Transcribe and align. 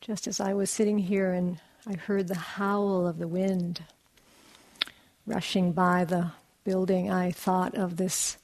just 0.00 0.26
as 0.26 0.40
I 0.40 0.54
was 0.54 0.70
sitting 0.70 0.98
here 0.98 1.32
and 1.32 1.60
I 1.86 1.94
heard 1.94 2.28
the 2.28 2.34
howl 2.38 3.06
of 3.06 3.18
the 3.18 3.28
wind 3.28 3.84
rushing 5.26 5.72
by 5.72 6.04
the 6.04 6.32
building, 6.64 7.10
I 7.10 7.30
thought 7.30 7.74
of 7.74 7.96
this. 7.96 8.38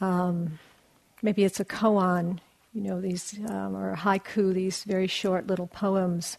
Um, 0.00 0.58
maybe 1.20 1.44
it's 1.44 1.60
a 1.60 1.64
koan, 1.64 2.38
you 2.72 2.80
know, 2.80 3.02
these 3.02 3.38
um, 3.50 3.76
or 3.76 3.94
haiku, 3.96 4.54
these 4.54 4.84
very 4.84 5.06
short 5.06 5.46
little 5.46 5.66
poems 5.66 6.38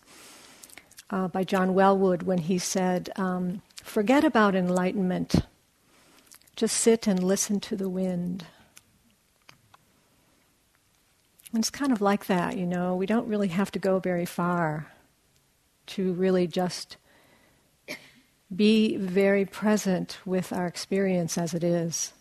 uh, 1.11 1.27
by 1.27 1.43
John 1.43 1.75
Welwood 1.75 2.23
when 2.23 2.39
he 2.39 2.57
said, 2.57 3.11
um, 3.15 3.61
"Forget 3.83 4.23
about 4.23 4.55
enlightenment. 4.55 5.35
Just 6.55 6.77
sit 6.77 7.05
and 7.05 7.23
listen 7.23 7.59
to 7.61 7.75
the 7.75 7.89
wind." 7.89 8.45
And 11.53 11.61
it's 11.61 11.69
kind 11.69 11.91
of 11.91 12.01
like 12.01 12.25
that, 12.25 12.57
you 12.57 12.65
know. 12.65 12.95
We 12.95 13.05
don't 13.05 13.27
really 13.27 13.49
have 13.49 13.71
to 13.71 13.79
go 13.79 13.99
very 13.99 14.25
far 14.25 14.87
to 15.85 16.13
really 16.13 16.47
just 16.47 16.97
be 18.53 18.97
very 18.97 19.45
present 19.45 20.17
with 20.25 20.51
our 20.51 20.65
experience 20.65 21.37
as 21.37 21.53
it 21.53 21.63
is. 21.63 22.11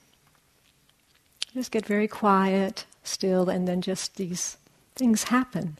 Just 1.54 1.70
get 1.70 1.86
very 1.86 2.08
quiet, 2.08 2.84
still, 3.04 3.48
and 3.48 3.66
then 3.66 3.80
just 3.80 4.16
these 4.16 4.58
things 4.94 5.24
happen 5.24 5.78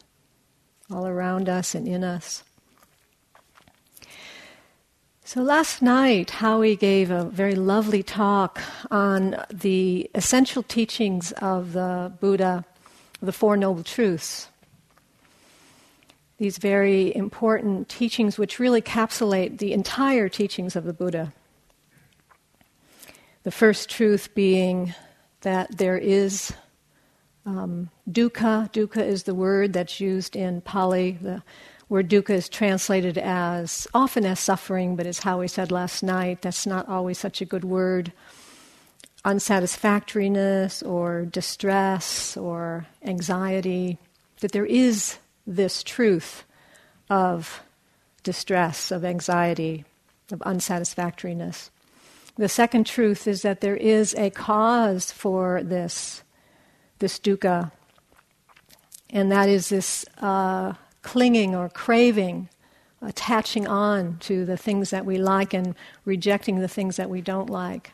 all 0.90 1.06
around 1.06 1.48
us 1.48 1.74
and 1.74 1.86
in 1.86 2.02
us. 2.02 2.44
So 5.24 5.40
last 5.42 5.80
night, 5.80 6.30
Howie 6.30 6.76
gave 6.76 7.10
a 7.10 7.24
very 7.24 7.54
lovely 7.54 8.02
talk 8.02 8.60
on 8.90 9.36
the 9.50 10.10
essential 10.14 10.62
teachings 10.62 11.32
of 11.32 11.72
the 11.72 12.12
Buddha 12.20 12.64
the 13.22 13.32
Four 13.32 13.56
Noble 13.56 13.84
Truths. 13.84 14.48
These 16.38 16.58
very 16.58 17.14
important 17.14 17.88
teachings, 17.88 18.36
which 18.36 18.58
really 18.58 18.80
capsulate 18.80 19.58
the 19.58 19.72
entire 19.72 20.28
teachings 20.28 20.74
of 20.74 20.84
the 20.84 20.92
Buddha. 20.92 21.32
The 23.44 23.52
first 23.52 23.88
truth 23.88 24.34
being 24.34 24.94
that 25.42 25.78
there 25.78 25.96
is 25.96 26.52
um, 27.46 27.90
dukkha. 28.10 28.72
Dukkha 28.72 29.04
is 29.04 29.22
the 29.22 29.34
word 29.34 29.72
that's 29.72 30.00
used 30.00 30.34
in 30.34 30.60
Pali. 30.60 31.18
The 31.20 31.42
word 31.88 32.08
dukkha 32.08 32.30
is 32.30 32.48
translated 32.48 33.18
as 33.18 33.86
often 33.94 34.26
as 34.26 34.40
suffering, 34.40 34.96
but 34.96 35.06
as 35.06 35.20
Howie 35.20 35.48
said 35.48 35.70
last 35.70 36.02
night, 36.02 36.42
that's 36.42 36.66
not 36.66 36.88
always 36.88 37.18
such 37.18 37.40
a 37.40 37.44
good 37.44 37.64
word 37.64 38.12
unsatisfactoriness 39.24 40.82
or 40.82 41.24
distress 41.24 42.36
or 42.36 42.86
anxiety, 43.04 43.98
that 44.40 44.52
there 44.52 44.66
is 44.66 45.18
this 45.46 45.82
truth 45.82 46.44
of 47.08 47.60
distress, 48.22 48.90
of 48.90 49.04
anxiety, 49.04 49.84
of 50.30 50.40
unsatisfactoriness. 50.40 51.70
The 52.36 52.48
second 52.48 52.86
truth 52.86 53.26
is 53.26 53.42
that 53.42 53.60
there 53.60 53.76
is 53.76 54.14
a 54.14 54.30
cause 54.30 55.12
for 55.12 55.62
this, 55.62 56.22
this 56.98 57.18
dukkha, 57.18 57.70
and 59.10 59.30
that 59.30 59.48
is 59.48 59.68
this 59.68 60.06
uh, 60.18 60.72
clinging 61.02 61.54
or 61.54 61.68
craving, 61.68 62.48
attaching 63.02 63.66
on 63.66 64.16
to 64.20 64.46
the 64.46 64.56
things 64.56 64.90
that 64.90 65.04
we 65.04 65.18
like 65.18 65.52
and 65.52 65.74
rejecting 66.04 66.60
the 66.60 66.68
things 66.68 66.96
that 66.96 67.10
we 67.10 67.20
don't 67.20 67.50
like 67.50 67.92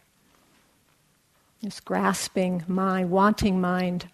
this 1.62 1.80
grasping 1.80 2.64
mind, 2.68 3.10
wanting 3.10 3.60
mind. 3.60 4.08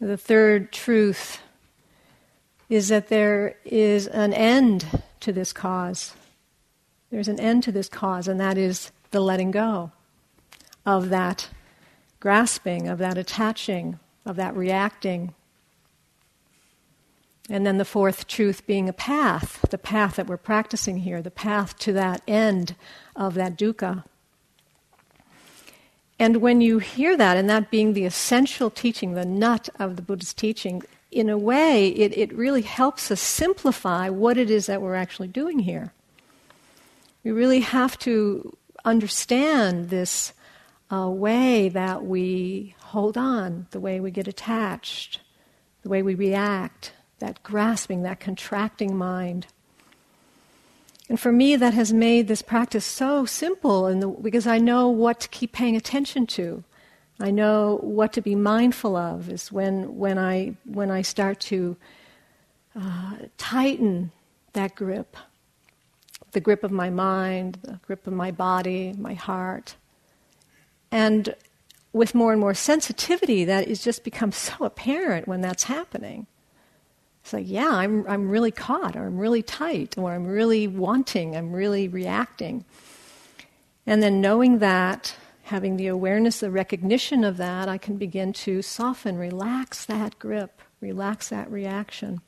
The 0.00 0.16
third 0.16 0.72
truth 0.72 1.40
is 2.68 2.88
that 2.88 3.08
there 3.08 3.56
is 3.64 4.06
an 4.06 4.32
end 4.32 5.02
to 5.20 5.32
this 5.32 5.52
cause. 5.52 6.14
There's 7.10 7.28
an 7.28 7.40
end 7.40 7.62
to 7.64 7.72
this 7.72 7.88
cause, 7.88 8.28
and 8.28 8.40
that 8.40 8.58
is 8.58 8.90
the 9.10 9.20
letting 9.20 9.50
go 9.50 9.92
of 10.84 11.10
that 11.10 11.48
grasping, 12.20 12.88
of 12.88 12.98
that 12.98 13.18
attaching, 13.18 13.98
of 14.24 14.36
that 14.36 14.56
reacting. 14.56 15.34
And 17.50 17.66
then 17.66 17.78
the 17.78 17.84
fourth 17.84 18.26
truth 18.26 18.66
being 18.66 18.88
a 18.88 18.92
path, 18.92 19.64
the 19.70 19.78
path 19.78 20.16
that 20.16 20.26
we're 20.26 20.36
practicing 20.36 20.98
here, 20.98 21.20
the 21.20 21.30
path 21.30 21.78
to 21.80 21.92
that 21.92 22.22
end 22.26 22.74
of 23.16 23.34
that 23.34 23.58
dukkha. 23.58 24.04
And 26.22 26.36
when 26.36 26.60
you 26.60 26.78
hear 26.78 27.16
that, 27.16 27.36
and 27.36 27.50
that 27.50 27.68
being 27.68 27.94
the 27.94 28.04
essential 28.04 28.70
teaching, 28.70 29.14
the 29.14 29.24
nut 29.24 29.68
of 29.80 29.96
the 29.96 30.02
Buddha's 30.02 30.32
teaching, 30.32 30.84
in 31.10 31.28
a 31.28 31.36
way, 31.36 31.88
it, 31.88 32.16
it 32.16 32.32
really 32.32 32.62
helps 32.62 33.10
us 33.10 33.20
simplify 33.20 34.08
what 34.08 34.38
it 34.38 34.48
is 34.48 34.66
that 34.66 34.80
we're 34.80 34.94
actually 34.94 35.26
doing 35.26 35.58
here. 35.58 35.92
We 37.24 37.32
really 37.32 37.58
have 37.58 37.98
to 38.06 38.56
understand 38.84 39.90
this 39.90 40.32
uh, 40.92 41.08
way 41.08 41.68
that 41.70 42.04
we 42.04 42.76
hold 42.78 43.18
on, 43.18 43.66
the 43.72 43.80
way 43.80 43.98
we 43.98 44.12
get 44.12 44.28
attached, 44.28 45.18
the 45.82 45.88
way 45.88 46.04
we 46.04 46.14
react, 46.14 46.92
that 47.18 47.42
grasping, 47.42 48.04
that 48.04 48.20
contracting 48.20 48.96
mind. 48.96 49.48
And 51.12 51.20
for 51.20 51.30
me, 51.30 51.56
that 51.56 51.74
has 51.74 51.92
made 51.92 52.26
this 52.26 52.40
practice 52.40 52.86
so 52.86 53.26
simple 53.26 53.86
the, 54.00 54.08
because 54.08 54.46
I 54.46 54.56
know 54.56 54.88
what 54.88 55.20
to 55.20 55.28
keep 55.28 55.52
paying 55.52 55.76
attention 55.76 56.26
to. 56.28 56.64
I 57.20 57.30
know 57.30 57.80
what 57.82 58.14
to 58.14 58.22
be 58.22 58.34
mindful 58.34 58.96
of 58.96 59.28
is 59.28 59.52
when, 59.52 59.98
when, 59.98 60.18
I, 60.18 60.54
when 60.64 60.90
I 60.90 61.02
start 61.02 61.38
to 61.40 61.76
uh, 62.74 63.16
tighten 63.36 64.10
that 64.54 64.74
grip 64.74 65.18
the 66.30 66.40
grip 66.40 66.64
of 66.64 66.70
my 66.70 66.88
mind, 66.88 67.58
the 67.60 67.78
grip 67.86 68.06
of 68.06 68.14
my 68.14 68.30
body, 68.30 68.94
my 68.96 69.12
heart. 69.12 69.74
And 70.90 71.34
with 71.92 72.14
more 72.14 72.32
and 72.32 72.40
more 72.40 72.54
sensitivity, 72.54 73.44
that 73.44 73.68
is 73.68 73.84
just 73.84 74.02
becomes 74.02 74.38
so 74.38 74.64
apparent 74.64 75.28
when 75.28 75.42
that's 75.42 75.64
happening. 75.64 76.26
It's 77.22 77.32
like, 77.32 77.48
yeah, 77.48 77.70
I'm, 77.70 78.04
I'm 78.08 78.28
really 78.28 78.50
caught, 78.50 78.96
or 78.96 79.06
I'm 79.06 79.16
really 79.16 79.42
tight, 79.42 79.96
or 79.96 80.12
I'm 80.12 80.26
really 80.26 80.66
wanting, 80.66 81.36
I'm 81.36 81.52
really 81.52 81.86
reacting. 81.86 82.64
And 83.86 84.02
then 84.02 84.20
knowing 84.20 84.58
that, 84.58 85.14
having 85.44 85.76
the 85.76 85.86
awareness, 85.86 86.40
the 86.40 86.50
recognition 86.50 87.22
of 87.22 87.36
that, 87.36 87.68
I 87.68 87.78
can 87.78 87.96
begin 87.96 88.32
to 88.34 88.60
soften, 88.60 89.18
relax 89.18 89.84
that 89.84 90.18
grip, 90.18 90.60
relax 90.80 91.28
that 91.28 91.50
reaction. 91.50 92.20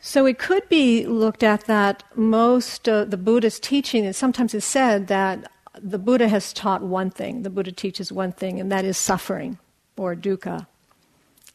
So 0.00 0.24
it 0.24 0.38
could 0.38 0.68
be 0.68 1.04
looked 1.04 1.42
at 1.42 1.64
that 1.64 2.04
most 2.14 2.88
uh, 2.88 3.04
the 3.06 3.16
Buddha's 3.16 3.58
teaching, 3.58 4.06
and 4.06 4.14
sometimes 4.14 4.54
it's 4.54 4.64
said 4.64 5.08
that 5.08 5.50
the 5.74 5.98
Buddha 5.98 6.28
has 6.28 6.52
taught 6.52 6.82
one 6.82 7.10
thing, 7.10 7.42
the 7.42 7.50
Buddha 7.50 7.72
teaches 7.72 8.12
one 8.12 8.30
thing, 8.30 8.60
and 8.60 8.70
that 8.70 8.84
is 8.84 8.96
suffering 8.96 9.58
or 9.96 10.14
dukkha 10.14 10.66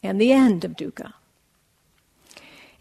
and 0.04 0.20
the 0.20 0.32
end 0.32 0.64
of 0.66 0.76
dukkha. 0.76 1.14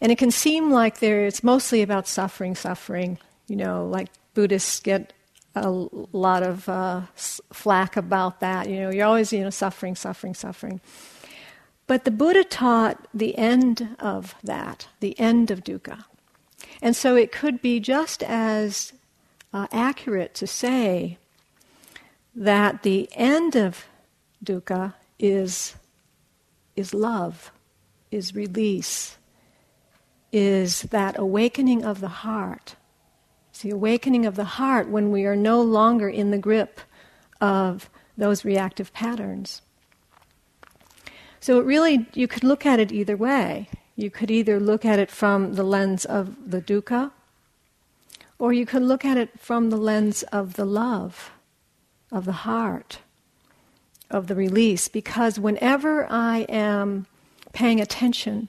And 0.01 0.11
it 0.11 0.17
can 0.17 0.31
seem 0.31 0.69
like 0.69 0.99
there, 0.99 1.25
it's 1.25 1.43
mostly 1.43 1.81
about 1.81 2.07
suffering, 2.07 2.55
suffering. 2.55 3.17
You 3.47 3.55
know, 3.55 3.87
like 3.87 4.09
Buddhists 4.33 4.81
get 4.81 5.13
a 5.55 5.69
lot 5.69 6.43
of 6.43 6.67
uh, 6.67 7.03
flack 7.15 7.95
about 7.95 8.41
that. 8.41 8.69
You 8.69 8.81
know, 8.81 8.89
you're 8.89 9.05
always, 9.05 9.31
you 9.31 9.41
know, 9.41 9.49
suffering, 9.49 9.95
suffering, 9.95 10.33
suffering. 10.33 10.81
But 11.87 12.05
the 12.05 12.11
Buddha 12.11 12.43
taught 12.43 13.07
the 13.13 13.37
end 13.37 13.95
of 13.99 14.35
that, 14.43 14.87
the 14.99 15.17
end 15.19 15.51
of 15.51 15.63
dukkha. 15.63 16.05
And 16.81 16.95
so 16.95 17.15
it 17.15 17.31
could 17.31 17.61
be 17.61 17.79
just 17.79 18.23
as 18.23 18.93
uh, 19.53 19.67
accurate 19.71 20.33
to 20.35 20.47
say 20.47 21.17
that 22.35 22.83
the 22.83 23.07
end 23.13 23.55
of 23.55 23.85
dukkha 24.43 24.95
is 25.19 25.75
is 26.75 26.93
love, 26.93 27.51
is 28.11 28.35
release, 28.35 29.17
is 30.31 30.83
that 30.83 31.17
awakening 31.17 31.83
of 31.83 32.01
the 32.01 32.07
heart. 32.07 32.75
It's 33.51 33.61
the 33.61 33.69
awakening 33.69 34.25
of 34.25 34.35
the 34.35 34.43
heart 34.43 34.89
when 34.89 35.11
we 35.11 35.25
are 35.25 35.35
no 35.35 35.61
longer 35.61 36.09
in 36.09 36.31
the 36.31 36.37
grip 36.37 36.81
of 37.39 37.89
those 38.17 38.43
reactive 38.43 38.91
patterns. 38.93 39.61
So 41.39 41.59
it 41.59 41.65
really, 41.65 42.07
you 42.13 42.27
could 42.27 42.43
look 42.43 42.65
at 42.65 42.79
it 42.79 42.91
either 42.91 43.17
way. 43.17 43.69
You 43.95 44.09
could 44.09 44.31
either 44.31 44.59
look 44.59 44.85
at 44.85 44.97
it 44.97 45.11
from 45.11 45.53
the 45.53 45.63
lens 45.63 46.05
of 46.05 46.49
the 46.49 46.61
dukkha, 46.61 47.11
or 48.39 48.53
you 48.53 48.65
could 48.65 48.81
look 48.81 49.05
at 49.05 49.17
it 49.17 49.39
from 49.39 49.69
the 49.69 49.77
lens 49.77 50.23
of 50.23 50.55
the 50.55 50.65
love, 50.65 51.31
of 52.11 52.25
the 52.25 52.31
heart 52.31 52.99
of 54.13 54.27
the 54.27 54.35
release 54.35 54.87
because 54.87 55.39
whenever 55.39 56.09
I 56.09 56.41
am 56.47 57.07
paying 57.51 57.81
attention 57.81 58.47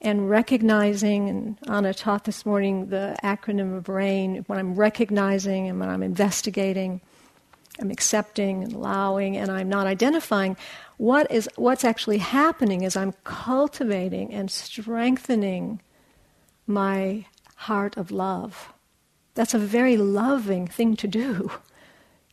and 0.00 0.30
recognizing, 0.30 1.28
and 1.28 1.58
Anna 1.66 1.92
taught 1.92 2.24
this 2.24 2.46
morning 2.46 2.86
the 2.86 3.16
acronym 3.24 3.76
of 3.76 3.88
RAIN, 3.88 4.44
when 4.46 4.58
I'm 4.58 4.76
recognizing 4.76 5.68
and 5.68 5.80
when 5.80 5.88
I'm 5.88 6.04
investigating, 6.04 7.00
I'm 7.80 7.90
accepting 7.90 8.62
and 8.62 8.72
allowing, 8.72 9.36
and 9.36 9.50
I'm 9.50 9.68
not 9.68 9.86
identifying, 9.86 10.56
what 10.96 11.30
is 11.30 11.48
what's 11.56 11.84
actually 11.84 12.18
happening 12.18 12.82
is 12.82 12.96
I'm 12.96 13.14
cultivating 13.24 14.32
and 14.32 14.50
strengthening 14.50 15.80
my 16.66 17.24
heart 17.56 17.96
of 17.96 18.10
love. 18.10 18.72
That's 19.34 19.54
a 19.54 19.58
very 19.58 19.96
loving 19.96 20.66
thing 20.66 20.96
to 20.96 21.08
do. 21.08 21.50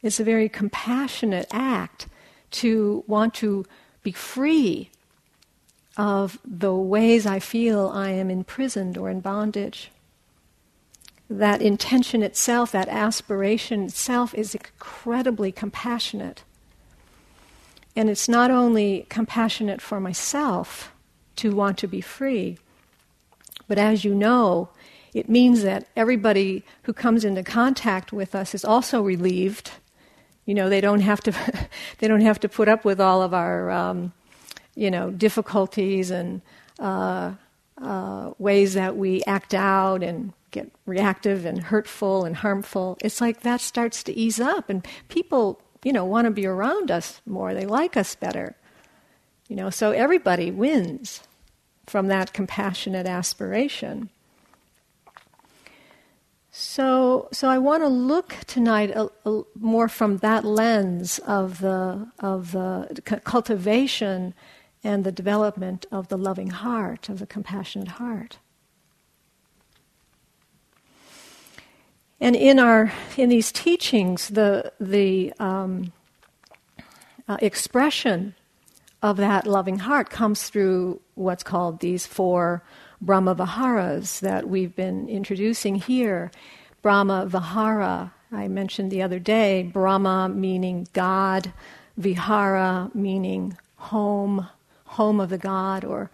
It's 0.02 0.20
a 0.20 0.24
very 0.24 0.50
compassionate 0.50 1.48
act 1.52 2.08
to 2.52 3.04
want 3.08 3.34
to 3.36 3.66
be 4.04 4.12
free 4.12 4.90
of 5.98 6.38
the 6.46 6.74
ways 6.74 7.26
I 7.26 7.40
feel 7.40 7.90
I 7.90 8.10
am 8.10 8.30
imprisoned 8.30 8.98
or 8.98 9.10
in 9.10 9.22
bondage. 9.22 9.92
That 11.30 11.62
intention 11.62 12.22
itself, 12.22 12.72
that 12.72 12.88
aspiration 12.90 13.84
itself, 13.84 14.34
is 14.34 14.54
incredibly 14.54 15.52
compassionate. 15.52 16.44
And 17.96 18.10
it's 18.10 18.28
not 18.28 18.52
only 18.52 19.08
compassionate 19.10 19.82
for 19.82 20.00
myself 20.00 20.92
to 21.38 21.56
want 21.56 21.78
to 21.80 21.88
be 21.88 22.02
free, 22.02 22.58
but 23.68 23.78
as 23.78 24.06
you 24.06 24.14
know, 24.14 24.70
it 25.14 25.30
means 25.30 25.64
that 25.64 25.88
everybody 25.96 26.64
who 26.84 26.94
comes 26.94 27.24
into 27.24 27.42
contact 27.42 28.12
with 28.12 28.36
us 28.36 28.54
is 28.54 28.66
also 28.66 29.02
relieved. 29.02 29.72
You 30.46 30.54
know, 30.54 30.70
they 30.70 30.82
don't 30.82 31.02
have 31.02 31.22
to, 31.22 31.32
they 32.00 32.08
don't 32.08 32.22
have 32.22 32.40
to 32.42 32.50
put 32.50 32.68
up 32.68 32.86
with 32.86 33.00
all 33.02 33.22
of 33.22 33.34
our, 33.34 33.70
um, 33.72 34.14
you 34.76 34.92
know, 34.92 35.12
difficulties 35.12 36.12
and 36.12 36.42
uh, 36.80 37.34
uh, 37.82 38.32
ways 38.38 38.74
that 38.74 38.98
we 38.98 39.24
act 39.26 39.54
out 39.54 40.04
and 40.04 40.34
get 40.52 40.72
reactive 40.86 41.46
and 41.46 41.64
hurtful 41.64 42.26
and 42.26 42.38
harmful. 42.38 42.98
It's 43.02 43.20
like 43.20 43.42
that 43.42 43.62
starts 43.62 44.04
to 44.04 44.14
ease 44.14 44.40
up, 44.40 44.70
and 44.70 44.86
people 45.10 45.62
you 45.86 45.94
know, 45.94 46.04
want 46.04 46.26
to 46.26 46.32
be 46.32 46.48
around 46.48 46.90
us 46.90 47.22
more. 47.28 47.54
They 47.54 47.68
like 47.68 47.96
us 47.96 48.16
better. 48.16 48.58
You 49.48 49.56
know, 49.56 49.70
so 49.70 49.92
everybody 49.92 50.50
wins 50.50 51.22
from 51.86 52.08
that 52.08 52.34
compassionate 52.34 53.06
aspiration. 53.06 54.10
So, 56.58 57.28
so 57.34 57.50
I 57.50 57.58
want 57.58 57.84
to 57.84 57.90
look 57.90 58.38
tonight 58.48 58.90
a, 58.92 59.10
a, 59.26 59.44
more 59.60 59.90
from 59.90 60.20
that 60.20 60.46
lens 60.46 61.20
of 61.20 61.60
the 61.60 62.10
of 62.20 62.54
the 62.54 63.02
cultivation 63.26 64.34
and 64.82 65.04
the 65.04 65.12
development 65.12 65.86
of 65.92 66.08
the 66.08 66.18
loving 66.18 66.52
heart, 66.52 67.10
of 67.10 67.20
the 67.20 67.28
compassionate 67.28 67.90
heart. 68.00 68.38
And 72.22 72.38
in 72.38 72.58
our 72.58 72.94
in 73.18 73.28
these 73.28 73.52
teachings, 73.52 74.30
the 74.30 74.72
the 74.80 75.34
um, 75.40 75.92
uh, 77.28 77.36
expression 77.42 78.34
of 79.02 79.18
that 79.18 79.46
loving 79.46 79.80
heart 79.80 80.10
comes 80.10 80.50
through 80.50 81.02
what's 81.16 81.44
called 81.44 81.82
these 81.82 82.06
four 82.06 82.64
Brahma 83.06 83.36
Viharas 83.36 84.20
that 84.22 84.50
we've 84.50 84.76
been 84.76 85.08
introducing 85.08 85.76
here. 85.76 86.32
Brahma 86.82 87.28
Vihara, 87.28 88.14
I 88.32 88.48
mentioned 88.48 88.92
the 88.92 89.04
other 89.04 89.20
day, 89.20 89.64
Brahma 89.64 90.28
meaning 90.30 90.88
God, 90.92 91.54
Vihara 91.98 92.90
meaning 92.96 93.58
home, 93.76 94.48
home 94.86 95.20
of 95.20 95.30
the 95.30 95.38
God, 95.38 95.86
or, 95.86 96.10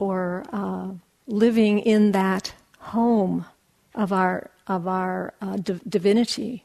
or 0.00 0.44
uh, 0.52 0.88
living 1.28 1.78
in 1.78 2.10
that 2.10 2.54
home 2.78 3.46
of 3.94 4.12
our 4.12 4.50
of 4.66 4.88
our 4.88 5.32
uh, 5.40 5.56
divinity. 5.88 6.64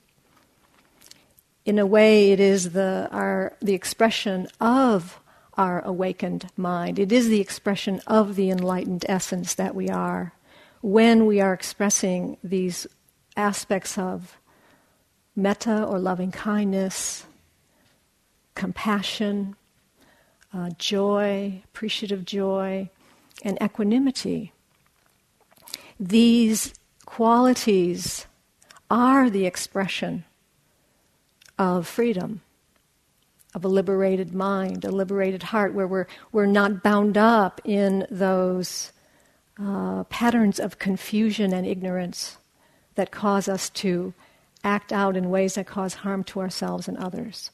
In 1.66 1.78
a 1.78 1.86
way, 1.86 2.32
it 2.32 2.40
is 2.40 2.72
the, 2.72 3.08
our, 3.12 3.54
the 3.62 3.76
expression 3.76 4.48
of 4.60 5.20
our 5.58 5.82
awakened 5.86 6.50
mind. 6.56 7.00
It 7.00 7.12
is 7.12 7.28
the 7.28 7.42
expression 7.42 8.02
of 8.08 8.36
the 8.36 8.50
enlightened 8.50 9.06
essence 9.08 9.54
that 9.56 9.76
we 9.76 9.90
are 9.90 10.34
when 10.82 11.26
we 11.26 11.40
are 11.40 11.54
expressing 11.54 12.38
these 12.44 12.88
aspects 13.38 13.98
of 13.98 14.38
metta 15.36 15.84
or 15.84 16.00
loving 16.00 16.32
kindness, 16.32 17.26
compassion, 18.56 19.56
uh, 20.54 20.70
joy, 20.78 21.62
appreciative 21.66 22.26
joy, 22.26 22.90
and 23.44 23.58
equanimity. 23.62 24.52
These 26.00 26.74
qualities 27.06 28.26
are 28.90 29.30
the 29.30 29.46
expression 29.46 30.26
of 31.58 31.88
freedom, 31.88 32.42
of 33.54 33.66
a 33.66 33.68
liberated 33.68 34.34
mind, 34.34 34.86
a 34.86 34.92
liberated 34.92 35.44
heart, 35.44 35.74
where 35.74 35.88
we're, 35.88 36.08
we're 36.32 36.46
not 36.46 36.84
bound 36.84 37.18
up 37.18 37.60
in 37.66 38.08
those 38.10 38.92
uh, 39.62 40.04
patterns 40.06 40.60
of 40.60 40.80
confusion 40.80 41.54
and 41.54 41.68
ignorance 41.68 42.38
that 42.96 43.12
cause 43.12 43.48
us 43.48 43.70
to 43.70 44.14
act 44.64 44.94
out 44.94 45.18
in 45.18 45.30
ways 45.30 45.56
that 45.56 45.68
cause 45.68 45.96
harm 45.96 46.24
to 46.24 46.40
ourselves 46.40 46.88
and 46.88 46.98
others. 46.98 47.52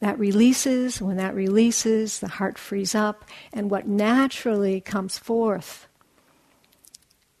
That 0.00 0.18
releases, 0.18 1.00
when 1.00 1.16
that 1.16 1.34
releases, 1.34 2.20
the 2.20 2.28
heart 2.28 2.58
frees 2.58 2.94
up, 2.94 3.24
and 3.52 3.70
what 3.70 3.88
naturally 3.88 4.80
comes 4.80 5.18
forth 5.18 5.86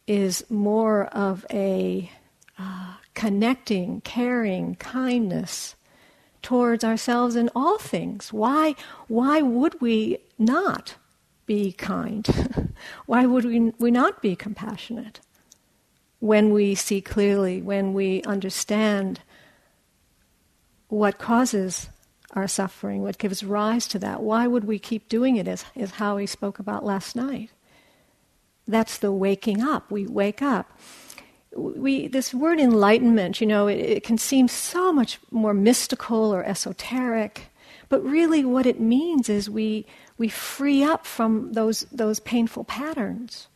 is 0.06 0.44
more 0.48 1.06
of 1.06 1.44
a 1.50 2.10
uh, 2.58 2.94
connecting, 3.14 4.00
caring, 4.02 4.76
kindness 4.76 5.74
towards 6.46 6.84
ourselves 6.84 7.34
in 7.34 7.50
all 7.56 7.76
things. 7.76 8.32
Why, 8.32 8.76
why 9.08 9.42
would 9.42 9.80
we 9.80 10.18
not 10.38 10.94
be 11.44 11.72
kind? 11.72 12.72
why 13.06 13.26
would 13.26 13.44
we, 13.44 13.72
we 13.80 13.90
not 13.90 14.22
be 14.22 14.36
compassionate 14.36 15.18
when 16.20 16.52
we 16.52 16.76
see 16.76 17.00
clearly, 17.00 17.60
when 17.60 17.92
we 17.94 18.22
understand 18.22 19.22
what 20.86 21.18
causes 21.18 21.88
our 22.34 22.46
suffering, 22.46 23.02
what 23.02 23.18
gives 23.18 23.42
rise 23.42 23.88
to 23.88 23.98
that? 23.98 24.22
Why 24.22 24.46
would 24.46 24.62
we 24.62 24.78
keep 24.78 25.08
doing 25.08 25.34
it, 25.34 25.48
as, 25.48 25.64
as 25.74 25.90
Howie 25.92 26.26
spoke 26.26 26.60
about 26.60 26.84
last 26.84 27.16
night? 27.16 27.50
That's 28.68 28.98
the 28.98 29.10
waking 29.10 29.64
up. 29.64 29.90
We 29.90 30.06
wake 30.06 30.42
up. 30.42 30.78
We, 31.56 32.08
this 32.08 32.34
word 32.34 32.60
enlightenment, 32.60 33.40
you 33.40 33.46
know, 33.46 33.66
it, 33.66 33.78
it 33.78 34.04
can 34.04 34.18
seem 34.18 34.48
so 34.48 34.92
much 34.92 35.18
more 35.30 35.54
mystical 35.54 36.34
or 36.34 36.44
esoteric, 36.44 37.46
but 37.88 38.04
really 38.04 38.44
what 38.44 38.66
it 38.66 38.80
means 38.80 39.28
is 39.28 39.48
we, 39.48 39.86
we 40.18 40.28
free 40.28 40.84
up 40.84 41.06
from 41.06 41.52
those, 41.52 41.86
those 41.90 42.20
painful 42.20 42.64
patterns. 42.64 43.48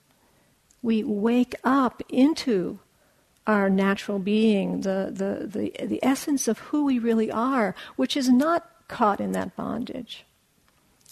We 0.83 1.05
wake 1.05 1.55
up 1.63 2.03
into 2.09 2.79
our 3.47 3.69
natural 3.69 4.19
being, 4.19 4.83
the, 4.83 5.11
the, 5.13 5.47
the, 5.47 5.87
the 5.87 6.05
essence 6.05 6.49
of 6.49 6.59
who 6.59 6.85
we 6.85 6.99
really 6.99 7.31
are, 7.31 7.75
which 7.97 8.17
is 8.17 8.29
not 8.29 8.71
caught 8.89 9.21
in 9.21 9.33
that 9.33 9.57
bondage. 9.57 10.25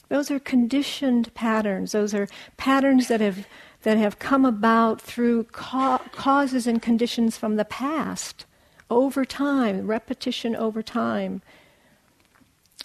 Those 0.08 0.30
are 0.30 0.38
conditioned 0.38 1.34
patterns. 1.34 1.92
Those 1.92 2.14
are 2.14 2.28
patterns 2.56 3.08
that 3.08 3.20
have 3.20 3.46
that 3.82 3.97
have 3.97 4.18
come 4.18 4.44
about 4.44 5.00
through 5.00 5.44
ca- 5.44 5.99
causes 6.12 6.66
and 6.66 6.82
conditions 6.82 7.37
from 7.37 7.56
the 7.56 7.64
past 7.64 8.44
over 8.90 9.25
time, 9.25 9.87
repetition 9.87 10.56
over 10.56 10.82
time, 10.82 11.42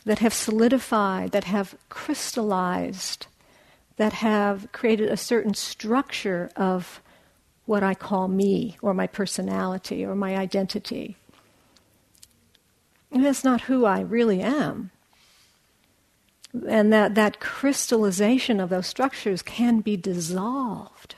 that 0.05 0.19
have 0.19 0.33
solidified, 0.33 1.31
that 1.31 1.45
have 1.45 1.75
crystallized, 1.89 3.27
that 3.97 4.13
have 4.13 4.71
created 4.71 5.09
a 5.09 5.17
certain 5.17 5.53
structure 5.53 6.49
of 6.55 7.01
what 7.65 7.83
I 7.83 7.93
call 7.93 8.27
me, 8.27 8.77
or 8.81 8.93
my 8.93 9.07
personality, 9.07 10.05
or 10.05 10.15
my 10.15 10.35
identity. 10.35 11.15
And 13.09 13.23
that's 13.23 13.43
not 13.43 13.61
who 13.61 13.85
I 13.85 14.01
really 14.01 14.41
am. 14.41 14.91
And 16.67 16.93
that, 16.93 17.15
that 17.15 17.39
crystallization 17.39 18.59
of 18.59 18.69
those 18.69 18.87
structures 18.87 19.41
can 19.41 19.79
be 19.79 19.97
dissolved. 19.97 21.15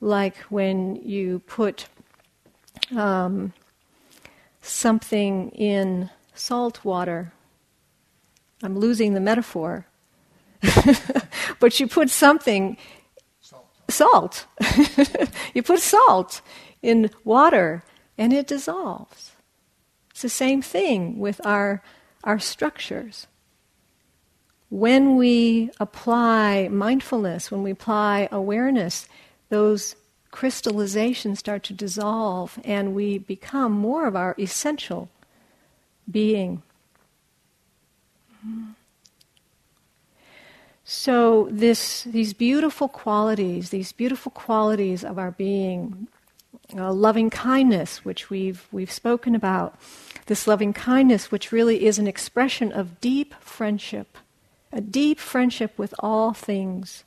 Like 0.00 0.36
when 0.48 0.96
you 0.96 1.40
put 1.40 1.86
um, 2.96 3.52
something 4.60 5.50
in 5.50 6.10
salt 6.34 6.84
water. 6.84 7.32
I'm 8.62 8.78
losing 8.78 9.14
the 9.14 9.20
metaphor. 9.20 9.86
but 11.60 11.80
you 11.80 11.88
put 11.88 12.08
something, 12.08 12.76
salt. 13.40 13.66
salt. 13.88 14.46
you 15.54 15.62
put 15.62 15.80
salt 15.80 16.40
in 16.80 17.10
water 17.24 17.82
and 18.16 18.32
it 18.32 18.46
dissolves. 18.46 19.32
It's 20.10 20.22
the 20.22 20.28
same 20.28 20.62
thing 20.62 21.18
with 21.18 21.44
our, 21.44 21.82
our 22.22 22.38
structures 22.38 23.26
when 24.72 25.16
we 25.16 25.70
apply 25.80 26.66
mindfulness, 26.68 27.50
when 27.50 27.62
we 27.62 27.72
apply 27.72 28.26
awareness, 28.32 29.06
those 29.50 29.96
crystallizations 30.32 31.36
start 31.36 31.62
to 31.62 31.74
dissolve 31.74 32.58
and 32.64 32.94
we 32.94 33.18
become 33.18 33.70
more 33.70 34.06
of 34.06 34.16
our 34.16 34.34
essential 34.38 35.10
being. 36.10 36.62
So 40.84 41.48
this, 41.50 42.04
these 42.04 42.32
beautiful 42.32 42.88
qualities, 42.88 43.68
these 43.68 43.92
beautiful 43.92 44.32
qualities 44.32 45.04
of 45.04 45.18
our 45.18 45.32
being, 45.32 46.08
uh, 46.74 46.94
loving 46.94 47.28
kindness, 47.28 48.06
which 48.06 48.30
we've 48.30 48.66
we've 48.72 48.90
spoken 48.90 49.34
about, 49.34 49.78
this 50.26 50.46
loving 50.46 50.72
kindness, 50.72 51.30
which 51.30 51.52
really 51.52 51.84
is 51.84 51.98
an 51.98 52.06
expression 52.06 52.72
of 52.72 53.02
deep 53.02 53.34
friendship, 53.38 54.16
a 54.72 54.80
deep 54.80 55.18
friendship 55.18 55.78
with 55.78 55.94
all 55.98 56.32
things, 56.32 57.04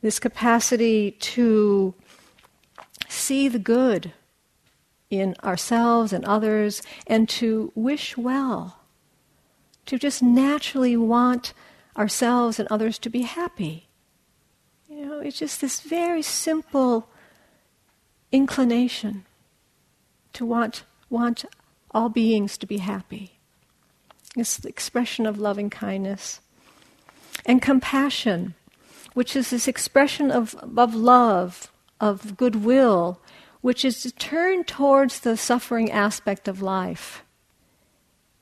this 0.00 0.18
capacity 0.18 1.10
to 1.10 1.94
see 3.08 3.48
the 3.48 3.58
good 3.58 4.12
in 5.10 5.34
ourselves 5.42 6.12
and 6.12 6.24
others, 6.24 6.82
and 7.06 7.28
to 7.28 7.72
wish 7.74 8.16
well, 8.16 8.80
to 9.86 9.98
just 9.98 10.22
naturally 10.22 10.96
want 10.96 11.54
ourselves 11.96 12.58
and 12.58 12.68
others 12.70 12.98
to 12.98 13.08
be 13.08 13.22
happy. 13.22 13.88
You 14.88 15.06
know, 15.06 15.20
it's 15.20 15.38
just 15.38 15.60
this 15.60 15.80
very 15.80 16.22
simple 16.22 17.08
inclination 18.30 19.24
to 20.34 20.44
want, 20.44 20.84
want 21.08 21.44
all 21.90 22.10
beings 22.10 22.58
to 22.58 22.66
be 22.66 22.78
happy. 22.78 23.38
It's 24.36 24.58
the 24.58 24.68
expression 24.68 25.26
of 25.26 25.38
loving 25.38 25.70
kindness. 25.70 26.40
And 27.48 27.60
compassion, 27.60 28.54
which 29.14 29.34
is 29.34 29.50
this 29.50 29.66
expression 29.66 30.30
of, 30.30 30.54
of 30.76 30.94
love, 30.94 31.72
of 32.00 32.36
goodwill, 32.36 33.20
which 33.60 33.84
is 33.84 34.02
to 34.02 34.12
turn 34.12 34.62
towards 34.62 35.18
the 35.20 35.36
suffering 35.36 35.90
aspect 35.90 36.46
of 36.46 36.62
life 36.62 37.24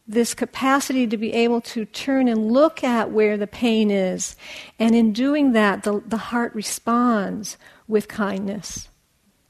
this 0.08 0.34
capacity 0.34 1.06
to 1.06 1.16
be 1.16 1.32
able 1.32 1.60
to 1.60 1.84
turn 1.84 2.28
and 2.28 2.52
look 2.52 2.84
at 2.84 3.10
where 3.10 3.36
the 3.36 3.46
pain 3.46 3.90
is. 3.90 4.36
And 4.78 4.94
in 4.94 5.12
doing 5.12 5.52
that, 5.52 5.82
the, 5.82 6.02
the 6.06 6.16
heart 6.16 6.54
responds 6.54 7.56
with 7.88 8.06
kindness, 8.06 8.88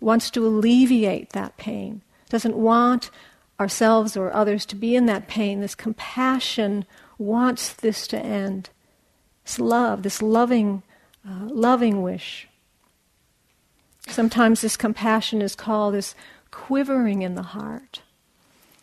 wants 0.00 0.30
to 0.30 0.46
alleviate 0.46 1.30
that 1.30 1.56
pain, 1.56 2.02
doesn't 2.30 2.56
want 2.56 3.10
ourselves 3.60 4.16
or 4.16 4.32
others 4.32 4.64
to 4.66 4.76
be 4.76 4.96
in 4.96 5.06
that 5.06 5.28
pain. 5.28 5.60
This 5.60 5.74
compassion 5.74 6.86
wants 7.18 7.72
this 7.72 8.06
to 8.08 8.18
end. 8.18 8.70
This 9.46 9.60
love, 9.60 10.02
this 10.02 10.20
loving, 10.20 10.82
uh, 11.26 11.46
loving 11.46 12.02
wish. 12.02 12.48
Sometimes 14.08 14.60
this 14.60 14.76
compassion 14.76 15.40
is 15.40 15.54
called 15.54 15.94
this 15.94 16.16
quivering 16.50 17.22
in 17.22 17.36
the 17.36 17.42
heart 17.42 18.02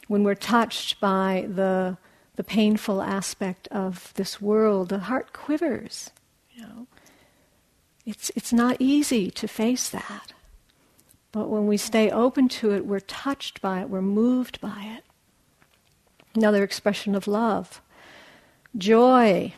when 0.08 0.24
we're 0.24 0.36
touched 0.36 1.02
by 1.02 1.48
the, 1.50 1.98
the 2.36 2.44
painful 2.46 3.02
aspect 3.02 3.68
of 3.70 4.14
this 4.16 4.42
world, 4.42 4.88
the 4.90 5.00
heart 5.00 5.34
quivers. 5.34 6.12
You 6.54 6.62
know, 6.62 6.88
it's, 8.06 8.32
it's 8.36 8.54
not 8.54 8.78
easy 8.80 9.30
to 9.32 9.48
face 9.48 9.90
that. 9.90 10.32
But 11.34 11.50
when 11.50 11.68
we 11.68 11.78
stay 11.78 12.10
open 12.10 12.48
to 12.50 12.72
it, 12.72 12.86
we're 12.86 13.02
touched 13.02 13.62
by 13.62 13.82
it, 13.82 13.90
we're 13.90 14.02
moved 14.02 14.62
by 14.62 14.96
it. 14.98 15.04
Another 16.36 16.64
expression 16.64 17.16
of 17.16 17.28
love. 17.28 17.82
Joy, 18.78 19.54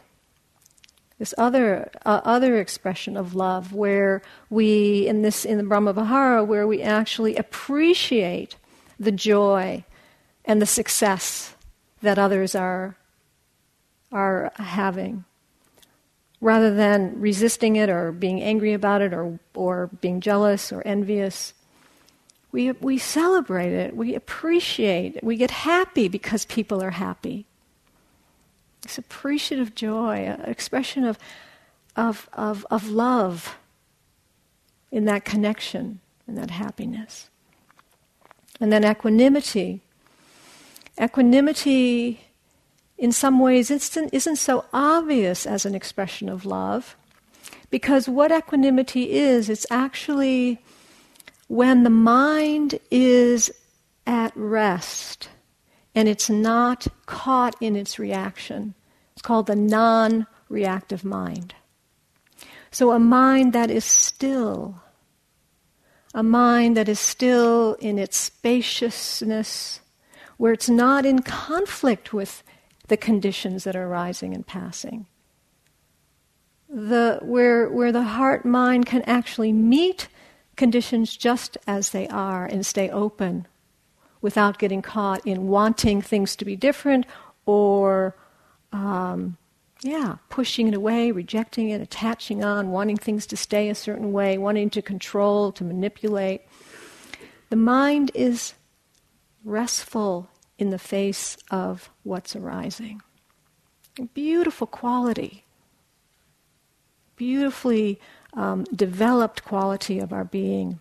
this 1.18 1.34
other 1.38 1.90
uh, 2.06 2.22
other 2.24 2.60
expression 2.60 3.16
of 3.16 3.36
love 3.36 3.74
where 3.74 4.22
we 4.50 5.08
in 5.08 5.22
this 5.22 5.46
in 5.46 5.58
the 5.58 5.64
Brahma 5.64 5.94
Vihara 5.94 6.44
where 6.44 6.68
we 6.68 6.82
actually 6.82 7.36
appreciate 7.36 8.58
the 9.00 9.12
joy 9.12 9.84
and 10.46 10.62
the 10.62 10.66
success 10.66 11.56
that 12.02 12.18
others 12.18 12.56
are, 12.56 12.96
are 14.12 14.52
having. 14.56 15.26
Rather 16.40 16.74
than 16.74 17.20
resisting 17.20 17.76
it 17.76 17.90
or 17.90 18.12
being 18.12 18.42
angry 18.42 18.74
about 18.74 19.02
it 19.02 19.14
or, 19.14 19.40
or 19.54 19.88
being 20.02 20.22
jealous 20.22 20.72
or 20.72 20.86
envious, 20.86 21.54
we, 22.52 22.72
we 22.74 22.98
celebrate 22.98 23.74
it, 23.74 23.96
we 23.96 24.16
appreciate 24.16 25.18
it, 25.18 25.24
we 25.24 25.36
get 25.36 25.52
happy 25.52 26.08
because 26.08 26.46
people 26.46 26.82
are 26.84 26.92
happy. 26.92 27.48
This 28.86 29.00
appreciative 29.00 29.74
joy, 29.74 30.18
an 30.26 30.42
expression 30.42 31.04
of, 31.04 31.18
of, 31.96 32.30
of, 32.34 32.66
of 32.70 32.88
love 32.90 33.58
in 34.92 35.06
that 35.06 35.26
connection 35.26 36.00
and 36.28 36.38
that 36.38 36.52
happiness. 36.52 37.30
And 38.62 38.72
then 38.72 38.86
equanimity, 38.86 39.82
Equanimity, 41.02 42.22
in 42.98 43.12
some 43.12 43.40
ways, 43.40 43.70
isn't 43.70 44.36
so 44.38 44.66
obvious 44.72 45.46
as 45.46 45.66
an 45.66 45.76
expression 45.76 46.30
of 46.30 46.46
love, 46.46 46.96
because 47.70 48.08
what 48.08 48.32
equanimity 48.32 49.12
is, 49.12 49.50
it's 49.50 49.66
actually 49.70 50.62
when 51.48 51.84
the 51.84 51.90
mind 51.90 52.80
is 52.90 53.52
at 54.08 54.32
rest 54.36 55.30
and 55.96 56.10
it's 56.10 56.30
not 56.30 56.88
caught 57.06 57.56
in 57.62 57.76
its 57.78 57.98
reaction. 57.98 58.76
It's 59.14 59.22
called 59.22 59.48
the 59.48 59.56
non 59.56 60.28
reactive 60.50 61.06
mind. 61.06 61.56
So, 62.70 62.92
a 62.92 63.00
mind 63.00 63.54
that 63.54 63.72
is 63.72 63.86
still, 63.86 64.82
a 66.14 66.22
mind 66.22 66.76
that 66.76 66.90
is 66.90 67.00
still 67.00 67.76
in 67.76 67.98
its 67.98 68.18
spaciousness, 68.18 69.80
where 70.36 70.52
it's 70.52 70.70
not 70.70 71.06
in 71.06 71.22
conflict 71.22 72.12
with 72.12 72.44
the 72.88 72.98
conditions 72.98 73.64
that 73.64 73.78
are 73.78 73.88
rising 73.88 74.34
and 74.34 74.46
passing. 74.46 75.08
The, 76.68 77.20
where, 77.22 77.70
where 77.70 77.94
the 77.94 78.04
heart 78.04 78.46
mind 78.46 78.86
can 78.86 79.02
actually 79.04 79.54
meet 79.54 80.10
conditions 80.58 81.16
just 81.16 81.58
as 81.66 81.92
they 81.92 82.08
are 82.10 82.46
and 82.46 82.66
stay 82.66 82.90
open 82.90 83.48
without 84.22 84.58
getting 84.58 84.82
caught 84.82 85.26
in 85.26 85.48
wanting 85.48 86.02
things 86.02 86.36
to 86.36 86.46
be 86.46 86.56
different 86.56 87.06
or, 87.46 88.16
um, 88.72 89.38
yeah, 89.82 90.16
pushing 90.30 90.68
it 90.68 90.74
away, 90.74 91.12
rejecting 91.12 91.70
it, 91.70 91.82
attaching 91.82 92.44
on, 92.44 92.72
wanting 92.72 92.98
things 92.98 93.28
to 93.28 93.38
stay 93.38 93.70
a 93.70 93.76
certain 93.76 94.12
way, 94.12 94.38
wanting 94.38 94.70
to 94.72 94.82
control, 94.82 95.52
to 95.52 95.64
manipulate. 95.64 96.42
The 97.50 97.56
mind 97.56 98.12
is 98.16 98.56
restful 99.44 100.30
in 100.58 100.72
the 100.72 100.80
face 100.80 101.38
of 101.52 101.90
what's 102.04 102.36
arising. 102.36 103.02
Beautiful 104.14 104.68
quality, 104.68 105.46
beautifully 107.16 108.00
um, 108.34 108.64
developed 108.76 109.46
quality 109.46 110.00
of 110.00 110.12
our 110.12 110.26
being. 110.26 110.80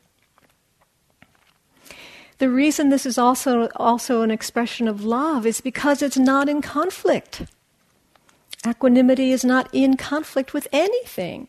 The 2.38 2.50
reason 2.50 2.88
this 2.88 3.06
is 3.06 3.18
also, 3.18 3.68
also 3.76 4.22
an 4.22 4.30
expression 4.30 4.88
of 4.88 5.04
love 5.04 5.46
is 5.46 5.60
because 5.60 6.02
it's 6.02 6.18
not 6.18 6.48
in 6.48 6.62
conflict. 6.62 7.42
Equanimity 8.66 9.30
is 9.30 9.44
not 9.44 9.68
in 9.72 9.96
conflict 9.96 10.52
with 10.52 10.66
anything. 10.72 11.48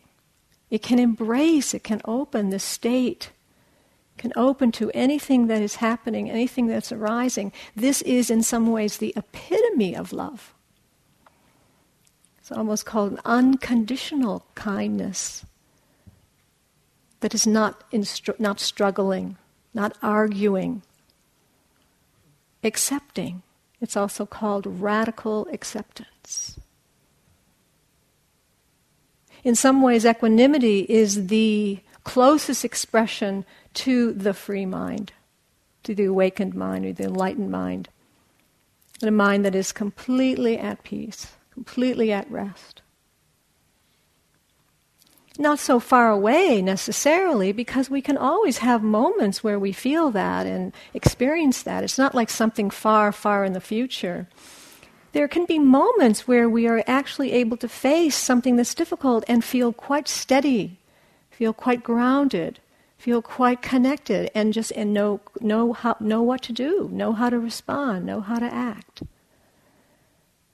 It 0.70 0.82
can 0.82 0.98
embrace, 0.98 1.74
it 1.74 1.82
can 1.82 2.00
open 2.04 2.50
the 2.50 2.58
state 2.58 3.30
can 4.16 4.32
open 4.36 4.72
to 4.72 4.90
anything 4.92 5.46
that 5.48 5.62
is 5.62 5.76
happening, 5.76 6.30
anything 6.30 6.66
that's 6.66 6.92
arising. 6.92 7.52
This 7.74 8.02
is, 8.02 8.30
in 8.30 8.42
some 8.42 8.70
ways, 8.70 8.98
the 8.98 9.12
epitome 9.16 9.94
of 9.94 10.12
love. 10.12 10.54
It's 12.38 12.52
almost 12.52 12.86
called 12.86 13.12
an 13.12 13.20
unconditional 13.24 14.46
kindness 14.54 15.44
that 17.20 17.34
is 17.34 17.46
not, 17.46 17.82
not 18.38 18.60
struggling, 18.60 19.36
not 19.76 19.96
arguing, 20.02 20.82
accepting. 22.64 23.42
It's 23.80 23.96
also 23.96 24.24
called 24.24 24.66
radical 24.66 25.46
acceptance. 25.52 26.58
In 29.44 29.54
some 29.54 29.82
ways, 29.82 30.06
equanimity 30.06 30.86
is 30.88 31.26
the 31.26 31.78
closest 32.02 32.64
expression 32.64 33.44
to 33.74 34.14
the 34.14 34.32
free 34.32 34.64
mind, 34.64 35.12
to 35.84 35.94
the 35.94 36.06
awakened 36.06 36.54
mind 36.54 36.86
or 36.86 36.92
the 36.94 37.04
enlightened 37.04 37.50
mind. 37.50 37.90
And 39.02 39.10
a 39.10 39.12
mind 39.12 39.44
that 39.44 39.54
is 39.54 39.72
completely 39.72 40.56
at 40.56 40.82
peace, 40.84 41.32
completely 41.52 42.10
at 42.12 42.30
rest. 42.30 42.80
Not 45.38 45.58
so 45.58 45.80
far 45.80 46.10
away 46.10 46.62
necessarily, 46.62 47.52
because 47.52 47.90
we 47.90 48.00
can 48.00 48.16
always 48.16 48.58
have 48.58 48.82
moments 48.82 49.44
where 49.44 49.58
we 49.58 49.72
feel 49.72 50.10
that 50.12 50.46
and 50.46 50.72
experience 50.94 51.62
that. 51.62 51.84
It's 51.84 51.98
not 51.98 52.14
like 52.14 52.30
something 52.30 52.70
far, 52.70 53.12
far 53.12 53.44
in 53.44 53.52
the 53.52 53.60
future. 53.60 54.28
There 55.12 55.28
can 55.28 55.44
be 55.44 55.58
moments 55.58 56.26
where 56.28 56.48
we 56.48 56.66
are 56.66 56.82
actually 56.86 57.32
able 57.32 57.56
to 57.58 57.68
face 57.68 58.16
something 58.16 58.56
that's 58.56 58.74
difficult 58.74 59.24
and 59.28 59.44
feel 59.44 59.72
quite 59.72 60.08
steady, 60.08 60.78
feel 61.30 61.52
quite 61.52 61.82
grounded, 61.82 62.60
feel 62.98 63.22
quite 63.22 63.62
connected 63.62 64.30
and 64.34 64.52
just 64.52 64.72
and 64.72 64.92
know 64.92 65.20
know 65.40 65.72
how 65.72 65.96
know 66.00 66.22
what 66.22 66.42
to 66.42 66.52
do, 66.52 66.88
know 66.92 67.12
how 67.12 67.30
to 67.30 67.38
respond, 67.38 68.04
know 68.04 68.20
how 68.20 68.38
to 68.38 68.46
act. 68.46 69.02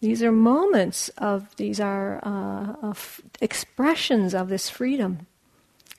These 0.02 0.20
are 0.24 0.32
moments 0.32 1.10
of, 1.10 1.54
these 1.56 1.78
are 1.78 2.18
uh, 2.24 2.74
of 2.82 3.20
expressions 3.40 4.34
of 4.34 4.48
this 4.48 4.68
freedom 4.68 5.28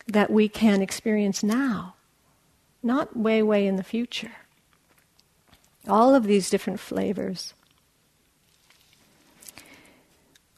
that 0.08 0.30
we 0.30 0.50
can 0.50 0.82
experience 0.82 1.42
now, 1.42 1.96
not 2.84 3.16
way, 3.16 3.42
way 3.42 3.66
in 3.66 3.78
the 3.78 3.84
future. 3.84 4.34
All 5.88 6.14
of 6.14 6.26
these 6.26 6.50
different 6.50 6.82
flavors. 6.82 7.54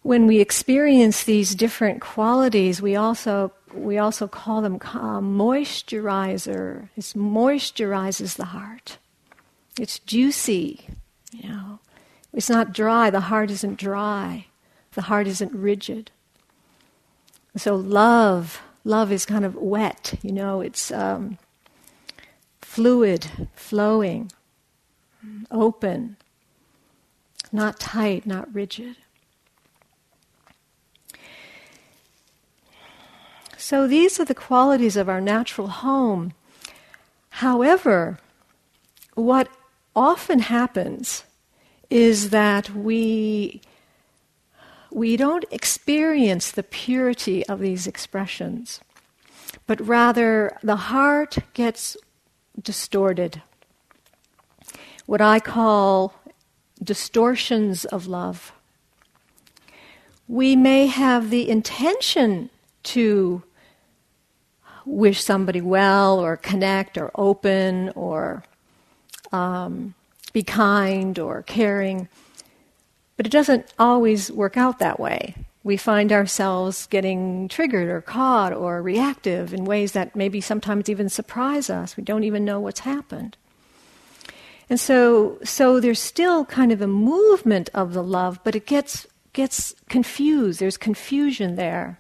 When 0.02 0.26
we 0.26 0.40
experience 0.40 1.24
these 1.24 1.54
different 1.54 2.02
qualities, 2.02 2.82
we 2.82 2.96
also 2.96 3.52
we 3.74 4.00
also 4.00 4.28
call 4.28 4.62
them 4.62 4.76
uh, 4.76 5.20
moisturizer. 5.20 6.90
It 6.96 7.02
moisturizes 7.16 8.38
the 8.38 8.46
heart. 8.46 8.98
It's 9.80 10.00
juicy, 10.00 10.88
you 11.32 11.50
know. 11.50 11.80
It's 12.36 12.50
not 12.50 12.74
dry. 12.74 13.10
The 13.10 13.22
heart 13.22 13.50
isn't 13.50 13.80
dry. 13.80 14.48
The 14.92 15.04
heart 15.04 15.26
isn't 15.26 15.54
rigid. 15.54 16.12
So 17.56 17.76
love, 17.76 18.62
love 18.84 19.10
is 19.10 19.26
kind 19.26 19.46
of 19.46 19.56
wet, 19.56 20.16
you 20.22 20.34
know. 20.34 20.60
It's 20.60 20.92
um, 20.92 21.38
fluid, 22.62 23.26
flowing, 23.56 24.34
open, 25.50 26.18
not 27.54 27.80
tight, 27.80 28.26
not 28.26 28.54
rigid. 28.54 28.98
So 33.56 33.88
these 33.88 34.20
are 34.20 34.26
the 34.26 34.36
qualities 34.36 34.98
of 34.98 35.08
our 35.08 35.22
natural 35.22 35.70
home. 35.70 36.34
However, 37.30 38.20
what 39.14 39.48
often 39.96 40.40
happens 40.40 41.24
is 41.96 42.32
that 42.32 42.70
we 42.72 43.62
we 44.92 45.16
don't 45.16 45.46
experience 45.50 46.52
the 46.52 46.64
purity 46.64 47.46
of 47.48 47.60
these 47.60 47.88
expressions, 47.88 48.82
but 49.66 49.80
rather 49.80 50.58
the 50.62 50.76
heart 50.92 51.38
gets 51.54 51.96
distorted. 52.62 53.42
What 55.06 55.22
I 55.22 55.40
call 55.40 56.14
distortions 56.84 57.86
of 57.86 58.08
love. 58.08 58.52
We 60.28 60.58
may 60.58 60.88
have 60.88 61.30
the 61.30 61.50
intention 61.50 62.50
to 62.96 63.42
wish 64.86 65.24
somebody 65.24 65.62
well 65.62 66.20
or 66.20 66.36
connect 66.36 66.98
or 66.98 67.10
open 67.16 67.90
or 67.96 68.44
um, 69.32 69.96
be 70.36 70.44
kind 70.44 71.18
or 71.18 71.44
caring. 71.44 72.10
But 73.16 73.26
it 73.26 73.32
doesn't 73.32 73.74
always 73.80 74.30
work 74.30 74.58
out 74.58 74.80
that 74.80 75.00
way. 75.00 75.34
We 75.64 75.78
find 75.78 76.12
ourselves 76.12 76.88
getting 76.88 77.48
triggered 77.48 77.88
or 77.88 78.02
caught 78.02 78.52
or 78.52 78.82
reactive 78.82 79.54
in 79.54 79.64
ways 79.64 79.94
that 79.94 80.14
maybe 80.14 80.42
sometimes 80.42 80.90
even 80.90 81.08
surprise 81.08 81.70
us. 81.70 81.96
We 81.96 82.04
don't 82.04 82.26
even 82.26 82.44
know 82.44 82.60
what's 82.60 82.82
happened. 82.82 83.38
And 84.70 84.78
so, 84.78 85.40
so 85.42 85.80
there's 85.80 86.02
still 86.02 86.44
kind 86.44 86.74
of 86.74 86.82
a 86.82 86.88
movement 86.88 87.70
of 87.74 87.94
the 87.94 88.04
love, 88.04 88.42
but 88.44 88.58
it 88.58 88.66
gets, 88.66 89.08
gets 89.32 89.74
confused. 89.88 90.60
There's 90.60 90.76
confusion 90.76 91.56
there. 91.56 91.98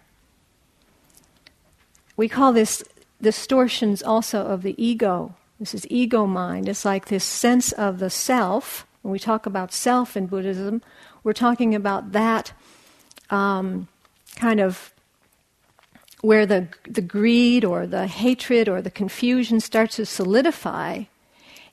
We 2.17 2.27
call 2.27 2.51
this 2.51 2.83
distortions 3.21 4.03
also 4.03 4.45
of 4.45 4.61
the 4.61 4.75
ego. 4.77 5.35
This 5.59 5.73
is 5.73 5.87
ego 5.89 6.25
mind. 6.25 6.67
It's 6.67 6.85
like 6.85 7.07
this 7.07 7.23
sense 7.23 7.71
of 7.71 7.99
the 7.99 8.09
self. 8.09 8.85
When 9.01 9.11
we 9.11 9.19
talk 9.19 9.45
about 9.45 9.71
self 9.71 10.17
in 10.17 10.27
Buddhism, 10.27 10.81
we're 11.23 11.33
talking 11.33 11.73
about 11.73 12.11
that 12.11 12.53
um, 13.29 13.87
kind 14.35 14.59
of 14.59 14.93
where 16.21 16.45
the, 16.45 16.67
the 16.87 17.01
greed 17.01 17.63
or 17.63 17.85
the 17.85 18.07
hatred 18.07 18.67
or 18.67 18.81
the 18.81 18.91
confusion 18.91 19.59
starts 19.59 19.97
to 19.97 20.05
solidify, 20.05 21.03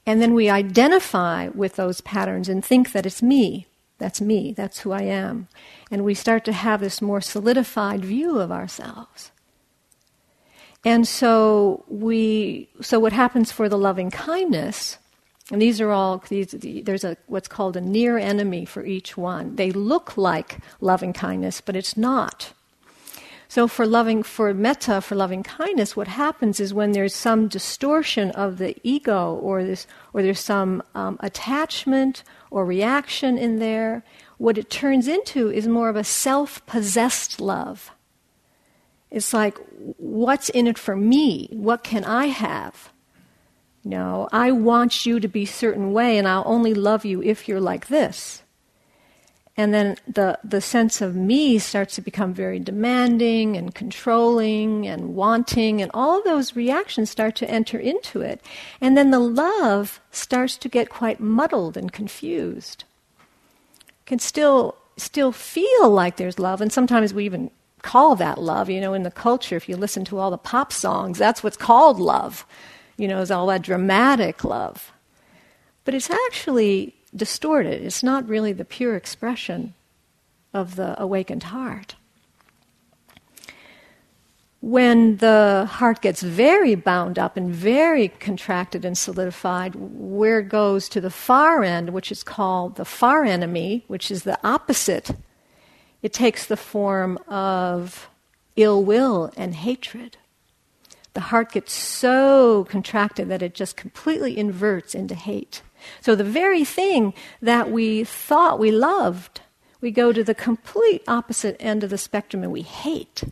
and 0.04 0.20
then 0.20 0.34
we 0.34 0.50
identify 0.50 1.48
with 1.48 1.76
those 1.76 2.00
patterns 2.02 2.48
and 2.48 2.64
think 2.64 2.92
that 2.92 3.06
it's 3.06 3.22
me. 3.22 3.66
That's 3.98 4.20
me. 4.20 4.52
That's 4.52 4.80
who 4.80 4.92
I 4.92 5.02
am. 5.02 5.48
And 5.90 6.04
we 6.04 6.14
start 6.14 6.44
to 6.46 6.52
have 6.52 6.80
this 6.80 7.00
more 7.00 7.20
solidified 7.20 8.04
view 8.04 8.38
of 8.40 8.50
ourselves. 8.50 9.30
And 10.84 11.06
so 11.06 11.84
we, 11.88 12.68
so 12.80 12.98
what 12.98 13.12
happens 13.12 13.52
for 13.52 13.68
the 13.68 13.78
loving 13.78 14.10
kindness, 14.10 14.98
and 15.50 15.62
these 15.62 15.80
are 15.80 15.90
all, 15.90 16.24
these, 16.28 16.54
there's 16.58 17.04
a, 17.04 17.16
what's 17.26 17.48
called 17.48 17.76
a 17.76 17.80
near 17.80 18.18
enemy 18.18 18.64
for 18.64 18.84
each 18.84 19.16
one. 19.16 19.56
They 19.56 19.70
look 19.70 20.16
like 20.16 20.58
loving 20.80 21.12
kindness, 21.12 21.60
but 21.60 21.76
it's 21.76 21.96
not. 21.96 22.52
So 23.48 23.68
for 23.68 23.86
loving, 23.86 24.22
for 24.22 24.54
metta, 24.54 25.02
for 25.02 25.14
loving 25.14 25.42
kindness, 25.42 25.94
what 25.94 26.08
happens 26.08 26.58
is 26.58 26.72
when 26.72 26.92
there's 26.92 27.14
some 27.14 27.48
distortion 27.48 28.30
of 28.30 28.56
the 28.56 28.74
ego 28.82 29.34
or 29.34 29.62
this, 29.62 29.86
or 30.14 30.22
there's 30.22 30.40
some 30.40 30.82
um, 30.94 31.18
attachment 31.20 32.24
or 32.50 32.64
reaction 32.64 33.36
in 33.36 33.58
there, 33.58 34.04
what 34.38 34.56
it 34.56 34.70
turns 34.70 35.06
into 35.06 35.50
is 35.50 35.68
more 35.68 35.90
of 35.90 35.96
a 35.96 36.02
self-possessed 36.02 37.40
love. 37.40 37.90
It's 39.12 39.34
like, 39.34 39.58
what's 39.98 40.48
in 40.48 40.66
it 40.66 40.78
for 40.78 40.96
me? 40.96 41.48
What 41.52 41.84
can 41.84 42.02
I 42.02 42.26
have? 42.26 42.90
Know, 43.84 44.28
I 44.32 44.52
want 44.52 45.04
you 45.04 45.20
to 45.20 45.28
be 45.28 45.44
certain 45.44 45.92
way, 45.92 46.16
and 46.16 46.26
I'll 46.26 46.44
only 46.46 46.72
love 46.72 47.04
you 47.04 47.22
if 47.22 47.46
you're 47.46 47.60
like 47.60 47.88
this. 47.88 48.42
And 49.54 49.74
then 49.74 49.96
the, 50.08 50.38
the 50.42 50.62
sense 50.62 51.02
of 51.02 51.14
me 51.14 51.58
starts 51.58 51.96
to 51.96 52.00
become 52.00 52.32
very 52.32 52.58
demanding 52.58 53.54
and 53.56 53.74
controlling 53.74 54.86
and 54.86 55.14
wanting, 55.14 55.82
and 55.82 55.90
all 55.92 56.22
those 56.22 56.56
reactions 56.56 57.10
start 57.10 57.36
to 57.36 57.50
enter 57.50 57.78
into 57.78 58.22
it. 58.22 58.40
And 58.80 58.96
then 58.96 59.10
the 59.10 59.18
love 59.18 60.00
starts 60.10 60.56
to 60.56 60.70
get 60.70 60.88
quite 60.88 61.20
muddled 61.20 61.76
and 61.76 61.92
confused. 61.92 62.84
Can 64.06 64.20
still 64.20 64.76
still 64.96 65.32
feel 65.32 65.90
like 65.90 66.16
there's 66.16 66.38
love, 66.38 66.62
and 66.62 66.72
sometimes 66.72 67.12
we 67.12 67.26
even 67.26 67.50
call 67.82 68.16
that 68.16 68.38
love. 68.38 68.70
You 68.70 68.80
know, 68.80 68.94
in 68.94 69.02
the 69.02 69.10
culture, 69.10 69.56
if 69.56 69.68
you 69.68 69.76
listen 69.76 70.04
to 70.06 70.18
all 70.18 70.30
the 70.30 70.38
pop 70.38 70.72
songs, 70.72 71.18
that's 71.18 71.42
what's 71.42 71.56
called 71.56 72.00
love. 72.00 72.46
You 72.96 73.08
know, 73.08 73.20
is 73.20 73.30
all 73.30 73.46
that 73.48 73.62
dramatic 73.62 74.44
love. 74.44 74.92
But 75.84 75.94
it's 75.94 76.10
actually 76.10 76.94
distorted. 77.14 77.82
It's 77.82 78.02
not 78.02 78.28
really 78.28 78.52
the 78.52 78.64
pure 78.64 78.96
expression 78.96 79.74
of 80.54 80.76
the 80.76 81.00
awakened 81.00 81.44
heart. 81.44 81.96
When 84.60 85.16
the 85.16 85.68
heart 85.68 86.02
gets 86.02 86.22
very 86.22 86.76
bound 86.76 87.18
up 87.18 87.36
and 87.36 87.50
very 87.52 88.08
contracted 88.08 88.84
and 88.84 88.96
solidified, 88.96 89.74
where 89.74 90.38
it 90.38 90.48
goes 90.48 90.88
to 90.90 91.00
the 91.00 91.10
far 91.10 91.64
end, 91.64 91.90
which 91.90 92.12
is 92.12 92.22
called 92.22 92.76
the 92.76 92.84
far 92.84 93.24
enemy, 93.24 93.84
which 93.88 94.08
is 94.12 94.22
the 94.22 94.38
opposite 94.46 95.16
it 96.02 96.12
takes 96.12 96.46
the 96.46 96.56
form 96.56 97.18
of 97.28 98.08
ill 98.56 98.84
will 98.84 99.32
and 99.36 99.54
hatred. 99.54 100.16
The 101.14 101.20
heart 101.20 101.52
gets 101.52 101.72
so 101.72 102.64
contracted 102.64 103.28
that 103.28 103.42
it 103.42 103.54
just 103.54 103.76
completely 103.76 104.36
inverts 104.38 104.94
into 104.94 105.14
hate. 105.14 105.62
So 106.00 106.14
the 106.14 106.24
very 106.24 106.64
thing 106.64 107.12
that 107.40 107.70
we 107.70 108.04
thought 108.04 108.58
we 108.58 108.70
loved, 108.70 109.40
we 109.80 109.90
go 109.90 110.12
to 110.12 110.24
the 110.24 110.34
complete 110.34 111.02
opposite 111.06 111.56
end 111.60 111.84
of 111.84 111.90
the 111.90 111.98
spectrum 111.98 112.42
and 112.42 112.52
we 112.52 112.62
hate. 112.62 113.24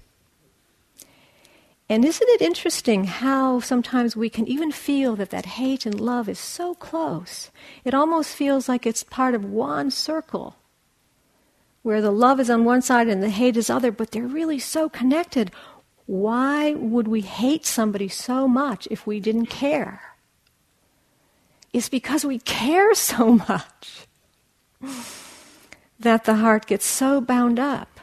And 1.88 2.04
isn't 2.04 2.28
it 2.28 2.42
interesting 2.42 3.04
how 3.04 3.58
sometimes 3.58 4.14
we 4.14 4.30
can 4.30 4.46
even 4.46 4.70
feel 4.70 5.16
that 5.16 5.30
that 5.30 5.46
hate 5.46 5.86
and 5.86 6.00
love 6.00 6.28
is 6.28 6.38
so 6.38 6.74
close? 6.74 7.50
It 7.84 7.94
almost 7.94 8.36
feels 8.36 8.68
like 8.68 8.86
it's 8.86 9.02
part 9.02 9.34
of 9.34 9.44
one 9.44 9.90
circle 9.90 10.56
where 11.82 12.02
the 12.02 12.10
love 12.10 12.40
is 12.40 12.50
on 12.50 12.64
one 12.64 12.82
side 12.82 13.08
and 13.08 13.22
the 13.22 13.30
hate 13.30 13.56
is 13.56 13.70
other, 13.70 13.90
but 13.90 14.10
they're 14.10 14.26
really 14.26 14.58
so 14.58 14.88
connected. 14.88 15.50
Why 16.06 16.74
would 16.74 17.08
we 17.08 17.22
hate 17.22 17.64
somebody 17.64 18.08
so 18.08 18.46
much 18.46 18.86
if 18.90 19.06
we 19.06 19.20
didn't 19.20 19.46
care? 19.46 20.02
It's 21.72 21.88
because 21.88 22.24
we 22.24 22.38
care 22.38 22.94
so 22.96 23.34
much 23.48 24.06
that 25.98 26.24
the 26.24 26.36
heart 26.36 26.66
gets 26.66 26.86
so 26.86 27.20
bound 27.20 27.58
up, 27.58 28.00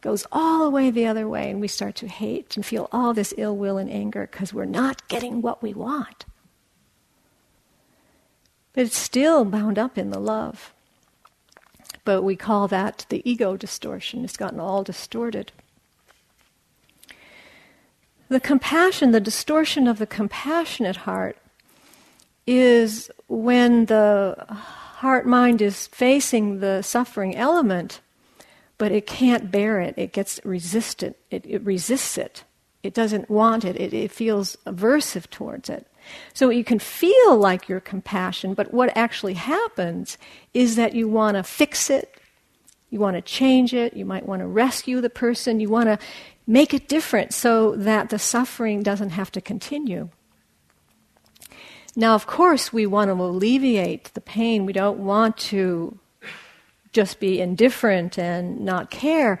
goes 0.00 0.26
all 0.32 0.64
the 0.64 0.70
way 0.70 0.90
the 0.90 1.06
other 1.06 1.28
way, 1.28 1.50
and 1.50 1.60
we 1.60 1.68
start 1.68 1.94
to 1.96 2.08
hate 2.08 2.56
and 2.56 2.64
feel 2.64 2.88
all 2.90 3.14
this 3.14 3.34
ill 3.36 3.56
will 3.56 3.78
and 3.78 3.90
anger 3.90 4.28
because 4.30 4.52
we're 4.52 4.64
not 4.64 5.06
getting 5.08 5.40
what 5.42 5.62
we 5.62 5.72
want. 5.72 6.24
But 8.72 8.84
it's 8.86 8.96
still 8.96 9.44
bound 9.44 9.78
up 9.78 9.98
in 9.98 10.10
the 10.10 10.20
love 10.20 10.72
but 12.04 12.22
we 12.22 12.36
call 12.36 12.68
that 12.68 13.06
the 13.08 13.22
ego 13.28 13.56
distortion. 13.56 14.24
It's 14.24 14.36
gotten 14.36 14.60
all 14.60 14.82
distorted. 14.82 15.52
The 18.28 18.40
compassion, 18.40 19.10
the 19.10 19.20
distortion 19.20 19.88
of 19.88 19.98
the 19.98 20.06
compassionate 20.06 20.98
heart, 20.98 21.36
is 22.46 23.10
when 23.28 23.86
the 23.86 24.36
heart 24.48 25.26
mind 25.26 25.60
is 25.60 25.88
facing 25.88 26.60
the 26.60 26.82
suffering 26.82 27.34
element, 27.36 28.00
but 28.78 28.92
it 28.92 29.06
can't 29.06 29.50
bear 29.50 29.80
it. 29.80 29.94
It 29.96 30.12
gets 30.12 30.40
resistant. 30.44 31.16
It, 31.30 31.44
it 31.46 31.62
resists 31.62 32.16
it. 32.16 32.44
It 32.82 32.94
doesn't 32.94 33.28
want 33.28 33.64
it. 33.64 33.76
it. 33.80 33.92
It 33.92 34.12
feels 34.12 34.56
aversive 34.64 35.28
towards 35.28 35.68
it. 35.68 35.86
So 36.34 36.50
you 36.50 36.64
can 36.64 36.78
feel 36.78 37.36
like 37.36 37.68
you're 37.68 37.80
compassion, 37.80 38.54
but 38.54 38.72
what 38.72 38.96
actually 38.96 39.34
happens 39.34 40.18
is 40.54 40.76
that 40.76 40.94
you 40.94 41.08
want 41.08 41.36
to 41.36 41.42
fix 41.42 41.90
it, 41.90 42.20
you 42.90 42.98
want 42.98 43.16
to 43.16 43.22
change 43.22 43.72
it, 43.72 43.94
you 43.94 44.04
might 44.04 44.26
want 44.26 44.40
to 44.40 44.46
rescue 44.46 45.00
the 45.00 45.10
person, 45.10 45.60
you 45.60 45.68
want 45.68 45.88
to 45.88 45.98
make 46.46 46.74
it 46.74 46.88
different 46.88 47.32
so 47.32 47.76
that 47.76 48.10
the 48.10 48.18
suffering 48.18 48.82
doesn't 48.82 49.10
have 49.10 49.30
to 49.32 49.40
continue. 49.40 50.08
Now, 51.96 52.14
of 52.14 52.26
course, 52.26 52.72
we 52.72 52.86
want 52.86 53.08
to 53.08 53.14
alleviate 53.14 54.14
the 54.14 54.20
pain. 54.20 54.64
We 54.64 54.72
don't 54.72 54.98
want 54.98 55.36
to 55.38 55.98
just 56.92 57.20
be 57.20 57.40
indifferent 57.40 58.18
and 58.18 58.60
not 58.60 58.90
care. 58.90 59.38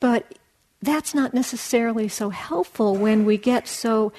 But 0.00 0.34
that's 0.82 1.14
not 1.14 1.32
necessarily 1.32 2.08
so 2.08 2.30
helpful 2.30 2.96
when 2.96 3.24
we 3.24 3.38
get 3.38 3.66
so 3.68 4.12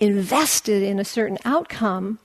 invested 0.00 0.82
in 0.82 0.98
a 0.98 1.04
certain 1.04 1.38
outcome 1.44 2.18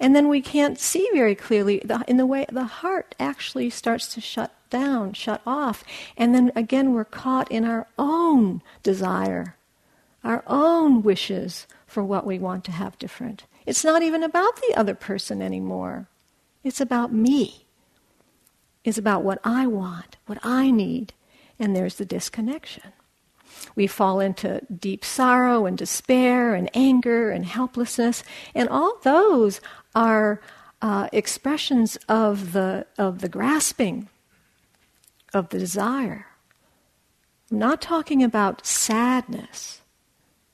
and 0.00 0.14
then 0.14 0.28
we 0.28 0.40
can't 0.40 0.78
see 0.78 1.08
very 1.12 1.34
clearly 1.34 1.82
in 2.06 2.16
the 2.16 2.26
way 2.26 2.46
the 2.50 2.64
heart 2.64 3.14
actually 3.18 3.70
starts 3.70 4.12
to 4.14 4.20
shut 4.20 4.52
down, 4.70 5.12
shut 5.12 5.40
off. 5.46 5.84
And 6.16 6.34
then 6.34 6.52
again, 6.56 6.92
we're 6.92 7.04
caught 7.04 7.50
in 7.50 7.64
our 7.64 7.86
own 7.98 8.60
desire, 8.82 9.56
our 10.22 10.42
own 10.46 11.02
wishes 11.02 11.66
for 11.86 12.02
what 12.02 12.26
we 12.26 12.38
want 12.38 12.64
to 12.64 12.72
have 12.72 12.98
different. 12.98 13.44
It's 13.66 13.84
not 13.84 14.02
even 14.02 14.22
about 14.22 14.56
the 14.56 14.74
other 14.76 14.94
person 14.94 15.40
anymore. 15.40 16.08
It's 16.62 16.80
about 16.80 17.12
me. 17.12 17.66
It's 18.82 18.98
about 18.98 19.22
what 19.22 19.38
I 19.44 19.66
want, 19.66 20.16
what 20.26 20.38
I 20.42 20.70
need. 20.70 21.14
And 21.58 21.74
there's 21.74 21.94
the 21.94 22.04
disconnection. 22.04 22.92
We 23.74 23.86
fall 23.86 24.20
into 24.20 24.60
deep 24.74 25.04
sorrow 25.04 25.66
and 25.66 25.76
despair 25.76 26.54
and 26.54 26.70
anger 26.74 27.30
and 27.30 27.44
helplessness. 27.44 28.22
And 28.54 28.68
all 28.68 28.98
those 29.02 29.60
are 29.94 30.40
uh, 30.82 31.08
expressions 31.12 31.96
of 32.08 32.52
the, 32.52 32.86
of 32.98 33.20
the 33.20 33.28
grasping, 33.28 34.08
of 35.32 35.48
the 35.48 35.58
desire. 35.58 36.26
I'm 37.50 37.58
not 37.58 37.80
talking 37.80 38.22
about 38.22 38.66
sadness. 38.66 39.80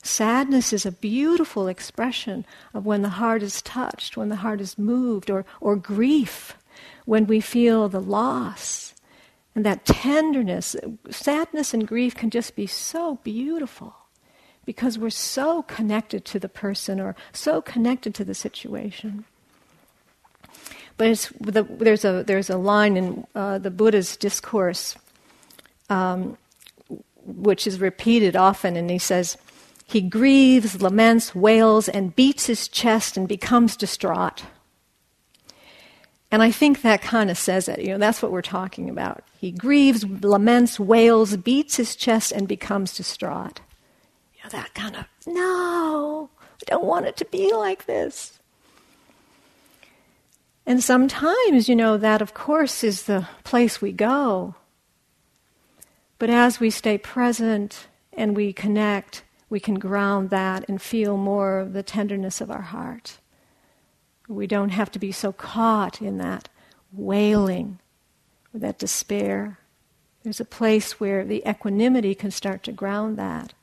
Sadness 0.02 0.72
is 0.72 0.86
a 0.86 0.92
beautiful 0.92 1.68
expression 1.68 2.46
of 2.72 2.86
when 2.86 3.02
the 3.02 3.10
heart 3.10 3.42
is 3.42 3.60
touched, 3.60 4.16
when 4.16 4.28
the 4.28 4.36
heart 4.36 4.60
is 4.60 4.78
moved, 4.78 5.30
or, 5.30 5.44
or 5.60 5.76
grief, 5.76 6.56
when 7.04 7.26
we 7.26 7.40
feel 7.40 7.88
the 7.88 8.00
loss. 8.00 8.79
And 9.54 9.66
that 9.66 9.84
tenderness, 9.84 10.76
sadness 11.10 11.74
and 11.74 11.86
grief 11.86 12.14
can 12.14 12.30
just 12.30 12.54
be 12.54 12.66
so 12.66 13.16
beautiful 13.24 13.94
because 14.64 14.98
we're 14.98 15.10
so 15.10 15.62
connected 15.62 16.24
to 16.26 16.38
the 16.38 16.48
person 16.48 17.00
or 17.00 17.16
so 17.32 17.60
connected 17.60 18.14
to 18.14 18.24
the 18.24 18.34
situation. 18.34 19.24
But 20.96 21.30
the, 21.40 21.62
there's, 21.62 22.04
a, 22.04 22.22
there's 22.24 22.50
a 22.50 22.58
line 22.58 22.96
in 22.96 23.26
uh, 23.34 23.58
the 23.58 23.70
Buddha's 23.70 24.16
discourse 24.16 24.96
um, 25.88 26.38
which 27.24 27.66
is 27.66 27.80
repeated 27.80 28.36
often, 28.36 28.76
and 28.76 28.90
he 28.90 28.98
says, 28.98 29.36
He 29.84 30.00
grieves, 30.00 30.80
laments, 30.80 31.34
wails, 31.34 31.88
and 31.88 32.14
beats 32.16 32.46
his 32.46 32.68
chest 32.68 33.16
and 33.16 33.28
becomes 33.28 33.76
distraught. 33.76 34.44
And 36.30 36.42
I 36.42 36.50
think 36.50 36.82
that 36.82 37.02
kind 37.02 37.30
of 37.30 37.36
says 37.36 37.68
it. 37.68 37.80
You 37.80 37.88
know, 37.88 37.98
that's 37.98 38.22
what 38.22 38.30
we're 38.30 38.42
talking 38.42 38.88
about. 38.88 39.24
He 39.38 39.50
grieves, 39.50 40.04
laments, 40.04 40.78
wails, 40.78 41.36
beats 41.36 41.76
his 41.76 41.96
chest, 41.96 42.30
and 42.30 42.46
becomes 42.46 42.94
distraught. 42.96 43.60
You 44.36 44.44
know, 44.44 44.50
that 44.50 44.74
kind 44.74 44.96
of, 44.96 45.06
no, 45.26 46.30
I 46.38 46.64
don't 46.66 46.84
want 46.84 47.06
it 47.06 47.16
to 47.18 47.24
be 47.24 47.52
like 47.52 47.86
this. 47.86 48.38
And 50.66 50.84
sometimes, 50.84 51.68
you 51.68 51.74
know, 51.74 51.96
that 51.96 52.22
of 52.22 52.32
course 52.32 52.84
is 52.84 53.04
the 53.04 53.26
place 53.42 53.82
we 53.82 53.90
go. 53.90 54.54
But 56.20 56.30
as 56.30 56.60
we 56.60 56.70
stay 56.70 56.96
present 56.96 57.88
and 58.12 58.36
we 58.36 58.52
connect, 58.52 59.24
we 59.48 59.58
can 59.58 59.80
ground 59.80 60.30
that 60.30 60.64
and 60.68 60.80
feel 60.80 61.16
more 61.16 61.58
of 61.58 61.72
the 61.72 61.82
tenderness 61.82 62.40
of 62.40 62.50
our 62.50 62.62
heart. 62.62 63.18
We 64.30 64.46
don't 64.46 64.70
have 64.70 64.92
to 64.92 65.00
be 65.00 65.10
so 65.10 65.32
caught 65.32 66.00
in 66.00 66.18
that 66.18 66.48
wailing 66.92 67.80
or 68.54 68.60
that 68.60 68.78
despair. 68.78 69.58
There's 70.22 70.38
a 70.38 70.44
place 70.44 71.00
where 71.00 71.24
the 71.24 71.42
equanimity 71.48 72.14
can 72.14 72.30
start 72.30 72.62
to 72.64 72.72
ground 72.72 73.16
that. 73.18 73.54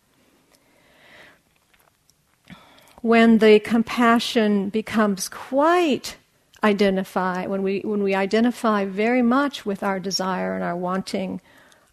When 3.02 3.38
the 3.38 3.60
compassion 3.60 4.70
becomes 4.70 5.30
quite 5.30 6.18
identify 6.64 7.46
when 7.46 7.62
we 7.62 7.80
when 7.82 8.02
we 8.02 8.16
identify 8.16 8.84
very 8.84 9.22
much 9.22 9.64
with 9.64 9.84
our 9.84 10.00
desire 10.00 10.56
and 10.56 10.64
our 10.64 10.76
wanting 10.76 11.40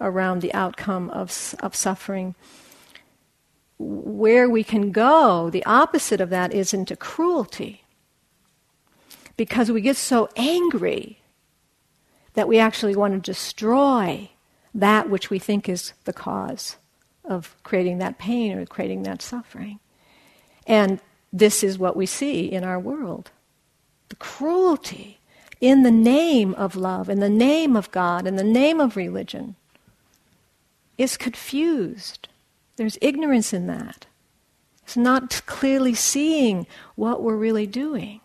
around 0.01 0.41
the 0.41 0.53
outcome 0.55 1.11
of 1.11 1.55
of 1.61 1.77
suffering 1.77 2.35
where 3.79 4.49
we 4.49 4.65
can 4.65 4.91
go 4.91 5.51
the 5.51 5.65
opposite 5.67 6.19
of 6.19 6.31
that 6.31 6.55
is 6.55 6.73
into 6.73 6.97
cruelty 6.97 7.84
because 9.37 9.71
we 9.71 9.81
get 9.81 9.97
so 9.97 10.29
angry 10.37 11.21
that 12.35 12.49
we 12.49 12.59
actually 12.59 12.95
want 12.95 13.15
to 13.15 13.21
destroy 13.21 14.31
that 14.75 15.09
which 15.09 15.31
we 15.31 15.39
think 15.39 15.69
is 15.69 15.93
the 16.05 16.13
cause 16.13 16.77
of 17.25 17.55
creating 17.63 17.99
that 17.99 18.19
pain 18.19 18.53
or 18.53 18.67
creating 18.67 19.05
that 19.05 19.23
suffering. 19.23 19.79
And 20.67 21.01
this 21.33 21.63
is 21.63 21.79
what 21.79 21.97
we 21.97 22.07
see 22.07 22.51
in 22.51 22.65
our 22.65 22.79
world 22.79 23.31
the 24.11 24.17
cruelty 24.17 25.19
in 25.61 25.83
the 25.83 25.91
name 25.91 26.53
of 26.55 26.77
love, 26.77 27.09
in 27.09 27.21
the 27.21 27.29
name 27.29 27.75
of 27.75 27.91
God, 27.91 28.27
in 28.27 28.37
the 28.37 28.45
name 28.45 28.81
of 28.81 28.97
religion 28.97 29.57
is 30.99 31.17
confused. 31.17 32.29
There's 32.77 32.99
ignorance 33.01 33.53
in 33.53 33.67
that. 33.69 34.07
It's 34.83 34.97
not 34.97 35.43
clearly 35.47 35.95
seeing 35.95 36.67
what 36.95 37.23
we're 37.23 37.37
really 37.37 37.67
doing 37.67 38.21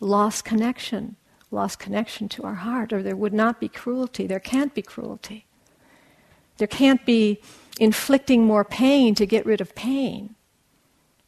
lost 0.00 0.44
connection, 0.44 1.16
lost 1.50 1.78
connection 1.78 2.28
to 2.30 2.42
our 2.42 2.54
heart, 2.54 2.92
or 2.92 3.02
there 3.02 3.16
would 3.16 3.34
not 3.34 3.60
be 3.60 3.68
cruelty. 3.68 4.26
There 4.26 4.40
can't 4.40 4.74
be 4.74 4.82
cruelty. 4.82 5.46
There 6.56 6.66
can't 6.66 7.04
be 7.06 7.40
inflicting 7.78 8.44
more 8.44 8.64
pain 8.64 9.14
to 9.14 9.26
get 9.26 9.46
rid 9.46 9.60
of 9.60 9.74
pain. 9.74 10.34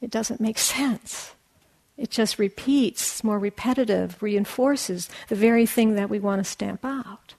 It 0.00 0.10
doesn't 0.10 0.40
make 0.40 0.58
sense. 0.58 1.34
It 1.96 2.10
just 2.10 2.38
repeats, 2.38 3.02
it's 3.12 3.24
more 3.24 3.38
repetitive, 3.38 4.22
reinforces 4.22 5.08
the 5.28 5.36
very 5.36 5.66
thing 5.66 5.94
that 5.94 6.10
we 6.10 6.18
want 6.18 6.42
to 6.42 6.50
stamp 6.50 6.84
out. 6.84 7.34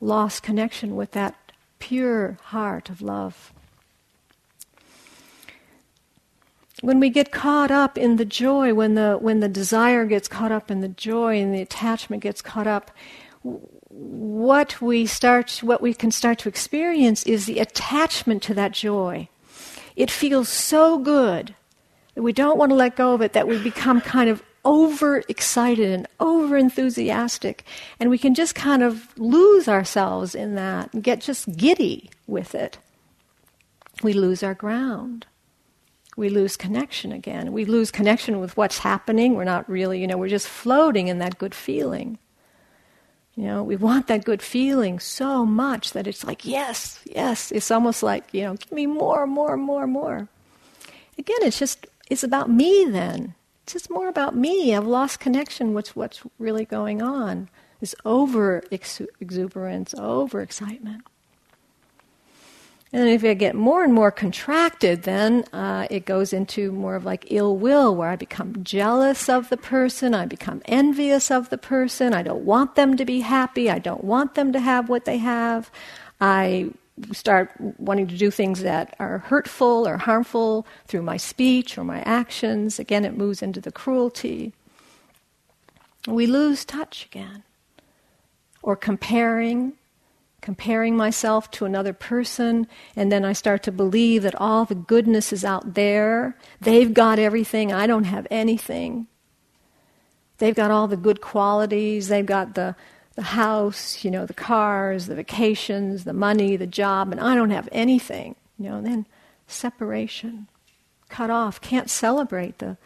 Lost 0.00 0.42
connection 0.42 0.96
with 0.96 1.12
that 1.12 1.52
pure 1.78 2.38
heart 2.44 2.88
of 2.88 3.02
love. 3.02 3.52
When 6.80 7.00
we 7.00 7.10
get 7.10 7.32
caught 7.32 7.70
up 7.70 7.98
in 7.98 8.16
the 8.16 8.24
joy, 8.24 8.72
when 8.72 8.94
the, 8.94 9.16
when 9.20 9.40
the 9.40 9.48
desire 9.48 10.04
gets 10.04 10.28
caught 10.28 10.52
up 10.52 10.70
in 10.70 10.80
the 10.80 10.88
joy 10.88 11.40
and 11.40 11.52
the 11.54 11.62
attachment 11.62 12.22
gets 12.22 12.40
caught 12.40 12.66
up, 12.66 12.90
what 13.42 14.80
we 14.80 15.06
start, 15.06 15.50
what 15.62 15.80
we 15.80 15.92
can 15.92 16.10
start 16.10 16.38
to 16.40 16.48
experience 16.48 17.24
is 17.24 17.46
the 17.46 17.58
attachment 17.58 18.42
to 18.44 18.54
that 18.54 18.72
joy. 18.72 19.28
It 19.96 20.10
feels 20.10 20.48
so 20.48 20.98
good 20.98 21.54
that 22.14 22.22
we 22.22 22.32
don't 22.32 22.58
want 22.58 22.70
to 22.70 22.76
let 22.76 22.96
go 22.96 23.14
of 23.14 23.22
it, 23.22 23.32
that 23.32 23.48
we 23.48 23.58
become 23.58 24.00
kind 24.00 24.30
of 24.30 24.42
overexcited 24.64 25.90
and 25.90 26.06
over 26.20 26.56
enthusiastic, 26.56 27.64
and 27.98 28.10
we 28.10 28.18
can 28.18 28.34
just 28.34 28.54
kind 28.54 28.82
of 28.82 29.16
lose 29.18 29.66
ourselves 29.66 30.34
in 30.34 30.54
that 30.54 30.92
and 30.92 31.02
get 31.02 31.20
just 31.20 31.56
giddy 31.56 32.10
with 32.26 32.54
it. 32.54 32.78
We 34.02 34.12
lose 34.12 34.42
our 34.42 34.54
ground 34.54 35.26
we 36.18 36.28
lose 36.28 36.56
connection 36.56 37.12
again. 37.12 37.52
We 37.52 37.64
lose 37.64 37.92
connection 37.92 38.40
with 38.40 38.56
what's 38.56 38.78
happening. 38.78 39.34
We're 39.34 39.44
not 39.44 39.70
really, 39.70 40.00
you 40.00 40.06
know, 40.08 40.18
we're 40.18 40.28
just 40.28 40.48
floating 40.48 41.06
in 41.06 41.18
that 41.18 41.38
good 41.38 41.54
feeling. 41.54 42.18
You 43.36 43.44
know, 43.44 43.62
we 43.62 43.76
want 43.76 44.08
that 44.08 44.24
good 44.24 44.42
feeling 44.42 44.98
so 44.98 45.46
much 45.46 45.92
that 45.92 46.08
it's 46.08 46.24
like, 46.24 46.44
yes, 46.44 46.98
yes. 47.06 47.52
It's 47.52 47.70
almost 47.70 48.02
like, 48.02 48.24
you 48.32 48.42
know, 48.42 48.54
give 48.54 48.72
me 48.72 48.86
more, 48.86 49.28
more, 49.28 49.56
more, 49.56 49.86
more. 49.86 50.28
Again, 51.16 51.38
it's 51.42 51.58
just, 51.58 51.86
it's 52.10 52.24
about 52.24 52.50
me 52.50 52.84
then. 52.90 53.34
It's 53.62 53.74
just 53.74 53.88
more 53.88 54.08
about 54.08 54.34
me. 54.34 54.74
I've 54.74 54.86
lost 54.86 55.20
connection 55.20 55.72
with 55.72 55.94
what's 55.94 56.22
really 56.40 56.64
going 56.64 57.00
on. 57.00 57.48
This 57.78 57.94
over 58.04 58.64
exuberance, 58.72 59.94
over 59.94 60.40
excitement. 60.42 61.02
And 62.90 63.08
if 63.08 63.22
I 63.22 63.34
get 63.34 63.54
more 63.54 63.84
and 63.84 63.92
more 63.92 64.10
contracted, 64.10 65.02
then 65.02 65.44
uh, 65.52 65.86
it 65.90 66.06
goes 66.06 66.32
into 66.32 66.72
more 66.72 66.94
of 66.94 67.04
like 67.04 67.26
ill 67.28 67.54
will, 67.56 67.94
where 67.94 68.08
I 68.08 68.16
become 68.16 68.64
jealous 68.64 69.28
of 69.28 69.50
the 69.50 69.58
person, 69.58 70.14
I 70.14 70.24
become 70.24 70.62
envious 70.64 71.30
of 71.30 71.50
the 71.50 71.58
person, 71.58 72.14
I 72.14 72.22
don't 72.22 72.44
want 72.44 72.76
them 72.76 72.96
to 72.96 73.04
be 73.04 73.20
happy, 73.20 73.70
I 73.70 73.78
don't 73.78 74.04
want 74.04 74.36
them 74.36 74.52
to 74.52 74.60
have 74.60 74.88
what 74.88 75.04
they 75.04 75.18
have. 75.18 75.70
I 76.18 76.70
start 77.12 77.52
wanting 77.78 78.08
to 78.08 78.16
do 78.16 78.30
things 78.30 78.60
that 78.62 78.96
are 78.98 79.18
hurtful 79.18 79.86
or 79.86 79.98
harmful 79.98 80.66
through 80.86 81.02
my 81.02 81.16
speech 81.16 81.78
or 81.78 81.84
my 81.84 82.00
actions. 82.00 82.78
Again, 82.78 83.04
it 83.04 83.16
moves 83.16 83.42
into 83.42 83.60
the 83.60 83.70
cruelty. 83.70 84.52
We 86.06 86.26
lose 86.26 86.64
touch 86.64 87.04
again. 87.04 87.44
Or 88.62 88.74
comparing 88.74 89.74
comparing 90.40 90.96
myself 90.96 91.50
to 91.50 91.64
another 91.64 91.92
person, 91.92 92.66
and 92.94 93.10
then 93.10 93.24
I 93.24 93.32
start 93.32 93.62
to 93.64 93.72
believe 93.72 94.22
that 94.22 94.34
all 94.36 94.64
the 94.64 94.74
goodness 94.74 95.32
is 95.32 95.44
out 95.44 95.74
there. 95.74 96.36
They've 96.60 96.92
got 96.92 97.18
everything, 97.18 97.72
I 97.72 97.86
don't 97.86 98.04
have 98.04 98.26
anything. 98.30 99.08
They've 100.38 100.54
got 100.54 100.70
all 100.70 100.86
the 100.86 100.96
good 100.96 101.20
qualities, 101.20 102.08
they've 102.08 102.24
got 102.24 102.54
the, 102.54 102.76
the 103.16 103.22
house, 103.22 104.04
you 104.04 104.10
know, 104.10 104.26
the 104.26 104.34
cars, 104.34 105.06
the 105.06 105.16
vacations, 105.16 106.04
the 106.04 106.12
money, 106.12 106.56
the 106.56 106.66
job, 106.66 107.10
and 107.10 107.20
I 107.20 107.34
don't 107.34 107.50
have 107.50 107.68
anything. 107.72 108.36
You 108.58 108.70
know, 108.70 108.80
then 108.80 109.06
separation, 109.48 110.48
cut 111.08 111.30
off, 111.30 111.60
can't 111.60 111.90
celebrate 111.90 112.58
the, 112.58 112.76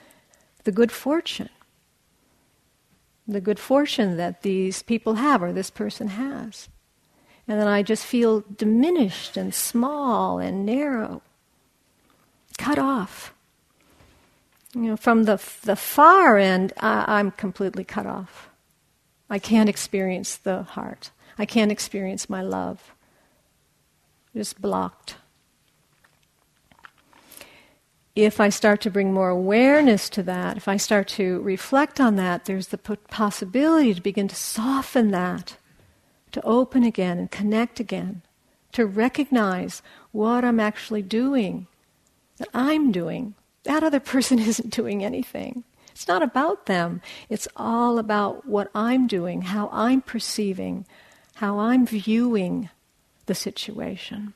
the 0.64 0.72
good 0.72 0.90
fortune. 0.90 1.50
The 3.28 3.40
good 3.40 3.58
fortune 3.58 4.16
that 4.16 4.42
these 4.42 4.82
people 4.82 5.14
have 5.14 5.42
or 5.42 5.52
this 5.52 5.70
person 5.70 6.08
has. 6.08 6.68
And 7.52 7.60
then 7.60 7.68
I 7.68 7.82
just 7.82 8.06
feel 8.06 8.44
diminished 8.56 9.36
and 9.36 9.54
small 9.54 10.38
and 10.38 10.64
narrow, 10.64 11.20
cut 12.56 12.78
off. 12.78 13.34
You 14.74 14.80
know, 14.80 14.96
from 14.96 15.24
the, 15.24 15.38
the 15.62 15.76
far 15.76 16.38
end, 16.38 16.72
I, 16.80 17.04
I'm 17.06 17.30
completely 17.30 17.84
cut 17.84 18.06
off. 18.06 18.48
I 19.28 19.38
can't 19.38 19.68
experience 19.68 20.38
the 20.38 20.62
heart. 20.62 21.10
I 21.36 21.44
can't 21.44 21.70
experience 21.70 22.30
my 22.30 22.40
love. 22.40 22.94
Just 24.34 24.62
blocked. 24.62 25.16
If 28.16 28.40
I 28.40 28.48
start 28.48 28.80
to 28.80 28.90
bring 28.90 29.12
more 29.12 29.28
awareness 29.28 30.08
to 30.08 30.22
that, 30.22 30.56
if 30.56 30.68
I 30.68 30.78
start 30.78 31.06
to 31.08 31.42
reflect 31.42 32.00
on 32.00 32.16
that, 32.16 32.46
there's 32.46 32.68
the 32.68 32.78
possibility 32.78 33.92
to 33.92 34.00
begin 34.00 34.28
to 34.28 34.36
soften 34.36 35.10
that 35.10 35.58
to 36.32 36.44
open 36.44 36.82
again 36.82 37.18
and 37.18 37.30
connect 37.30 37.80
again, 37.80 38.22
to 38.72 38.86
recognize 38.86 39.82
what 40.10 40.44
I'm 40.44 40.60
actually 40.60 41.02
doing, 41.02 41.66
that 42.38 42.48
I'm 42.54 42.90
doing. 42.90 43.34
That 43.64 43.84
other 43.84 44.00
person 44.00 44.38
isn't 44.50 44.70
doing 44.70 45.04
anything. 45.04 45.64
It's 45.90 46.08
not 46.08 46.22
about 46.22 46.66
them. 46.66 47.02
It's 47.28 47.46
all 47.54 47.98
about 47.98 48.46
what 48.46 48.70
I'm 48.74 49.06
doing, 49.06 49.42
how 49.42 49.68
I'm 49.72 50.00
perceiving, 50.00 50.86
how 51.34 51.58
I'm 51.58 51.86
viewing 51.86 52.70
the 53.26 53.34
situation. 53.34 54.32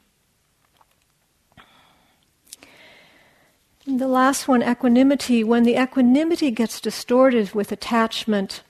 And 3.87 4.01
the 4.01 4.09
last 4.09 4.49
one, 4.49 4.63
equanimity. 4.63 5.45
When 5.45 5.63
the 5.63 5.81
equanimity 5.81 6.51
gets 6.51 6.81
distorted 6.81 7.55
with 7.55 7.71
attachment, 7.71 8.63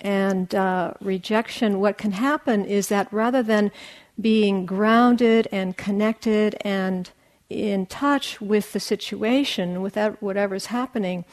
and 0.00 0.54
uh, 0.54 0.94
rejection, 1.00 1.80
what 1.80 1.98
can 1.98 2.12
happen 2.12 2.64
is 2.64 2.88
that 2.88 3.12
rather 3.12 3.42
than 3.42 3.72
being 4.20 4.66
grounded 4.66 5.48
and 5.50 5.76
connected 5.76 6.56
and 6.60 7.10
in 7.50 7.86
touch 7.86 8.40
with 8.40 8.72
the 8.72 8.80
situation, 8.80 9.80
with 9.80 9.96
whatever's 10.20 10.66
happening, 10.66 11.24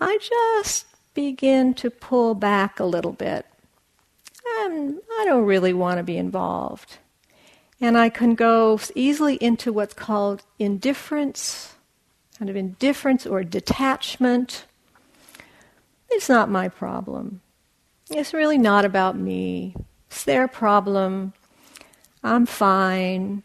I 0.00 0.18
just 0.20 0.86
begin 1.14 1.74
to 1.74 1.90
pull 1.90 2.34
back 2.34 2.78
a 2.78 2.84
little 2.84 3.12
bit. 3.12 3.46
I 4.46 5.24
don't 5.24 5.44
really 5.44 5.72
want 5.72 5.98
to 5.98 6.02
be 6.02 6.16
involved. 6.16 6.98
And 7.80 7.96
I 7.96 8.08
can 8.08 8.34
go 8.34 8.80
easily 8.94 9.36
into 9.36 9.72
what's 9.72 9.94
called 9.94 10.42
indifference, 10.58 11.74
kind 12.38 12.50
of 12.50 12.56
indifference 12.56 13.24
or 13.26 13.44
detachment. 13.44 14.64
It's 16.10 16.28
not 16.28 16.50
my 16.50 16.68
problem. 16.68 17.40
It's 18.10 18.32
really 18.32 18.58
not 18.58 18.84
about 18.84 19.16
me. 19.16 19.74
It's 20.10 20.24
their 20.24 20.48
problem. 20.48 21.34
I'm 22.22 22.46
fine. 22.46 23.42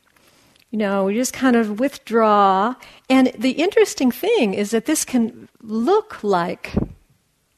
You 0.71 0.79
know, 0.79 1.05
we 1.05 1.15
just 1.15 1.33
kind 1.33 1.55
of 1.55 1.79
withdraw. 1.79 2.75
And 3.09 3.31
the 3.37 3.51
interesting 3.51 4.11
thing 4.11 4.53
is 4.53 4.71
that 4.71 4.85
this 4.85 5.05
can 5.05 5.49
look 5.61 6.23
like 6.23 6.73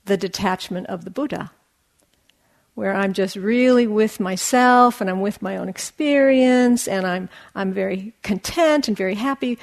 the 0.06 0.18
detachment 0.18 0.88
of 0.88 1.06
the 1.06 1.12
Buddha, 1.12 1.52
where 2.74 2.94
I'm 2.94 3.14
just 3.14 3.36
really 3.36 3.88
with 3.88 4.20
myself 4.20 5.00
and 5.00 5.10
I'm 5.10 5.22
with 5.22 5.42
my 5.42 5.58
own 5.58 5.70
experience 5.70 6.88
and 6.88 7.06
I'm, 7.08 7.30
I'm 7.54 7.72
very 7.72 8.14
content 8.24 8.88
and 8.88 8.98
very 8.98 9.16
happy. 9.16 9.58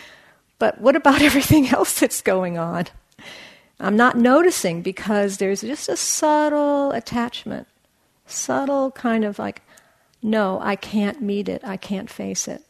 But 0.58 0.80
what 0.80 0.96
about 0.96 1.20
everything 1.22 1.68
else 1.68 2.00
that's 2.00 2.22
going 2.22 2.56
on? 2.56 2.86
I'm 3.82 3.96
not 3.96 4.16
noticing 4.16 4.80
because 4.80 5.38
there's 5.38 5.62
just 5.62 5.88
a 5.88 5.96
subtle 5.96 6.92
attachment, 6.92 7.66
subtle 8.26 8.92
kind 8.92 9.24
of 9.24 9.40
like, 9.40 9.62
no, 10.22 10.60
I 10.62 10.76
can't 10.76 11.20
meet 11.20 11.48
it, 11.48 11.62
I 11.64 11.76
can't 11.76 12.08
face 12.08 12.46
it. 12.46 12.62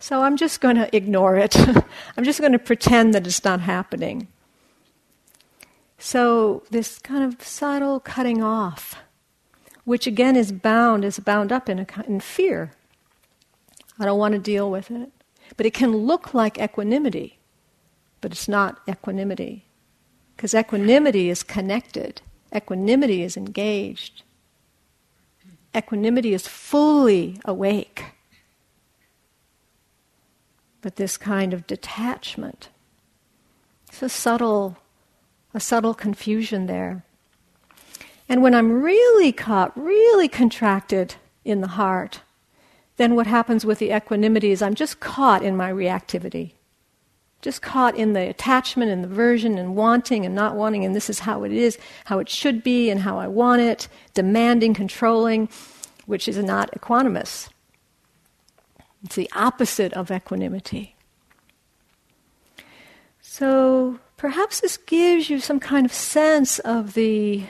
So 0.00 0.22
I'm 0.22 0.36
just 0.36 0.60
going 0.60 0.76
to 0.76 0.94
ignore 0.94 1.36
it. 1.36 1.56
I'm 2.16 2.24
just 2.24 2.40
going 2.40 2.52
to 2.52 2.58
pretend 2.58 3.14
that 3.14 3.26
it's 3.26 3.44
not 3.44 3.60
happening. 3.60 4.26
So 5.96 6.64
this 6.70 6.98
kind 6.98 7.22
of 7.22 7.40
subtle 7.40 8.00
cutting 8.00 8.42
off, 8.42 8.96
which 9.84 10.08
again 10.08 10.34
is 10.34 10.50
bound, 10.50 11.04
is 11.04 11.20
bound 11.20 11.52
up 11.52 11.68
in, 11.68 11.78
a, 11.78 11.86
in 12.06 12.18
fear. 12.18 12.72
I 13.98 14.04
don't 14.04 14.18
want 14.18 14.32
to 14.32 14.40
deal 14.40 14.70
with 14.70 14.90
it. 14.90 15.10
But 15.56 15.66
it 15.66 15.72
can 15.72 15.96
look 15.96 16.34
like 16.34 16.58
equanimity, 16.58 17.38
but 18.20 18.32
it's 18.32 18.48
not 18.48 18.80
equanimity. 18.88 19.65
Because 20.36 20.54
equanimity 20.54 21.30
is 21.30 21.42
connected, 21.42 22.20
equanimity 22.54 23.22
is 23.22 23.36
engaged, 23.36 24.22
equanimity 25.74 26.34
is 26.34 26.46
fully 26.46 27.40
awake. 27.44 28.04
But 30.82 30.96
this 30.96 31.16
kind 31.16 31.54
of 31.54 31.66
detachment, 31.66 32.68
it's 33.88 34.02
a 34.02 34.10
subtle, 34.10 34.76
a 35.54 35.60
subtle 35.60 35.94
confusion 35.94 36.66
there. 36.66 37.02
And 38.28 38.42
when 38.42 38.54
I'm 38.54 38.82
really 38.82 39.32
caught, 39.32 39.72
really 39.74 40.28
contracted 40.28 41.14
in 41.44 41.60
the 41.62 41.68
heart, 41.68 42.20
then 42.98 43.14
what 43.14 43.26
happens 43.26 43.64
with 43.64 43.78
the 43.78 43.94
equanimity 43.94 44.50
is 44.50 44.60
I'm 44.60 44.74
just 44.74 45.00
caught 45.00 45.42
in 45.42 45.56
my 45.56 45.72
reactivity 45.72 46.52
just 47.42 47.62
caught 47.62 47.96
in 47.96 48.12
the 48.12 48.28
attachment 48.28 48.90
and 48.90 49.04
the 49.04 49.08
aversion 49.08 49.58
and 49.58 49.76
wanting 49.76 50.24
and 50.26 50.34
not 50.34 50.56
wanting, 50.56 50.84
and 50.84 50.94
this 50.94 51.08
is 51.08 51.20
how 51.20 51.44
it 51.44 51.52
is, 51.52 51.78
how 52.06 52.18
it 52.18 52.28
should 52.28 52.62
be, 52.62 52.90
and 52.90 53.00
how 53.00 53.18
I 53.18 53.28
want 53.28 53.62
it, 53.62 53.88
demanding, 54.14 54.74
controlling, 54.74 55.48
which 56.06 56.28
is 56.28 56.38
not 56.38 56.72
equanimous. 56.72 57.48
It's 59.04 59.14
the 59.14 59.30
opposite 59.34 59.92
of 59.92 60.10
equanimity. 60.10 60.96
So 63.20 64.00
perhaps 64.16 64.60
this 64.60 64.76
gives 64.76 65.28
you 65.30 65.40
some 65.40 65.60
kind 65.60 65.84
of 65.84 65.92
sense 65.92 66.58
of 66.60 66.94
the 66.94 67.44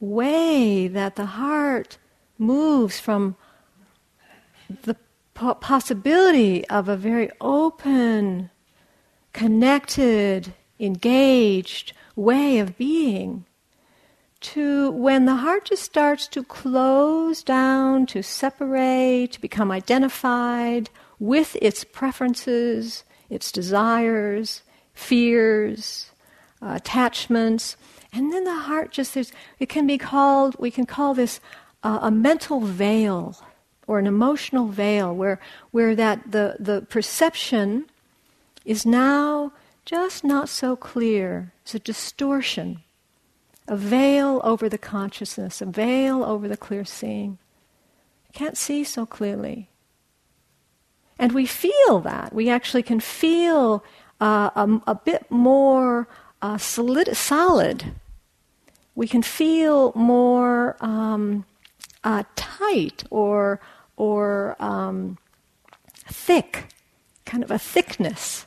way 0.00 0.88
that 0.88 1.16
the 1.16 1.26
heart 1.26 1.98
moves 2.38 3.00
from 3.00 3.36
the 4.82 4.96
possibility 5.34 6.66
of 6.68 6.88
a 6.88 6.96
very 6.96 7.30
open, 7.40 8.50
connected, 9.34 10.54
engaged 10.80 11.92
way 12.16 12.58
of 12.58 12.78
being 12.78 13.44
to 14.40 14.90
when 14.90 15.24
the 15.24 15.36
heart 15.36 15.64
just 15.64 15.82
starts 15.82 16.28
to 16.28 16.44
close 16.44 17.42
down, 17.42 18.04
to 18.04 18.22
separate, 18.22 19.32
to 19.32 19.40
become 19.40 19.70
identified 19.70 20.90
with 21.18 21.56
its 21.62 21.82
preferences, 21.82 23.04
its 23.30 23.50
desires, 23.50 24.62
fears, 24.92 26.10
uh, 26.60 26.72
attachments. 26.74 27.76
And 28.12 28.32
then 28.32 28.44
the 28.44 28.54
heart 28.54 28.92
just, 28.92 29.14
there's, 29.14 29.32
it 29.58 29.70
can 29.70 29.86
be 29.86 29.96
called, 29.96 30.56
we 30.58 30.70
can 30.70 30.84
call 30.84 31.14
this 31.14 31.40
uh, 31.82 32.00
a 32.02 32.10
mental 32.10 32.60
veil 32.60 33.36
or 33.86 33.98
an 33.98 34.06
emotional 34.06 34.66
veil 34.66 35.14
where, 35.14 35.40
where 35.70 35.96
that 35.96 36.32
the, 36.32 36.56
the 36.60 36.82
perception 36.82 37.86
is 38.64 38.86
now 38.86 39.52
just 39.84 40.24
not 40.24 40.48
so 40.48 40.76
clear. 40.76 41.52
It's 41.62 41.74
a 41.74 41.78
distortion, 41.78 42.82
a 43.68 43.76
veil 43.76 44.40
over 44.44 44.68
the 44.68 44.78
consciousness, 44.78 45.60
a 45.60 45.66
veil 45.66 46.24
over 46.24 46.48
the 46.48 46.56
clear 46.56 46.84
seeing. 46.84 47.38
Can't 48.32 48.56
see 48.56 48.84
so 48.84 49.06
clearly. 49.06 49.68
And 51.18 51.32
we 51.32 51.46
feel 51.46 52.00
that. 52.00 52.32
We 52.32 52.50
actually 52.50 52.82
can 52.82 52.98
feel 53.00 53.84
uh, 54.20 54.50
a, 54.56 54.80
a, 54.88 54.94
bit 54.94 55.30
more 55.30 56.08
uh, 56.42 56.58
solid, 56.58 57.16
solid. 57.16 57.92
We 58.94 59.06
can 59.06 59.22
feel 59.22 59.92
more 59.94 60.76
um, 60.80 61.44
uh, 62.02 62.24
tight 62.34 63.04
or, 63.10 63.60
or 63.96 64.56
um, 64.58 65.18
thick, 66.06 66.66
kind 67.24 67.44
of 67.44 67.50
a 67.50 67.58
thickness. 67.58 68.46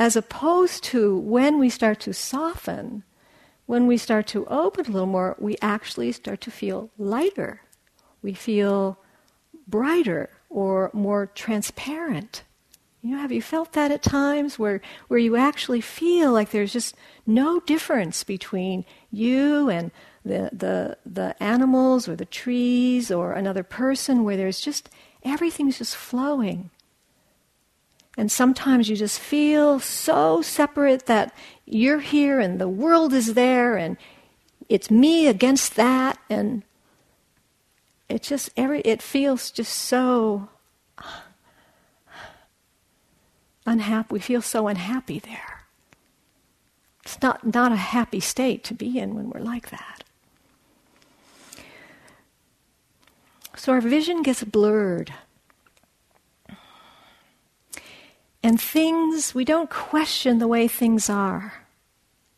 As 0.00 0.16
opposed 0.16 0.82
to 0.84 1.18
when 1.18 1.58
we 1.58 1.68
start 1.68 2.00
to 2.00 2.14
soften, 2.14 3.04
when 3.66 3.86
we 3.86 3.98
start 3.98 4.26
to 4.28 4.46
open 4.46 4.86
a 4.86 4.90
little 4.90 5.06
more, 5.06 5.36
we 5.38 5.58
actually 5.60 6.10
start 6.12 6.40
to 6.40 6.50
feel 6.50 6.88
lighter. 6.96 7.60
We 8.22 8.32
feel 8.32 8.98
brighter 9.68 10.30
or 10.48 10.90
more 10.94 11.26
transparent. 11.26 12.44
You 13.02 13.10
know, 13.10 13.18
have 13.18 13.30
you 13.30 13.42
felt 13.42 13.72
that 13.74 13.90
at 13.90 14.02
times 14.02 14.58
where, 14.58 14.80
where 15.08 15.20
you 15.20 15.36
actually 15.36 15.82
feel 15.82 16.32
like 16.32 16.50
there's 16.50 16.72
just 16.72 16.96
no 17.26 17.60
difference 17.60 18.24
between 18.24 18.86
you 19.10 19.68
and 19.68 19.90
the, 20.24 20.48
the, 20.50 20.96
the 21.04 21.42
animals 21.42 22.08
or 22.08 22.16
the 22.16 22.24
trees 22.24 23.10
or 23.10 23.32
another 23.32 23.62
person, 23.62 24.24
where 24.24 24.38
there's 24.38 24.60
just 24.60 24.88
everything's 25.22 25.76
just 25.76 25.94
flowing? 25.94 26.70
And 28.16 28.30
sometimes 28.30 28.88
you 28.88 28.96
just 28.96 29.18
feel 29.18 29.78
so 29.80 30.42
separate 30.42 31.06
that 31.06 31.34
you're 31.64 32.00
here 32.00 32.40
and 32.40 32.60
the 32.60 32.68
world 32.68 33.12
is 33.12 33.34
there 33.34 33.76
and 33.76 33.96
it's 34.68 34.90
me 34.90 35.26
against 35.26 35.76
that. 35.76 36.18
And 36.28 36.64
it 38.08 38.22
just 38.22 38.50
every 38.56 38.80
it 38.80 39.00
feels 39.00 39.50
just 39.50 39.72
so 39.72 40.48
unhappy 43.64 44.08
we 44.10 44.18
feel 44.18 44.42
so 44.42 44.66
unhappy 44.66 45.20
there. 45.20 45.64
It's 47.04 47.22
not 47.22 47.46
not 47.46 47.72
a 47.72 47.76
happy 47.76 48.20
state 48.20 48.64
to 48.64 48.74
be 48.74 48.98
in 48.98 49.14
when 49.14 49.30
we're 49.30 49.40
like 49.40 49.70
that. 49.70 50.04
So 53.56 53.72
our 53.72 53.80
vision 53.80 54.22
gets 54.22 54.42
blurred 54.42 55.12
and 58.42 58.60
things 58.60 59.34
we 59.34 59.44
don't 59.44 59.70
question 59.70 60.38
the 60.38 60.48
way 60.48 60.66
things 60.68 61.10
are 61.10 61.66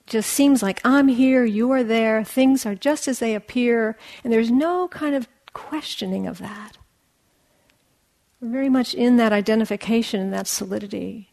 just 0.07 0.31
seems 0.31 0.63
like 0.63 0.81
I'm 0.85 1.09
here, 1.09 1.45
you 1.45 1.71
are 1.71 1.83
there, 1.83 2.23
things 2.23 2.67
are 2.67 2.75
just 2.75 3.09
as 3.09 3.19
they 3.19 3.35
appear, 3.35 3.97
and 4.23 4.33
there's 4.33 4.51
no 4.51 4.89
kind 4.89 5.15
of 5.15 5.27
questioning 5.55 6.27
of 6.27 6.39
that. 6.39 6.77
We're 8.41 8.51
very 8.51 8.69
much 8.69 8.95
in 8.95 9.17
that 9.17 9.33
identification 9.33 10.21
and 10.21 10.33
that 10.33 10.47
solidity. 10.47 11.31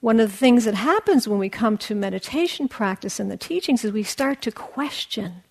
One 0.00 0.18
of 0.18 0.30
the 0.30 0.36
things 0.36 0.64
that 0.64 0.74
happens 0.74 1.28
when 1.28 1.38
we 1.38 1.48
come 1.48 1.78
to 1.78 1.94
meditation 1.94 2.68
practice 2.68 3.20
and 3.20 3.30
the 3.30 3.36
teachings 3.36 3.84
is 3.84 3.92
we 3.92 4.02
start 4.02 4.42
to 4.42 4.52
question. 4.52 5.42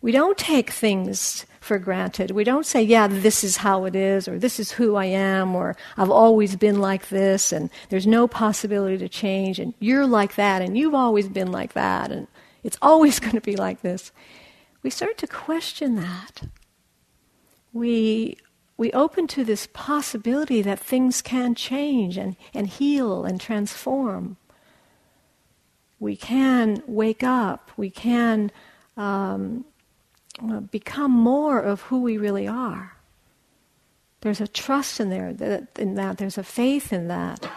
We 0.00 0.10
don't 0.10 0.38
take 0.38 0.70
things 0.70 1.46
for 1.62 1.78
granted. 1.78 2.32
We 2.32 2.44
don't 2.44 2.66
say, 2.66 2.82
yeah, 2.82 3.06
this 3.06 3.42
is 3.44 3.58
how 3.58 3.84
it 3.84 3.96
is, 3.96 4.28
or 4.28 4.38
this 4.38 4.58
is 4.58 4.72
who 4.72 4.96
I 4.96 5.06
am, 5.06 5.54
or 5.54 5.76
I've 5.96 6.10
always 6.10 6.56
been 6.56 6.80
like 6.80 7.08
this, 7.08 7.52
and 7.52 7.70
there's 7.88 8.06
no 8.06 8.26
possibility 8.28 8.98
to 8.98 9.08
change, 9.08 9.58
and 9.58 9.74
you're 9.78 10.06
like 10.06 10.34
that, 10.34 10.62
and 10.62 10.76
you've 10.76 10.94
always 10.94 11.28
been 11.28 11.52
like 11.52 11.72
that, 11.74 12.10
and 12.10 12.26
it's 12.62 12.78
always 12.82 13.18
going 13.20 13.34
to 13.34 13.40
be 13.40 13.56
like 13.56 13.82
this 13.82 14.12
we 14.82 14.90
start 14.90 15.18
to 15.18 15.26
question 15.26 15.96
that. 15.96 16.42
We, 17.72 18.36
we 18.76 18.92
open 18.92 19.26
to 19.28 19.44
this 19.44 19.68
possibility 19.72 20.60
that 20.62 20.78
things 20.78 21.22
can 21.22 21.54
change 21.54 22.16
and, 22.16 22.36
and 22.52 22.66
heal 22.66 23.24
and 23.24 23.40
transform. 23.40 24.36
We 26.00 26.16
can 26.16 26.82
wake 26.86 27.22
up. 27.22 27.70
We 27.76 27.90
can 27.90 28.50
um, 28.96 29.64
Uh, 30.40 30.60
become 30.60 31.10
more 31.10 31.60
of 31.60 31.82
who 31.82 32.00
we 32.00 32.16
really 32.16 32.48
are. 32.48 32.96
There's 34.22 34.40
a 34.40 34.48
trust 34.48 35.00
in 35.00 35.10
there 35.10 35.32
that, 35.34 35.78
in 35.78 35.94
that. 35.96 36.18
There's 36.18 36.38
a 36.38 36.44
faith 36.44 36.92
in 36.92 37.08
that. 37.08 37.50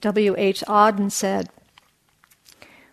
W. 0.00 0.34
H. 0.38 0.64
Auden 0.66 1.12
said, 1.12 1.50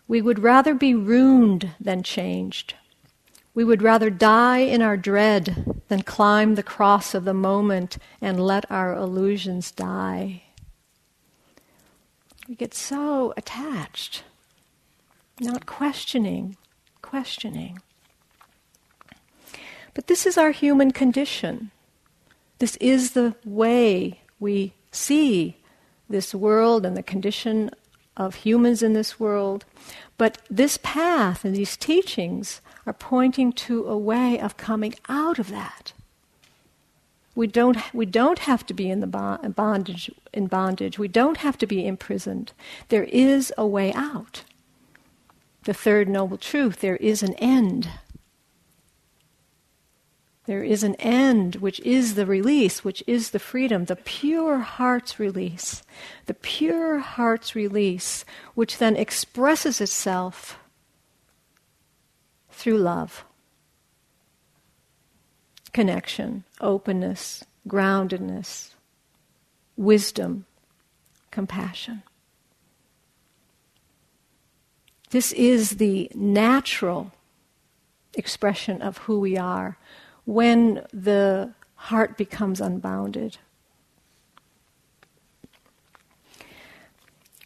We 0.07 0.21
would 0.21 0.39
rather 0.39 0.73
be 0.73 0.93
ruined 0.93 1.71
than 1.79 2.03
changed. 2.03 2.75
We 3.53 3.63
would 3.63 3.81
rather 3.81 4.10
die 4.10 4.60
in 4.60 4.81
our 4.81 4.97
dread 4.97 5.81
than 5.88 6.03
climb 6.03 6.55
the 6.55 6.63
cross 6.63 7.13
of 7.13 7.23
the 7.23 7.34
moment 7.34 7.97
and 8.21 8.45
let 8.45 8.69
our 8.69 8.93
illusions 8.93 9.71
die. 9.71 10.43
We 12.52 12.58
get 12.58 12.74
so 12.74 13.34
attached, 13.38 14.26
not 15.40 15.66
questioning, 15.66 16.58
questioning. 17.02 17.80
But 19.94 20.08
this 20.08 20.26
is 20.26 20.38
our 20.38 20.52
human 20.52 20.92
condition. 20.92 21.72
This 22.60 22.76
is 22.82 23.12
the 23.12 23.36
way 23.46 24.20
we 24.38 24.74
see 24.92 25.60
this 26.10 26.36
world 26.36 26.86
and 26.86 26.98
the 26.98 27.04
condition 27.04 27.72
of 28.18 28.36
humans 28.36 28.84
in 28.84 28.92
this 28.92 29.18
world. 29.18 29.64
But 30.18 30.40
this 30.50 30.78
path 30.84 31.46
and 31.46 31.56
these 31.56 31.78
teachings 31.78 32.60
are 32.86 32.92
pointing 32.92 33.54
to 33.54 33.88
a 33.88 33.98
way 33.98 34.38
of 34.38 34.58
coming 34.58 34.96
out 35.08 35.40
of 35.40 35.52
that. 35.52 35.94
We 37.34 37.48
don't, 37.48 37.78
we 37.94 38.06
don't 38.06 38.39
have 38.39 38.65
to 38.65 38.74
be 38.74 38.89
in 38.89 39.00
the 39.00 39.08
bondage, 39.08 40.12
in 40.34 40.48
bondage. 40.48 41.00
We 41.00 41.08
don't 41.08 41.38
have 41.38 41.58
to 41.60 41.67
be 41.67 41.88
imprisoned. 41.88 42.52
There 42.89 43.06
is 43.06 43.54
a 43.58 43.65
way 43.65 43.94
out. 43.94 44.44
The 45.63 45.74
third 45.74 46.10
noble 46.10 46.38
truth, 46.38 46.82
there 46.82 46.98
is 46.98 47.24
an 47.24 47.36
end. 47.36 47.88
There 50.46 50.63
is 50.63 50.84
an 50.84 50.96
end, 50.96 51.58
which 51.58 51.80
is 51.82 52.15
the 52.15 52.26
release, 52.26 52.84
which 52.84 53.04
is 53.08 53.30
the 53.30 53.39
freedom, 53.39 53.86
the 53.86 53.96
pure 53.96 54.58
heart's 54.58 55.20
release. 55.20 55.84
The 56.26 56.34
pure 56.34 56.98
heart's 56.98 57.56
release, 57.56 58.26
which 58.56 58.78
then 58.80 58.96
expresses 58.96 59.80
itself 59.80 60.58
through 62.50 62.80
love, 62.80 63.24
connection, 65.73 66.43
openness, 66.60 67.43
groundedness, 67.67 68.71
wisdom, 69.77 70.45
compassion. 71.31 72.03
This 75.12 75.31
is 75.34 75.71
the 75.71 76.10
natural 76.15 77.12
expression 78.13 78.81
of 78.81 78.97
who 78.99 79.19
we 79.19 79.38
are 79.38 79.77
when 80.25 80.86
the 80.93 81.53
heart 81.75 82.17
becomes 82.17 82.62
unbounded. 82.62 83.38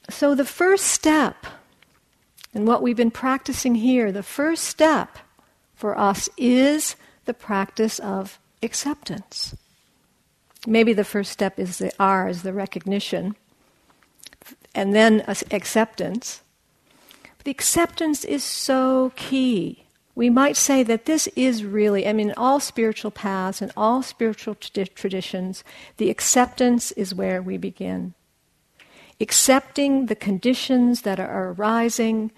So, 0.09 0.35
the 0.35 0.45
first 0.45 0.85
step, 0.85 1.47
and 2.53 2.67
what 2.67 2.83
we've 2.83 2.95
been 2.95 3.11
practicing 3.11 3.75
here, 3.75 4.11
the 4.11 4.21
first 4.21 4.65
step 4.65 5.17
for 5.73 5.97
us 5.97 6.29
is 6.37 6.95
the 7.25 7.33
practice 7.33 7.99
of 7.99 8.39
acceptance. 8.63 9.55
Maybe 10.67 10.93
the 10.93 11.03
first 11.03 11.31
step 11.31 11.59
is 11.59 11.77
the 11.77 11.91
R, 11.99 12.27
is 12.27 12.41
the 12.41 12.53
recognition, 12.53 13.35
and 14.73 14.95
then 14.95 15.23
acceptance. 15.27 16.41
But 17.37 17.45
the 17.45 17.51
acceptance 17.51 18.25
is 18.25 18.43
so 18.43 19.11
key 19.15 19.85
we 20.15 20.29
might 20.29 20.55
say 20.55 20.81
that 20.81 21.05
this 21.05 21.27
is 21.35 21.65
really, 21.65 22.07
I 22.07 22.13
mean, 22.13 22.33
all 22.37 22.61
spiritual 22.61 23.11
paths 23.11 23.61
and 23.61 23.71
all 23.75 24.01
spiritual 24.01 24.55
traditions, 24.55 25.63
the 25.97 26.09
acceptance 26.09 26.93
is 26.93 27.13
where 27.13 27.41
we 27.41 27.57
begin. 27.57 28.13
Accepting 29.19 30.05
the 30.05 30.15
conditions 30.15 31.01
that 31.01 31.19
are 31.19 31.49
arising, 31.49 32.31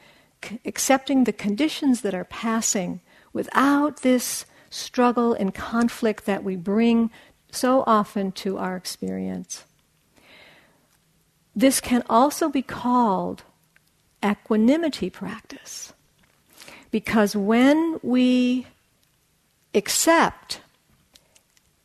c- 0.44 0.60
accepting 0.66 1.24
the 1.24 1.34
conditions 1.34 2.02
that 2.02 2.16
are 2.16 2.24
passing 2.24 3.00
without 3.32 4.02
this 4.02 4.46
struggle 4.70 5.34
and 5.34 5.54
conflict 5.54 6.26
that 6.26 6.44
we 6.44 6.56
bring 6.56 7.10
so 7.52 7.84
often 7.88 8.32
to 8.34 8.58
our 8.58 8.76
experience. 8.76 9.66
This 11.56 11.82
can 11.82 12.04
also 12.10 12.50
be 12.50 12.62
called 12.62 13.44
equanimity 14.24 15.10
practice. 15.10 15.94
Because 16.92 17.36
when 17.36 18.00
we 18.04 18.68
accept 19.74 20.62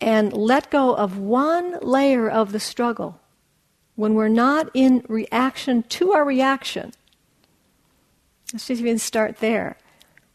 and 0.01 0.33
let 0.33 0.71
go 0.71 0.95
of 0.95 1.19
one 1.19 1.79
layer 1.81 2.29
of 2.29 2.53
the 2.53 2.61
struggle, 2.61 3.19
when 3.97 4.15
we're 4.15 4.29
not 4.29 4.71
in 4.75 5.05
reaction 5.09 5.83
to 5.85 6.13
our 6.13 6.25
reaction, 6.25 6.93
let's 8.53 8.67
just 8.67 8.81
even 8.81 8.99
start 8.99 9.39
there. 9.39 9.77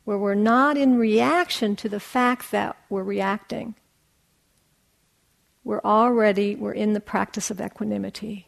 Where 0.08 0.18
we're 0.18 0.34
not 0.34 0.78
in 0.78 0.98
reaction 0.98 1.76
to 1.76 1.90
the 1.90 2.00
fact 2.00 2.50
that 2.52 2.78
we're 2.90 3.04
reacting. 3.04 3.76
We're 5.66 5.82
already 5.84 6.56
we're 6.56 6.72
in 6.72 6.94
the 6.94 7.02
practice 7.02 7.52
of 7.52 7.60
equanimity. 7.60 8.48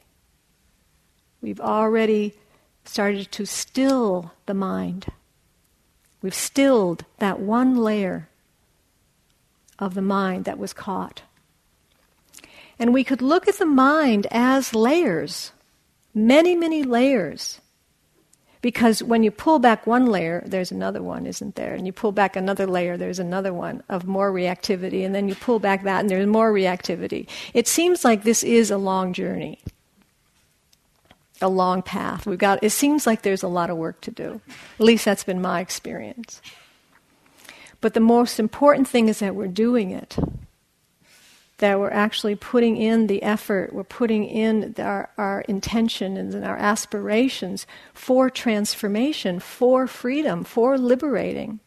We've 1.41 1.60
already 1.60 2.34
started 2.86 3.30
to 3.34 3.45
still 3.45 4.32
the 4.45 4.53
mind. 4.53 5.07
We've 6.22 6.34
stilled 6.34 7.03
that 7.18 7.41
one 7.41 7.76
layer 7.76 8.30
of 9.78 9.95
the 9.95 10.01
mind 10.01 10.45
that 10.45 10.57
was 10.57 10.72
caught. 10.72 11.24
And 12.80 12.93
we 12.93 13.03
could 13.03 13.22
look 13.22 13.49
at 13.49 13.60
the 13.60 13.66
mind 13.66 14.28
as 14.32 14.74
layers, 14.74 15.51
many, 16.14 16.55
many 16.55 16.84
layers. 16.84 17.60
Because 18.62 19.01
when 19.01 19.24
you 19.24 19.32
pull 19.32 19.60
back 19.60 19.88
one 19.88 20.05
layer, 20.07 20.43
there's 20.45 20.72
another 20.72 21.01
one, 21.01 21.26
isn't 21.26 21.55
there? 21.55 21.74
And 21.74 21.86
you 21.86 21.93
pull 21.93 22.12
back 22.12 22.36
another 22.36 22.68
layer, 22.68 22.97
there's 22.97 23.20
another 23.20 23.53
one 23.53 23.84
of 23.88 24.05
more 24.05 24.34
reactivity. 24.34 25.05
And 25.05 25.16
then 25.16 25.30
you 25.30 25.36
pull 25.36 25.60
back 25.60 25.84
that, 25.84 26.01
and 26.01 26.10
there's 26.10 26.28
more 26.28 26.51
reactivity. 26.51 27.28
It 27.53 27.68
seems 27.68 28.03
like 28.03 28.24
this 28.24 28.43
is 28.43 28.70
a 28.70 28.78
long 28.78 29.14
journey, 29.14 29.60
a 31.41 31.47
long 31.47 31.82
path. 31.82 32.26
We've 32.26 32.38
got, 32.38 32.62
it 32.62 32.72
seems 32.72 33.07
like 33.07 33.22
there's 33.22 33.43
a 33.43 33.47
lot 33.47 33.70
of 33.70 33.78
work 33.78 34.01
to 34.01 34.12
do. 34.12 34.41
At 34.78 34.86
least 34.86 35.05
that's 35.05 35.24
been 35.24 35.41
my 35.41 35.62
experience. 35.62 36.41
But 37.80 37.93
the 37.93 38.01
most 38.01 38.41
important 38.41 38.89
thing 38.89 39.07
is 39.07 39.20
that 39.20 39.36
we're 39.36 39.47
doing 39.47 39.91
it 39.91 40.18
that 41.60 41.80
we're 41.80 41.91
actually 41.91 42.36
putting 42.36 42.78
in 42.78 43.07
the 43.07 43.22
effort, 43.24 43.74
we're 43.74 43.84
putting 43.84 44.26
in 44.26 44.76
our, 44.80 45.10
our 45.18 45.41
intention 45.41 46.18
and 46.18 46.43
our 46.43 46.57
aspirations 46.57 47.68
for 47.93 48.30
transformation, 48.30 49.39
for 49.39 49.88
freedom, 49.88 50.43
for 50.43 50.78
liberating 50.78 51.60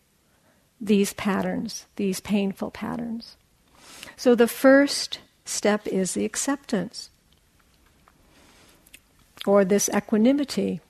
these 0.80 1.12
patterns, 1.12 1.86
these 1.96 2.20
painful 2.20 2.70
patterns. 2.70 3.36
So 4.16 4.34
the 4.34 4.48
first 4.48 5.20
step 5.44 5.86
is 5.86 6.14
the 6.14 6.24
acceptance 6.24 7.10
or 9.46 9.64
this 9.64 9.88
equanimity. 9.94 10.80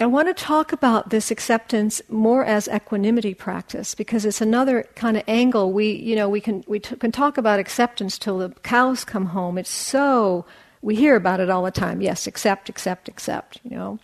I 0.00 0.06
want 0.06 0.26
to 0.26 0.34
talk 0.34 0.72
about 0.72 1.10
this 1.10 1.30
acceptance 1.30 2.02
more 2.08 2.44
as 2.44 2.66
equanimity 2.66 3.32
practice 3.32 3.94
because 3.94 4.24
it's 4.24 4.40
another 4.40 4.88
kind 4.96 5.16
of 5.16 5.22
angle. 5.28 5.72
We, 5.72 5.92
you 5.92 6.16
know, 6.16 6.28
we 6.28 6.40
can 6.40 6.64
we 6.66 6.80
t- 6.80 6.96
can 6.96 7.12
talk 7.12 7.38
about 7.38 7.60
acceptance 7.60 8.18
till 8.18 8.38
the 8.38 8.48
cows 8.64 9.04
come 9.04 9.26
home. 9.26 9.56
It's 9.56 9.70
so 9.70 10.46
we 10.82 10.96
hear 10.96 11.14
about 11.14 11.38
it 11.38 11.48
all 11.48 11.62
the 11.62 11.70
time. 11.70 12.00
Yes, 12.02 12.26
accept, 12.26 12.68
accept, 12.68 13.08
accept. 13.08 13.60
You 13.62 13.76
know, 13.76 13.98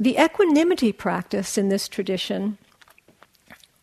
the 0.00 0.16
equanimity 0.16 0.90
practice 0.92 1.58
in 1.58 1.68
this 1.68 1.86
tradition. 1.86 2.56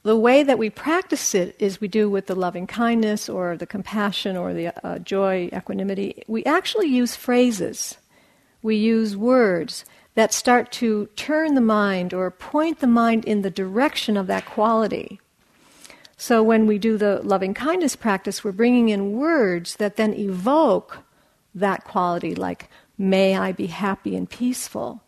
The 0.01 0.17
way 0.17 0.41
that 0.41 0.57
we 0.57 0.71
practice 0.71 1.35
it 1.35 1.55
is 1.59 1.79
we 1.79 1.87
do 1.87 2.09
with 2.09 2.25
the 2.25 2.33
loving 2.33 2.65
kindness 2.65 3.29
or 3.29 3.55
the 3.55 3.67
compassion 3.67 4.35
or 4.35 4.55
the 4.55 4.73
uh, 4.83 4.97
joy, 4.97 5.51
equanimity. 5.53 6.23
We 6.27 6.43
actually 6.45 6.87
use 6.87 7.15
phrases 7.15 7.97
we 8.61 8.75
use 8.75 9.17
words 9.17 9.85
that 10.15 10.33
start 10.33 10.71
to 10.73 11.07
turn 11.15 11.55
the 11.55 11.61
mind 11.61 12.13
or 12.13 12.29
point 12.29 12.79
the 12.79 12.87
mind 12.87 13.25
in 13.25 13.41
the 13.41 13.49
direction 13.49 14.17
of 14.17 14.27
that 14.27 14.45
quality. 14.45 15.19
So 16.17 16.43
when 16.43 16.67
we 16.67 16.77
do 16.77 16.97
the 16.97 17.21
loving 17.23 17.53
kindness 17.53 17.95
practice, 17.95 18.43
we're 18.43 18.51
bringing 18.51 18.89
in 18.89 19.13
words 19.13 19.77
that 19.77 19.95
then 19.95 20.13
evoke 20.13 20.99
that 21.55 21.83
quality, 21.83 22.35
like, 22.35 22.69
may 22.97 23.35
I 23.35 23.51
be 23.51 23.67
happy 23.67 24.15
and 24.15 24.29
peaceful. 24.29 25.01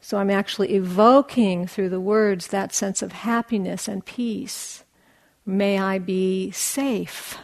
So 0.00 0.18
I'm 0.18 0.30
actually 0.30 0.74
evoking 0.74 1.68
through 1.68 1.90
the 1.90 2.00
words 2.00 2.48
that 2.48 2.74
sense 2.74 3.02
of 3.02 3.12
happiness 3.12 3.86
and 3.86 4.04
peace. 4.04 4.82
May 5.46 5.78
I 5.78 5.98
be 5.98 6.50
safe, 6.50 7.38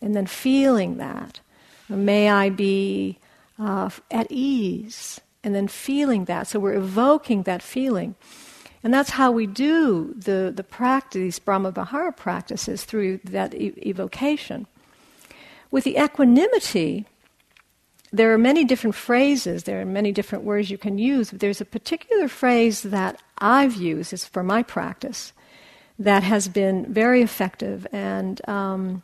and 0.00 0.16
then 0.16 0.26
feeling 0.26 0.96
that. 0.96 1.40
May 1.88 2.30
I 2.30 2.48
be 2.48 3.18
uh, 3.60 3.90
at 4.10 4.26
ease, 4.30 5.20
and 5.44 5.54
then 5.54 5.68
feeling 5.68 6.24
that. 6.24 6.48
So 6.48 6.58
we're 6.58 6.74
evoking 6.74 7.42
that 7.42 7.62
feeling. 7.62 8.14
And 8.82 8.94
that's 8.94 9.10
how 9.10 9.30
we 9.30 9.46
do 9.46 10.14
the, 10.16 10.52
the 10.54 10.64
practice, 10.64 11.38
Brahma 11.38 11.70
Vihara 11.70 12.12
practices, 12.12 12.84
through 12.84 13.20
that 13.24 13.54
e- 13.54 13.74
evocation. 13.86 14.66
With 15.70 15.84
the 15.84 16.02
equanimity, 16.02 17.04
there 18.10 18.32
are 18.32 18.38
many 18.38 18.64
different 18.64 18.96
phrases, 18.96 19.64
there 19.64 19.80
are 19.80 19.84
many 19.84 20.10
different 20.10 20.44
words 20.44 20.70
you 20.70 20.78
can 20.78 20.98
use. 20.98 21.30
But 21.30 21.40
there's 21.40 21.60
a 21.60 21.66
particular 21.66 22.26
phrase 22.26 22.82
that 22.82 23.20
I've 23.38 23.76
used, 23.76 24.12
is 24.12 24.24
for 24.24 24.42
my 24.42 24.62
practice, 24.62 25.32
that 25.98 26.22
has 26.22 26.48
been 26.48 26.90
very 26.92 27.20
effective 27.20 27.86
and 27.92 28.40
um, 28.48 29.02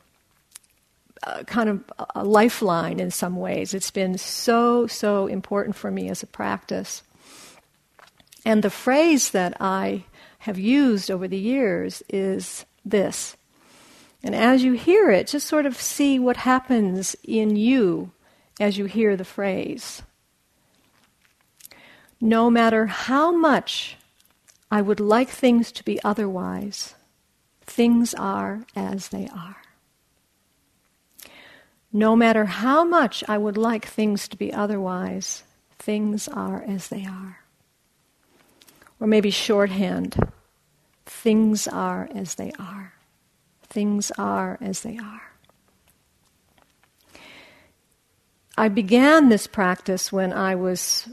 kind 1.46 1.68
of 1.68 1.84
a 2.14 2.24
lifeline 2.24 3.00
in 3.00 3.10
some 3.10 3.36
ways. 3.36 3.74
It's 3.74 3.90
been 3.90 4.18
so, 4.18 4.86
so 4.86 5.26
important 5.26 5.76
for 5.76 5.90
me 5.90 6.08
as 6.08 6.22
a 6.22 6.26
practice. 6.26 7.02
And 8.44 8.62
the 8.62 8.70
phrase 8.70 9.30
that 9.30 9.56
I 9.60 10.04
have 10.40 10.58
used 10.58 11.10
over 11.10 11.26
the 11.26 11.38
years 11.38 12.02
is 12.08 12.64
this. 12.84 13.36
And 14.22 14.34
as 14.34 14.62
you 14.62 14.72
hear 14.72 15.10
it, 15.10 15.26
just 15.26 15.46
sort 15.46 15.66
of 15.66 15.80
see 15.80 16.18
what 16.18 16.36
happens 16.36 17.16
in 17.22 17.56
you 17.56 18.12
as 18.60 18.78
you 18.78 18.86
hear 18.86 19.16
the 19.16 19.24
phrase. 19.24 20.02
No 22.20 22.48
matter 22.50 22.86
how 22.86 23.30
much 23.30 23.96
I 24.70 24.80
would 24.80 25.00
like 25.00 25.28
things 25.28 25.70
to 25.72 25.84
be 25.84 26.02
otherwise, 26.02 26.94
things 27.62 28.14
are 28.14 28.64
as 28.74 29.08
they 29.08 29.28
are. 29.28 29.65
No 31.96 32.14
matter 32.14 32.44
how 32.44 32.84
much 32.84 33.24
I 33.26 33.38
would 33.38 33.56
like 33.56 33.86
things 33.86 34.28
to 34.28 34.36
be 34.36 34.52
otherwise, 34.52 35.44
things 35.78 36.28
are 36.28 36.62
as 36.62 36.88
they 36.88 37.06
are. 37.06 37.38
Or 39.00 39.06
maybe 39.06 39.30
shorthand, 39.30 40.14
things 41.06 41.66
are 41.66 42.06
as 42.14 42.34
they 42.34 42.52
are. 42.58 42.92
Things 43.70 44.12
are 44.18 44.58
as 44.60 44.82
they 44.82 44.98
are. 44.98 45.22
I 48.58 48.68
began 48.68 49.30
this 49.30 49.46
practice 49.46 50.12
when 50.12 50.34
I 50.34 50.54
was 50.54 51.08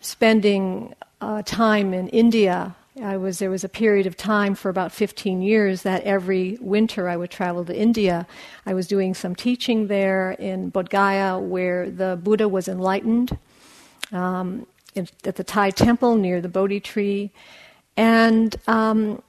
spending 0.00 0.96
uh, 1.20 1.42
time 1.42 1.94
in 1.94 2.08
India 2.08 2.74
I 3.02 3.16
was 3.16 3.38
there 3.38 3.50
was 3.50 3.64
a 3.64 3.68
period 3.68 4.06
of 4.06 4.16
time 4.16 4.54
for 4.54 4.68
about 4.68 4.92
15 4.92 5.42
years 5.42 5.82
that 5.82 6.02
every 6.04 6.58
winter 6.60 7.08
I 7.08 7.16
would 7.16 7.30
travel 7.30 7.64
to 7.64 7.76
India. 7.76 8.26
I 8.66 8.74
was 8.74 8.86
doing 8.86 9.14
some 9.14 9.34
teaching 9.34 9.86
there 9.86 10.32
in 10.32 10.70
Bodh 10.72 10.88
Gaya 10.88 11.38
where 11.38 11.90
the 11.90 12.18
Buddha 12.22 12.48
was 12.48 12.68
enlightened 12.68 13.38
um, 14.12 14.66
in, 14.94 15.08
at 15.24 15.36
the 15.36 15.44
Thai 15.44 15.70
temple 15.70 16.16
near 16.16 16.40
the 16.40 16.48
Bodhi 16.48 16.80
tree, 16.80 17.30
and 17.96 18.56
um, 18.66 19.22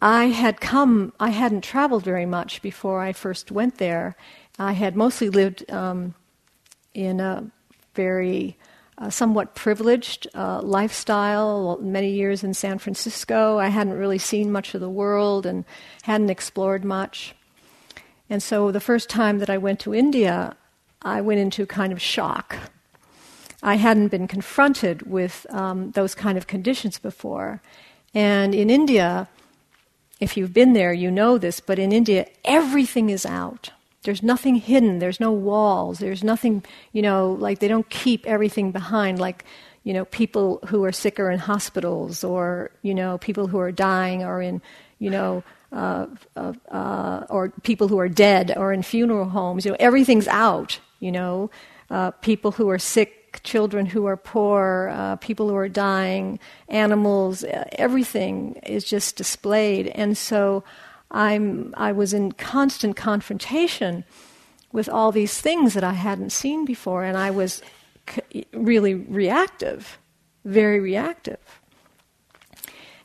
I 0.00 0.26
had 0.26 0.60
come. 0.60 1.12
I 1.20 1.30
hadn't 1.30 1.62
traveled 1.62 2.04
very 2.04 2.26
much 2.26 2.62
before 2.62 3.00
I 3.00 3.12
first 3.12 3.52
went 3.52 3.78
there. 3.78 4.16
I 4.58 4.72
had 4.72 4.96
mostly 4.96 5.30
lived 5.30 5.70
um, 5.70 6.14
in 6.94 7.20
a 7.20 7.50
very 7.94 8.56
somewhat 9.10 9.54
privileged 9.54 10.28
uh, 10.34 10.60
lifestyle, 10.62 11.78
many 11.80 12.10
years 12.10 12.44
in 12.44 12.54
San 12.54 12.78
Francisco. 12.78 13.58
I 13.58 13.68
hadn't 13.68 13.98
really 13.98 14.18
seen 14.18 14.52
much 14.52 14.74
of 14.74 14.80
the 14.80 14.90
world 14.90 15.46
and 15.46 15.64
hadn't 16.02 16.30
explored 16.30 16.84
much. 16.84 17.34
And 18.30 18.42
so 18.42 18.70
the 18.70 18.80
first 18.80 19.10
time 19.10 19.38
that 19.38 19.50
I 19.50 19.58
went 19.58 19.80
to 19.80 19.94
India, 19.94 20.56
I 21.02 21.20
went 21.20 21.40
into 21.40 21.66
kind 21.66 21.92
of 21.92 22.00
shock. 22.00 22.56
I 23.62 23.76
hadn't 23.76 24.08
been 24.08 24.26
confronted 24.26 25.02
with 25.02 25.46
um, 25.50 25.92
those 25.92 26.14
kind 26.14 26.36
of 26.36 26.46
conditions 26.46 26.98
before. 26.98 27.60
And 28.14 28.54
in 28.54 28.70
India, 28.70 29.28
if 30.20 30.36
you've 30.36 30.52
been 30.52 30.72
there, 30.72 30.92
you 30.92 31.10
know 31.10 31.38
this, 31.38 31.60
but 31.60 31.78
in 31.78 31.92
India, 31.92 32.26
everything 32.44 33.10
is 33.10 33.26
out. 33.26 33.70
There's 34.04 34.22
nothing 34.22 34.56
hidden. 34.56 34.98
There's 34.98 35.20
no 35.20 35.32
walls. 35.32 35.98
There's 35.98 36.24
nothing, 36.24 36.64
you 36.92 37.02
know, 37.02 37.32
like 37.32 37.60
they 37.60 37.68
don't 37.68 37.88
keep 37.88 38.26
everything 38.26 38.72
behind, 38.72 39.18
like, 39.18 39.44
you 39.84 39.92
know, 39.92 40.04
people 40.06 40.60
who 40.68 40.84
are 40.84 40.92
sick 40.92 41.18
are 41.18 41.30
in 41.30 41.38
hospitals 41.38 42.24
or, 42.24 42.70
you 42.82 42.94
know, 42.94 43.18
people 43.18 43.46
who 43.46 43.58
are 43.58 43.72
dying 43.72 44.22
are 44.22 44.40
in, 44.40 44.62
you 44.98 45.10
know, 45.10 45.42
uh, 45.72 46.06
uh, 46.36 46.52
uh, 46.70 47.26
or 47.28 47.50
people 47.62 47.88
who 47.88 47.98
are 47.98 48.08
dead 48.08 48.52
or 48.56 48.72
in 48.72 48.82
funeral 48.82 49.28
homes. 49.28 49.64
You 49.64 49.72
know, 49.72 49.76
everything's 49.80 50.28
out, 50.28 50.78
you 51.00 51.10
know. 51.10 51.50
Uh, 51.90 52.10
people 52.10 52.52
who 52.52 52.70
are 52.70 52.78
sick, 52.78 53.40
children 53.42 53.86
who 53.86 54.06
are 54.06 54.16
poor, 54.16 54.90
uh, 54.92 55.16
people 55.16 55.48
who 55.48 55.56
are 55.56 55.68
dying, 55.68 56.38
animals, 56.68 57.44
everything 57.72 58.54
is 58.64 58.84
just 58.84 59.16
displayed. 59.16 59.88
And 59.88 60.16
so 60.16 60.64
I'm, 61.12 61.74
I 61.76 61.92
was 61.92 62.14
in 62.14 62.32
constant 62.32 62.96
confrontation 62.96 64.04
with 64.72 64.88
all 64.88 65.12
these 65.12 65.40
things 65.40 65.74
that 65.74 65.84
I 65.84 65.92
hadn't 65.92 66.30
seen 66.30 66.64
before, 66.64 67.04
and 67.04 67.16
I 67.16 67.30
was 67.30 67.62
really 68.52 68.94
reactive, 68.94 69.98
very 70.44 70.80
reactive. 70.80 71.60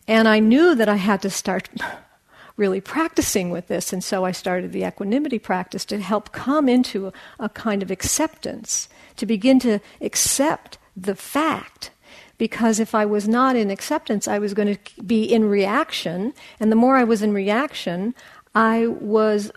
And 0.08 0.28
I 0.28 0.40
knew 0.40 0.74
that 0.74 0.88
I 0.88 0.96
had 0.96 1.22
to 1.24 1.30
start 1.30 1.70
really 2.56 2.82
practicing 2.82 3.50
with 3.50 3.68
this, 3.68 3.92
and 3.92 4.04
so 4.04 4.24
I 4.24 4.32
started 4.32 4.72
the 4.72 4.86
equanimity 4.86 5.38
practice 5.38 5.84
to 5.86 6.00
help 6.00 6.32
come 6.32 6.70
into 6.70 7.08
a, 7.08 7.14
a 7.40 7.50
kind 7.50 7.84
of 7.84 7.92
acceptance, 7.92 8.88
to 9.18 9.26
begin 9.26 9.60
to 9.60 9.80
accept 10.02 10.78
the 10.96 11.16
fact 11.16 11.92
because 12.38 12.80
if 12.80 12.94
I 12.94 13.06
was 13.06 13.28
not 13.28 13.56
in 13.56 13.72
acceptance, 13.72 14.28
I 14.28 14.40
was 14.40 14.54
going 14.54 14.76
to 14.76 15.04
be 15.04 15.24
in 15.24 15.50
reaction. 15.50 16.34
And 16.60 16.72
the 16.72 16.76
more 16.76 16.96
I 16.96 17.04
was 17.04 17.22
in 17.22 17.34
reaction, 17.34 18.14
I 18.54 18.88
was 18.88 19.52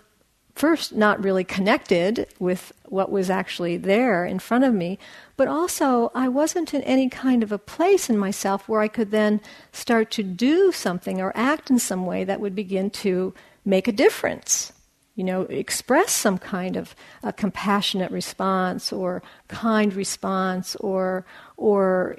first 0.55 0.93
not 0.93 1.23
really 1.23 1.43
connected 1.43 2.27
with 2.39 2.71
what 2.85 3.11
was 3.11 3.29
actually 3.29 3.77
there 3.77 4.25
in 4.25 4.39
front 4.39 4.63
of 4.63 4.73
me, 4.73 4.99
but 5.37 5.47
also 5.47 6.11
I 6.13 6.27
wasn't 6.27 6.73
in 6.73 6.81
any 6.83 7.09
kind 7.09 7.41
of 7.41 7.51
a 7.51 7.57
place 7.57 8.09
in 8.09 8.17
myself 8.17 8.67
where 8.67 8.81
I 8.81 8.87
could 8.87 9.11
then 9.11 9.41
start 9.71 10.11
to 10.11 10.23
do 10.23 10.71
something 10.71 11.21
or 11.21 11.31
act 11.35 11.69
in 11.69 11.79
some 11.79 12.05
way 12.05 12.23
that 12.25 12.39
would 12.39 12.55
begin 12.55 12.89
to 12.91 13.33
make 13.65 13.87
a 13.87 13.93
difference. 13.93 14.73
You 15.15 15.23
know, 15.23 15.41
express 15.43 16.11
some 16.11 16.37
kind 16.37 16.75
of 16.77 16.95
a 17.21 17.33
compassionate 17.33 18.11
response 18.11 18.93
or 18.93 19.21
kind 19.47 19.93
response 19.93 20.75
or 20.77 21.25
or 21.61 22.17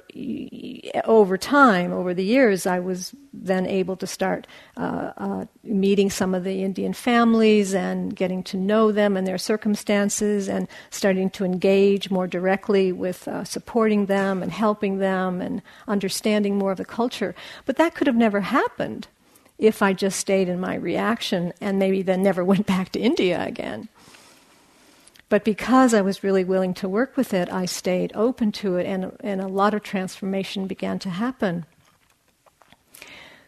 over 1.03 1.37
time, 1.37 1.91
over 1.91 2.13
the 2.13 2.23
years, 2.23 2.65
I 2.65 2.79
was 2.79 3.13
then 3.33 3.65
able 3.65 3.97
to 3.97 4.07
start 4.07 4.47
uh, 4.77 5.11
uh, 5.17 5.45
meeting 5.65 6.09
some 6.09 6.33
of 6.33 6.45
the 6.45 6.63
Indian 6.63 6.93
families 6.93 7.73
and 7.73 8.15
getting 8.15 8.41
to 8.43 8.55
know 8.55 8.93
them 8.93 9.17
and 9.17 9.27
their 9.27 9.37
circumstances 9.37 10.47
and 10.47 10.69
starting 10.91 11.29
to 11.31 11.43
engage 11.43 12.09
more 12.09 12.25
directly 12.25 12.93
with 12.93 13.27
uh, 13.27 13.43
supporting 13.43 14.05
them 14.05 14.41
and 14.41 14.53
helping 14.53 14.99
them 14.99 15.41
and 15.41 15.61
understanding 15.89 16.57
more 16.57 16.71
of 16.71 16.77
the 16.77 16.85
culture. 16.85 17.35
But 17.65 17.75
that 17.75 17.95
could 17.95 18.07
have 18.07 18.15
never 18.15 18.39
happened 18.39 19.09
if 19.59 19.81
I 19.81 19.91
just 19.91 20.21
stayed 20.21 20.47
in 20.47 20.61
my 20.61 20.75
reaction 20.75 21.51
and 21.59 21.77
maybe 21.77 22.01
then 22.01 22.23
never 22.23 22.45
went 22.51 22.65
back 22.65 22.93
to 22.93 22.99
India 22.99 23.43
again. 23.45 23.89
But 25.33 25.43
because 25.43 25.95
I 25.95 26.01
was 26.01 26.23
really 26.23 26.43
willing 26.43 26.75
to 26.75 26.87
work 26.87 27.17
with 27.17 27.33
it, 27.33 27.51
I 27.51 27.65
stayed 27.65 28.11
open 28.13 28.51
to 28.51 28.75
it, 28.75 28.85
and, 28.85 29.17
and 29.21 29.41
a 29.41 29.47
lot 29.47 29.73
of 29.73 29.81
transformation 29.81 30.67
began 30.67 30.99
to 30.99 31.09
happen. 31.09 31.65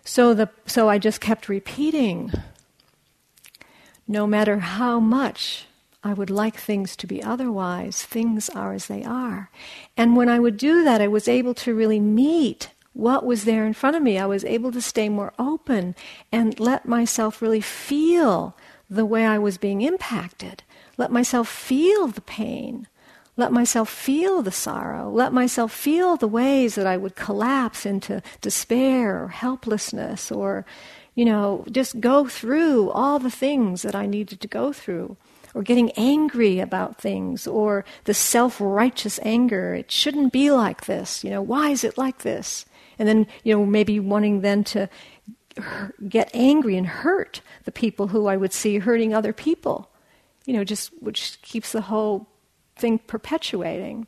So, 0.04 0.34
the, 0.34 0.50
so 0.66 0.90
I 0.90 0.98
just 0.98 1.22
kept 1.22 1.48
repeating 1.48 2.32
no 4.08 4.26
matter 4.26 4.58
how 4.58 5.00
much 5.00 5.68
I 6.04 6.12
would 6.14 6.32
like 6.32 6.58
things 6.58 6.96
to 6.96 7.06
be 7.06 7.22
otherwise, 7.22 8.02
things 8.02 8.50
are 8.50 8.74
as 8.74 8.88
they 8.88 9.04
are. 9.04 9.52
And 9.96 10.16
when 10.16 10.28
I 10.28 10.40
would 10.40 10.58
do 10.58 10.84
that, 10.86 11.02
I 11.02 11.08
was 11.08 11.28
able 11.28 11.54
to 11.54 11.76
really 11.76 12.00
meet 12.00 12.72
what 12.94 13.28
was 13.28 13.44
there 13.44 13.64
in 13.64 13.74
front 13.74 13.96
of 13.96 14.02
me. 14.02 14.18
I 14.18 14.26
was 14.26 14.44
able 14.44 14.72
to 14.72 14.82
stay 14.82 15.08
more 15.08 15.34
open 15.38 15.94
and 16.32 16.60
let 16.60 16.88
myself 16.88 17.44
really 17.44 17.62
feel 17.62 18.58
the 18.90 19.06
way 19.06 19.24
I 19.24 19.38
was 19.38 19.60
being 19.60 19.82
impacted. 19.82 20.64
Let 20.98 21.12
myself 21.12 21.48
feel 21.50 22.08
the 22.08 22.22
pain. 22.22 22.88
Let 23.38 23.52
myself 23.52 23.90
feel 23.90 24.42
the 24.42 24.52
sorrow. 24.52 25.10
Let 25.10 25.34
myself 25.34 25.74
feel 25.74 26.16
the 26.16 26.28
ways 26.28 26.76
that 26.76 26.88
I 26.88 26.96
would 26.96 27.16
collapse 27.16 27.86
into 27.86 28.22
despair 28.40 29.24
or 29.24 29.28
helplessness 29.28 30.32
or, 30.32 30.66
you 31.16 31.26
know, 31.26 31.66
just 31.70 32.00
go 32.00 32.28
through 32.28 32.92
all 32.92 33.20
the 33.20 33.32
things 33.32 33.82
that 33.82 33.96
I 33.96 34.06
needed 34.06 34.40
to 34.42 34.48
go 34.48 34.72
through. 34.72 35.18
Or 35.54 35.64
getting 35.64 35.92
angry 35.92 36.60
about 36.60 37.00
things, 37.00 37.48
or 37.48 37.86
the 38.04 38.14
self 38.14 38.60
righteous 38.60 39.22
anger. 39.24 39.74
It 39.74 39.90
shouldn't 39.90 40.34
be 40.34 40.52
like 40.52 40.86
this. 40.86 41.24
You 41.24 41.30
know, 41.30 41.42
why 41.42 41.70
is 41.70 41.86
it 41.86 41.98
like 41.98 42.24
this? 42.24 42.66
And 43.00 43.08
then, 43.08 43.26
you 43.46 43.56
know, 43.56 43.66
maybe 43.66 43.98
wanting 43.98 44.42
then 44.42 44.66
to 44.66 44.90
get 46.10 46.30
angry 46.34 46.76
and 46.76 46.86
hurt 46.86 47.40
the 47.64 47.72
people 47.72 48.08
who 48.08 48.28
I 48.28 48.36
would 48.36 48.52
see 48.52 48.80
hurting 48.80 49.14
other 49.14 49.32
people 49.32 49.90
you 50.46 50.54
know, 50.54 50.64
just 50.64 50.92
which 51.02 51.42
keeps 51.42 51.72
the 51.72 51.82
whole 51.82 52.28
thing 52.76 53.00
perpetuating. 53.00 54.08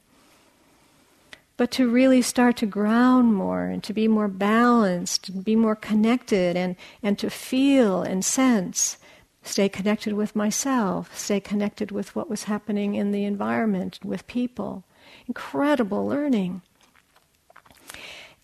But 1.58 1.72
to 1.72 1.90
really 1.90 2.22
start 2.22 2.58
to 2.58 2.68
ground 2.68 3.34
more 3.34 3.66
and 3.66 3.84
to 3.84 3.94
be 3.94 4.08
more 4.08 4.28
balanced 4.28 5.30
and 5.30 5.44
be 5.44 5.56
more 5.56 5.76
connected 5.76 6.56
and, 6.56 6.76
and 7.02 7.18
to 7.18 7.32
feel 7.32 8.04
and 8.04 8.24
sense, 8.24 8.98
stay 9.42 9.68
connected 9.68 10.14
with 10.14 10.36
myself, 10.36 11.18
stay 11.18 11.40
connected 11.40 11.90
with 11.92 12.16
what 12.16 12.30
was 12.30 12.44
happening 12.44 12.94
in 12.94 13.12
the 13.12 13.26
environment, 13.26 14.00
with 14.04 14.28
people. 14.28 14.84
Incredible 15.28 16.06
learning. 16.06 16.62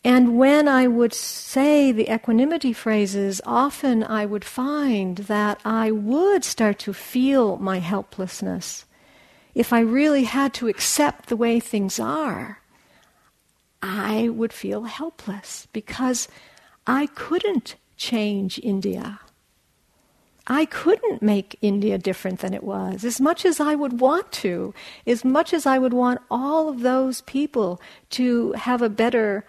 And 0.04 0.38
when 0.38 0.68
I 0.68 0.88
would 0.88 1.14
say 1.14 1.92
the 1.92 2.14
equanimity 2.14 2.74
phrases, 2.74 3.40
often 3.46 4.04
I 4.04 4.26
would 4.26 4.44
find 4.44 5.18
that 5.18 5.62
I 5.64 5.92
would 5.92 6.44
start 6.44 6.80
to 6.80 6.94
feel 6.94 7.58
my 7.58 7.80
helplessness. 7.80 8.86
If 9.56 9.72
I 9.72 9.80
really 9.80 10.26
had 10.26 10.54
to 10.56 10.68
accept 10.68 11.28
the 11.30 11.38
way 11.38 11.60
things 11.60 12.00
are, 12.00 12.60
I 13.82 14.30
would 14.30 14.52
feel 14.52 14.84
helpless 14.84 15.68
because 15.72 16.28
I 16.86 17.06
couldn't 17.08 17.76
change 17.96 18.60
India. 18.62 19.22
I 20.48 20.66
couldn't 20.66 21.22
make 21.22 21.58
India 21.62 21.98
different 21.98 22.40
than 22.40 22.54
it 22.54 22.64
was, 22.64 23.06
as 23.06 23.22
much 23.22 23.46
as 23.46 23.62
I 23.62 23.76
would 23.76 24.02
want 24.02 24.30
to, 24.34 24.74
as 25.08 25.24
much 25.24 25.54
as 25.54 25.66
I 25.66 25.78
would 25.78 25.94
want 25.94 26.20
all 26.30 26.68
of 26.68 26.82
those 26.82 27.22
people 27.22 27.80
to 28.12 28.52
have 28.54 28.82
a 28.82 28.90
better 28.90 29.46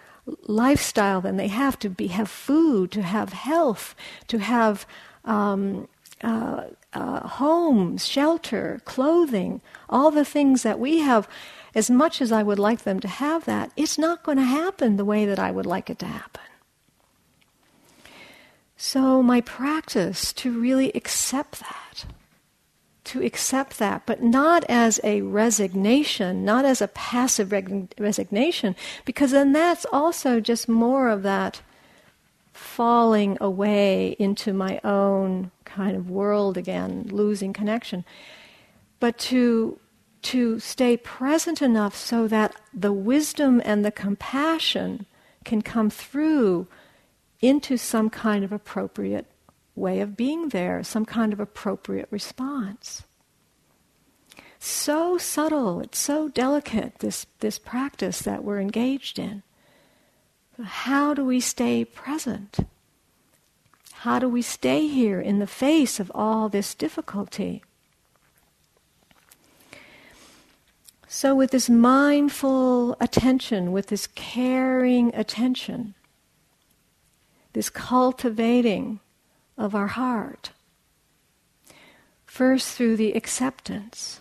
lifestyle 0.46 1.20
than 1.20 1.36
they 1.36 1.48
have 1.48 1.78
to 1.80 1.90
be 1.90 2.08
have 2.08 2.28
food, 2.28 2.90
to 2.92 3.02
have 3.02 3.32
health, 3.32 3.94
to 4.28 4.38
have 4.38 4.86
um, 5.24 5.88
uh, 6.22 6.64
uh, 6.92 7.26
homes, 7.26 8.06
shelter, 8.06 8.80
clothing, 8.84 9.60
all 9.88 10.10
the 10.10 10.24
things 10.24 10.62
that 10.62 10.78
we 10.78 10.98
have. 10.98 11.28
As 11.74 11.90
much 11.90 12.22
as 12.22 12.30
I 12.30 12.42
would 12.42 12.58
like 12.58 12.84
them 12.84 13.00
to 13.00 13.08
have 13.08 13.44
that, 13.46 13.72
it's 13.76 13.98
not 13.98 14.22
going 14.22 14.38
to 14.38 14.44
happen 14.44 14.96
the 14.96 15.04
way 15.04 15.26
that 15.26 15.40
I 15.40 15.50
would 15.50 15.66
like 15.66 15.90
it 15.90 15.98
to 15.98 16.06
happen. 16.06 16.42
So, 18.76 19.22
my 19.22 19.40
practice 19.40 20.32
to 20.34 20.60
really 20.60 20.92
accept 20.94 21.60
that 21.60 22.04
to 23.04 23.22
accept 23.22 23.78
that, 23.78 24.06
but 24.06 24.22
not 24.22 24.64
as 24.68 24.98
a 25.04 25.20
resignation, 25.20 26.44
not 26.44 26.64
as 26.64 26.80
a 26.80 26.88
passive 26.88 27.52
resignation, 27.98 28.74
because 29.04 29.32
then 29.32 29.52
that's 29.52 29.86
also 29.92 30.40
just 30.40 30.68
more 30.68 31.08
of 31.08 31.22
that 31.22 31.60
falling 32.52 33.36
away 33.40 34.16
into 34.18 34.52
my 34.52 34.80
own 34.84 35.50
kind 35.64 35.96
of 35.96 36.08
world 36.08 36.56
again, 36.56 37.06
losing 37.10 37.52
connection. 37.52 38.04
But 39.00 39.18
to 39.18 39.78
to 40.22 40.58
stay 40.58 40.96
present 40.96 41.60
enough 41.60 41.94
so 41.94 42.26
that 42.26 42.56
the 42.72 42.92
wisdom 42.92 43.60
and 43.62 43.84
the 43.84 43.92
compassion 43.92 45.04
can 45.44 45.60
come 45.60 45.90
through 45.90 46.66
into 47.42 47.76
some 47.76 48.08
kind 48.08 48.42
of 48.42 48.50
appropriate 48.50 49.26
way 49.74 50.00
of 50.00 50.16
being 50.16 50.50
there, 50.50 50.82
some 50.82 51.04
kind 51.04 51.32
of 51.32 51.40
appropriate 51.40 52.08
response. 52.10 53.04
So 54.58 55.18
subtle, 55.18 55.80
it's 55.80 55.98
so 55.98 56.28
delicate, 56.28 57.00
this, 57.00 57.26
this 57.40 57.58
practice 57.58 58.20
that 58.20 58.44
we're 58.44 58.60
engaged 58.60 59.18
in. 59.18 59.42
How 60.62 61.14
do 61.14 61.24
we 61.24 61.40
stay 61.40 61.84
present? 61.84 62.58
How 63.92 64.18
do 64.18 64.28
we 64.28 64.42
stay 64.42 64.86
here 64.86 65.20
in 65.20 65.38
the 65.38 65.46
face 65.46 65.98
of 65.98 66.12
all 66.14 66.48
this 66.48 66.74
difficulty? 66.74 67.62
So, 71.08 71.34
with 71.34 71.52
this 71.52 71.70
mindful 71.70 72.96
attention, 73.00 73.70
with 73.70 73.86
this 73.86 74.06
caring 74.08 75.14
attention, 75.14 75.94
this 77.52 77.70
cultivating 77.70 78.98
of 79.56 79.74
our 79.74 79.88
heart. 79.88 80.50
First, 82.26 82.76
through 82.76 82.96
the 82.96 83.12
acceptance, 83.12 84.20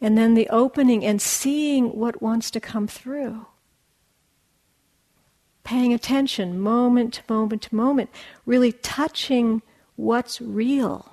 and 0.00 0.16
then 0.16 0.34
the 0.34 0.48
opening 0.48 1.04
and 1.04 1.20
seeing 1.20 1.90
what 1.90 2.22
wants 2.22 2.50
to 2.50 2.60
come 2.60 2.88
through. 2.88 3.46
Paying 5.62 5.92
attention 5.92 6.58
moment 6.58 7.14
to 7.14 7.22
moment 7.28 7.62
to 7.62 7.74
moment, 7.74 8.10
really 8.44 8.72
touching 8.72 9.62
what's 9.94 10.40
real, 10.40 11.12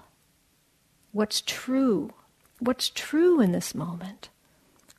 what's 1.12 1.42
true, 1.42 2.12
what's 2.60 2.90
true 2.90 3.42
in 3.42 3.52
this 3.52 3.76
moment, 3.76 4.30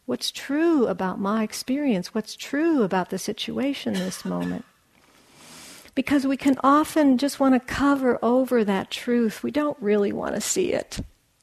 what's 0.07 0.31
true 0.31 0.87
about 0.87 1.19
my 1.19 1.43
experience, 1.43 2.15
what's 2.15 2.37
true 2.37 2.83
about 2.83 3.11
the 3.11 3.19
situation 3.19 3.95
this 3.95 4.25
moment 4.25 4.65
because 5.95 6.27
we 6.27 6.37
can 6.37 6.57
often 6.63 7.19
just 7.19 7.41
want 7.41 7.55
to 7.55 7.61
cover 7.61 8.19
over 8.23 8.65
that 8.65 8.91
truth. 8.91 9.43
We 9.43 9.51
don't 9.51 9.77
really 9.81 10.13
want 10.13 10.35
to 10.35 10.41
see 10.41 10.73
it. 10.73 11.01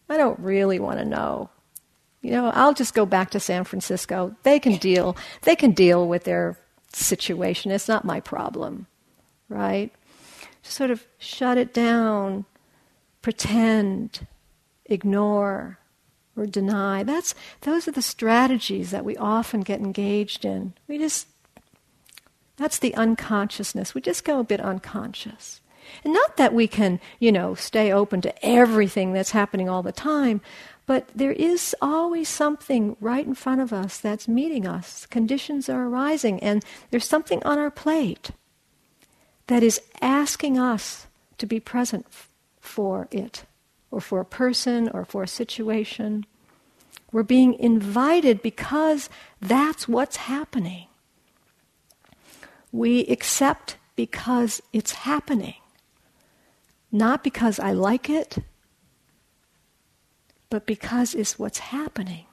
I 0.09 0.17
don't 0.17 0.39
really 0.39 0.79
want 0.79 0.99
to 0.99 1.05
know. 1.05 1.49
You 2.21 2.31
know, 2.31 2.49
I'll 2.49 2.73
just 2.73 2.93
go 2.93 3.05
back 3.05 3.29
to 3.31 3.39
San 3.39 3.63
Francisco. 3.63 4.35
They 4.43 4.59
can 4.59 4.77
deal. 4.77 5.15
They 5.43 5.55
can 5.55 5.71
deal 5.71 6.07
with 6.07 6.23
their 6.23 6.57
situation. 6.93 7.71
It's 7.71 7.87
not 7.87 8.05
my 8.05 8.19
problem, 8.19 8.87
right? 9.49 9.91
Just 10.63 10.75
sort 10.75 10.91
of 10.91 11.05
shut 11.17 11.57
it 11.57 11.73
down, 11.73 12.45
pretend, 13.21 14.25
ignore, 14.85 15.79
or 16.35 16.45
deny. 16.45 17.03
That's 17.03 17.35
those 17.61 17.87
are 17.87 17.91
the 17.91 18.01
strategies 18.01 18.91
that 18.91 19.05
we 19.05 19.17
often 19.17 19.61
get 19.61 19.79
engaged 19.79 20.45
in. 20.45 20.73
We 20.87 20.97
just 20.97 21.27
that's 22.57 22.79
the 22.79 22.95
unconsciousness. 22.95 23.93
We 23.93 24.01
just 24.01 24.25
go 24.25 24.39
a 24.39 24.43
bit 24.43 24.59
unconscious. 24.59 25.61
And 26.03 26.13
not 26.13 26.37
that 26.37 26.53
we 26.53 26.67
can, 26.67 26.99
you 27.19 27.31
know, 27.31 27.55
stay 27.55 27.91
open 27.91 28.19
to 28.21 28.45
everything 28.45 29.13
that's 29.13 29.31
happening 29.31 29.69
all 29.69 29.83
the 29.83 29.91
time, 29.91 30.41
but 30.85 31.07
there 31.13 31.31
is 31.31 31.75
always 31.81 32.27
something 32.29 32.97
right 32.99 33.25
in 33.25 33.35
front 33.35 33.61
of 33.61 33.71
us 33.71 33.97
that's 33.99 34.27
meeting 34.27 34.65
us. 34.65 35.05
Conditions 35.05 35.69
are 35.69 35.85
arising, 35.85 36.39
and 36.41 36.63
there's 36.91 37.07
something 37.07 37.43
on 37.43 37.59
our 37.59 37.71
plate 37.71 38.31
that 39.47 39.63
is 39.63 39.81
asking 40.01 40.57
us 40.57 41.07
to 41.37 41.45
be 41.45 41.59
present 41.59 42.05
f- 42.09 42.29
for 42.59 43.07
it, 43.11 43.45
or 43.91 44.01
for 44.01 44.19
a 44.19 44.25
person, 44.25 44.89
or 44.89 45.05
for 45.05 45.23
a 45.23 45.27
situation. 45.27 46.25
We're 47.11 47.23
being 47.23 47.53
invited 47.53 48.41
because 48.41 49.09
that's 49.39 49.87
what's 49.87 50.17
happening. 50.17 50.87
We 52.71 53.05
accept 53.07 53.77
because 53.95 54.61
it's 54.73 54.91
happening. 54.91 55.55
Not 56.91 57.23
because 57.23 57.59
I 57.59 57.71
like 57.71 58.09
it, 58.09 58.37
but 60.49 60.65
because 60.65 61.13
it's 61.13 61.37
what's 61.37 61.59
happening. 61.59 62.25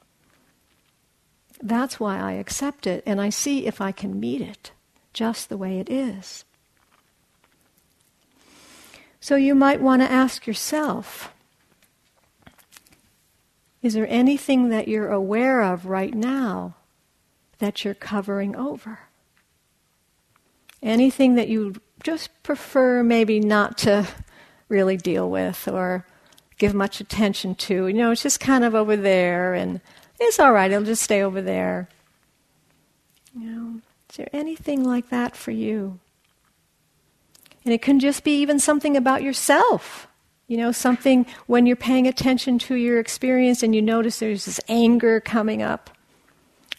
That's 1.63 1.99
why 1.99 2.19
I 2.19 2.33
accept 2.33 2.87
it 2.87 3.03
and 3.07 3.21
I 3.21 3.31
see 3.31 3.67
if 3.67 3.81
I 3.81 3.93
can 3.93 4.21
meet 4.21 4.41
it 4.41 4.73
just 5.13 5.49
the 5.49 5.57
way 5.57 5.79
it 5.79 5.89
is. 5.89 6.45
So 9.21 9.37
you 9.37 9.55
might 9.55 9.81
want 9.81 10.03
to 10.03 10.11
ask 10.11 10.47
yourself 10.47 11.31
is 13.81 13.93
there 13.93 14.09
anything 14.09 14.71
that 14.71 14.89
you're 14.89 15.11
aware 15.11 15.63
of 15.63 15.85
right 15.85 16.15
now 16.15 16.75
that 17.59 17.85
you're 17.85 17.93
covering 17.93 18.57
over? 18.57 19.04
Anything 20.85 21.35
that 21.35 21.49
you 21.49 21.75
just 22.05 22.31
prefer 22.45 23.03
maybe 23.03 23.41
not 23.41 23.79
to 23.79 24.07
really 24.69 24.97
deal 24.97 25.29
with 25.29 25.67
or 25.67 26.07
give 26.59 26.75
much 26.75 27.01
attention 27.01 27.55
to. 27.55 27.89
You 27.89 27.95
know, 27.95 28.11
it's 28.13 28.23
just 28.23 28.39
kind 28.39 28.63
of 28.63 28.75
over 28.75 28.97
there 28.97 29.55
and 29.55 29.81
it's 30.21 30.39
all 30.39 30.53
right, 30.53 30.71
it'll 30.71 30.85
just 30.85 31.03
stay 31.03 31.23
over 31.23 31.43
there. 31.43 31.89
You 33.35 33.51
know, 33.51 33.81
is 34.11 34.17
there 34.17 34.29
anything 34.33 34.85
like 34.85 35.11
that 35.11 35.35
for 35.35 35.51
you? 35.51 35.99
And 37.65 37.73
it 37.73 37.83
can 37.83 37.99
just 37.99 38.23
be 38.23 38.41
even 38.41 38.61
something 38.61 38.97
about 38.97 39.23
yourself. 39.23 40.07
You 40.47 40.59
know, 40.59 40.73
something 40.73 41.25
when 41.47 41.65
you're 41.65 41.75
paying 41.75 42.07
attention 42.07 42.59
to 42.61 42.75
your 42.75 43.01
experience 43.01 43.63
and 43.63 43.75
you 43.75 43.81
notice 43.81 44.19
there's 44.19 44.45
this 44.45 44.61
anger 44.69 45.19
coming 45.19 45.63
up. 45.63 45.91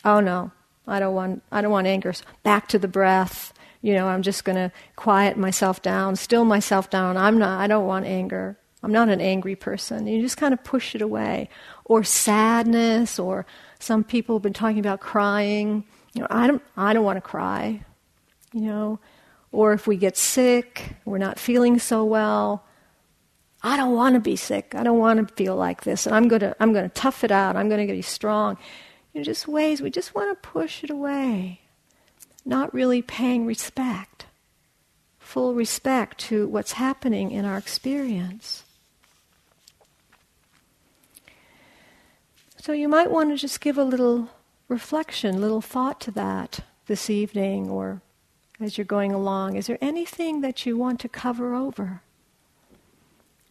Oh 0.05 0.19
no, 0.19 0.51
I 0.87 0.99
don't 0.99 1.15
want 1.15 1.41
I 1.51 1.61
don't 1.61 1.71
want 1.71 1.87
anger. 1.87 2.13
Back 2.43 2.67
to 2.69 2.79
the 2.79 2.87
breath 2.87 3.51
you 3.85 3.93
know, 3.93 4.07
I'm 4.07 4.23
just 4.23 4.45
going 4.45 4.55
to 4.55 4.71
quiet 4.95 5.37
myself 5.37 5.83
down, 5.83 6.15
still 6.15 6.43
myself 6.43 6.89
down. 6.89 7.17
I'm 7.17 7.37
not, 7.37 7.61
I 7.61 7.67
don't 7.67 7.85
want 7.85 8.07
anger. 8.07 8.57
I'm 8.81 8.91
not 8.91 9.09
an 9.09 9.21
angry 9.21 9.55
person. 9.55 10.07
You 10.07 10.23
just 10.23 10.37
kind 10.37 10.55
of 10.55 10.63
push 10.63 10.95
it 10.95 11.03
away. 11.03 11.49
Or 11.85 12.03
sadness, 12.03 13.19
or 13.19 13.45
some 13.77 14.03
people 14.03 14.37
have 14.37 14.41
been 14.41 14.53
talking 14.53 14.79
about 14.79 15.01
crying. 15.01 15.83
You 16.15 16.21
know, 16.21 16.27
I 16.31 16.47
don't, 16.47 16.63
I 16.75 16.93
don't 16.93 17.05
want 17.05 17.17
to 17.17 17.21
cry. 17.21 17.85
You 18.53 18.61
know, 18.61 18.99
or 19.51 19.73
if 19.73 19.85
we 19.85 19.97
get 19.97 20.17
sick, 20.17 20.95
we're 21.05 21.19
not 21.19 21.37
feeling 21.37 21.77
so 21.77 22.03
well. 22.05 22.65
I 23.61 23.77
don't 23.77 23.93
want 23.93 24.15
to 24.15 24.19
be 24.19 24.35
sick. 24.35 24.73
I 24.73 24.81
don't 24.81 24.97
want 24.97 25.27
to 25.27 25.31
feel 25.35 25.55
like 25.55 25.83
this. 25.83 26.07
And 26.07 26.15
I'm 26.15 26.27
going 26.27 26.39
to, 26.39 26.55
I'm 26.59 26.73
going 26.73 26.89
to 26.89 26.95
tough 26.95 27.23
it 27.23 27.31
out. 27.31 27.55
I'm 27.55 27.69
going 27.69 27.85
to 27.85 27.93
be 27.93 28.01
strong. 28.01 28.57
You 29.13 29.19
know, 29.19 29.25
just 29.25 29.47
ways 29.47 29.79
we 29.79 29.91
just 29.91 30.15
want 30.15 30.31
to 30.31 30.49
push 30.49 30.83
it 30.83 30.89
away 30.89 31.61
not 32.45 32.73
really 32.73 33.01
paying 33.01 33.45
respect, 33.45 34.27
full 35.17 35.55
respect 35.55 36.19
to 36.19 36.47
what's 36.47 36.73
happening 36.73 37.31
in 37.31 37.43
our 37.43 37.57
experience. 37.57 38.63
So 42.61 42.71
you 42.71 42.87
might 42.87 43.11
want 43.11 43.31
to 43.31 43.37
just 43.37 43.61
give 43.61 43.77
a 43.77 43.83
little 43.83 44.29
reflection, 44.67 45.41
little 45.41 45.61
thought 45.61 45.99
to 46.01 46.11
that 46.11 46.61
this 46.87 47.09
evening 47.09 47.69
or 47.69 48.01
as 48.59 48.77
you're 48.77 48.85
going 48.85 49.11
along. 49.11 49.55
Is 49.55 49.67
there 49.67 49.77
anything 49.81 50.41
that 50.41 50.65
you 50.65 50.77
want 50.77 50.99
to 51.01 51.09
cover 51.09 51.53
over? 51.53 52.01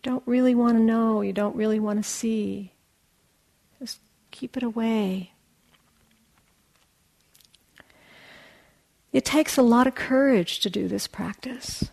Don't 0.02 0.22
really 0.26 0.54
want 0.54 0.76
to 0.78 0.82
know, 0.82 1.20
you 1.20 1.32
don't 1.32 1.56
really 1.56 1.78
want 1.80 2.02
to 2.02 2.08
see. 2.08 2.72
Just 3.78 4.00
keep 4.30 4.56
it 4.56 4.62
away. 4.62 5.33
It 9.14 9.24
takes 9.24 9.56
a 9.56 9.62
lot 9.62 9.86
of 9.86 9.94
courage 9.94 10.58
to 10.58 10.68
do 10.68 10.88
this 10.88 11.06
practice, 11.06 11.84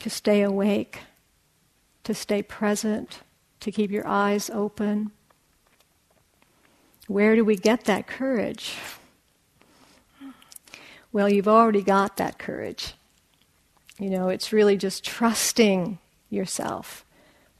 to 0.00 0.10
stay 0.10 0.42
awake, 0.42 1.02
to 2.02 2.12
stay 2.12 2.42
present, 2.42 3.20
to 3.60 3.70
keep 3.70 3.92
your 3.92 4.04
eyes 4.04 4.50
open. 4.50 5.12
Where 7.06 7.36
do 7.36 7.44
we 7.44 7.54
get 7.54 7.84
that 7.84 8.08
courage? 8.08 8.74
Well, 11.12 11.32
you've 11.32 11.46
already 11.46 11.82
got 11.82 12.16
that 12.16 12.40
courage. 12.40 12.94
You 14.00 14.10
know, 14.10 14.30
it's 14.30 14.52
really 14.52 14.76
just 14.76 15.04
trusting 15.04 16.00
yourself, 16.28 17.04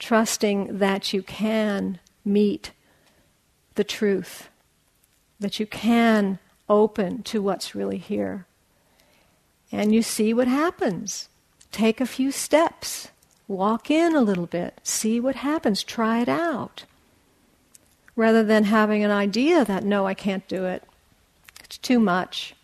trusting 0.01 0.79
that 0.79 1.13
you 1.13 1.23
can 1.23 2.01
meet 2.25 2.73
the 3.77 3.85
truth, 3.85 4.49
that 5.39 5.61
you 5.61 5.67
can 5.67 6.41
open 6.69 7.23
to 7.25 7.43
what's 7.43 7.75
really 7.75 7.99
here. 7.99 8.47
And 9.71 9.95
you 9.95 10.03
see 10.03 10.33
what 10.33 10.49
happens. 10.49 11.29
Take 11.73 12.01
a 12.01 12.07
few 12.07 12.31
steps. 12.31 13.09
Walk 13.47 13.91
in 13.91 14.15
a 14.15 14.21
little 14.21 14.47
bit. 14.47 14.81
See 14.83 15.21
what 15.21 15.37
happens. 15.37 15.83
Try 15.83 16.21
it 16.21 16.29
out. 16.29 16.85
Rather 18.17 18.43
than 18.43 18.65
having 18.65 19.05
an 19.05 19.11
idea 19.11 19.65
that, 19.65 19.85
no, 19.85 20.07
I 20.07 20.15
can't 20.15 20.47
do 20.49 20.65
it. 20.65 20.83
It's 21.65 21.79
too 21.79 22.01
much. 22.01 22.55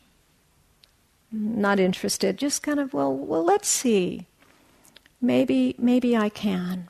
Not 1.30 1.78
interested. 1.78 2.36
Just 2.38 2.62
kind 2.62 2.80
of, 2.80 2.92
well, 2.92 3.14
well, 3.14 3.44
let's 3.44 3.68
see. 3.68 4.26
Maybe, 5.20 5.74
maybe 5.78 6.16
I 6.16 6.28
can. 6.28 6.88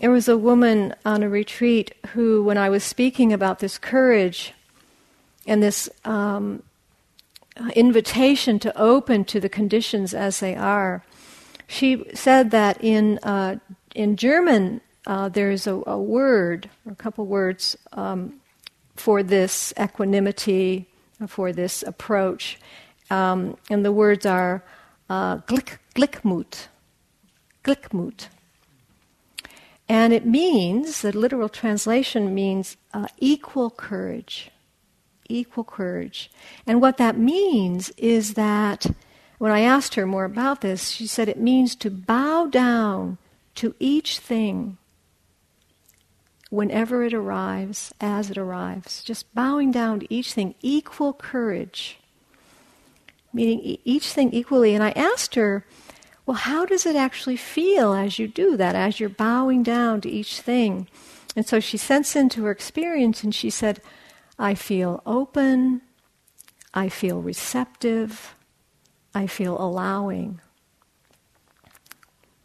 There 0.00 0.10
was 0.10 0.28
a 0.28 0.38
woman 0.38 0.94
on 1.04 1.22
a 1.22 1.28
retreat 1.28 1.94
who, 2.14 2.42
when 2.42 2.56
I 2.56 2.70
was 2.70 2.82
speaking 2.82 3.34
about 3.34 3.58
this 3.58 3.76
courage 3.76 4.54
and 5.46 5.62
this 5.62 5.90
um, 6.06 6.62
invitation 7.76 8.58
to 8.60 8.78
open 8.80 9.26
to 9.26 9.40
the 9.40 9.50
conditions 9.50 10.14
as 10.14 10.40
they 10.40 10.56
are, 10.56 11.04
she 11.66 12.02
said 12.14 12.50
that 12.50 12.82
in 12.82 13.18
uh, 13.18 13.56
in 13.94 14.16
German 14.16 14.80
uh, 15.06 15.28
there's 15.28 15.66
a, 15.66 15.82
a, 15.86 16.00
word, 16.00 16.70
or 16.86 16.92
a 16.92 16.96
couple 16.96 17.26
words 17.26 17.76
um, 17.92 18.40
for 18.96 19.22
this 19.22 19.74
equanimity, 19.78 20.88
for 21.26 21.52
this 21.52 21.82
approach, 21.82 22.58
um, 23.10 23.54
and 23.68 23.84
the 23.84 23.92
words 23.92 24.24
are 24.24 24.64
uh, 25.10 25.38
Glick, 25.38 25.76
Glickmut, 25.94 26.68
Glickmut. 27.64 28.28
And 29.90 30.12
it 30.12 30.24
means, 30.24 31.02
the 31.02 31.10
literal 31.10 31.48
translation 31.48 32.32
means 32.32 32.76
uh, 32.94 33.08
equal 33.18 33.70
courage. 33.70 34.52
Equal 35.28 35.64
courage. 35.64 36.30
And 36.64 36.80
what 36.80 36.96
that 36.98 37.18
means 37.18 37.90
is 37.96 38.34
that 38.34 38.86
when 39.38 39.50
I 39.50 39.62
asked 39.62 39.96
her 39.96 40.06
more 40.06 40.24
about 40.24 40.60
this, 40.60 40.90
she 40.90 41.08
said 41.08 41.28
it 41.28 41.40
means 41.40 41.74
to 41.74 41.90
bow 41.90 42.46
down 42.46 43.18
to 43.56 43.74
each 43.80 44.20
thing 44.20 44.78
whenever 46.50 47.02
it 47.02 47.12
arrives, 47.12 47.92
as 48.00 48.30
it 48.30 48.38
arrives. 48.38 49.02
Just 49.02 49.34
bowing 49.34 49.72
down 49.72 49.98
to 49.98 50.14
each 50.14 50.34
thing, 50.34 50.54
equal 50.62 51.12
courage. 51.14 51.98
Meaning 53.32 53.78
each 53.84 54.12
thing 54.12 54.32
equally. 54.32 54.76
And 54.76 54.84
I 54.84 54.92
asked 54.92 55.34
her, 55.34 55.66
well, 56.26 56.36
how 56.36 56.64
does 56.64 56.86
it 56.86 56.96
actually 56.96 57.36
feel 57.36 57.92
as 57.92 58.18
you 58.18 58.28
do 58.28 58.56
that, 58.56 58.74
as 58.74 59.00
you're 59.00 59.08
bowing 59.08 59.62
down 59.62 60.00
to 60.02 60.10
each 60.10 60.40
thing? 60.40 60.88
And 61.34 61.46
so 61.46 61.60
she 61.60 61.76
sensed 61.76 62.16
into 62.16 62.44
her 62.44 62.50
experience 62.50 63.22
and 63.24 63.34
she 63.34 63.50
said, 63.50 63.80
I 64.38 64.54
feel 64.54 65.02
open, 65.06 65.82
I 66.72 66.88
feel 66.88 67.20
receptive, 67.20 68.34
I 69.14 69.26
feel 69.26 69.60
allowing. 69.60 70.40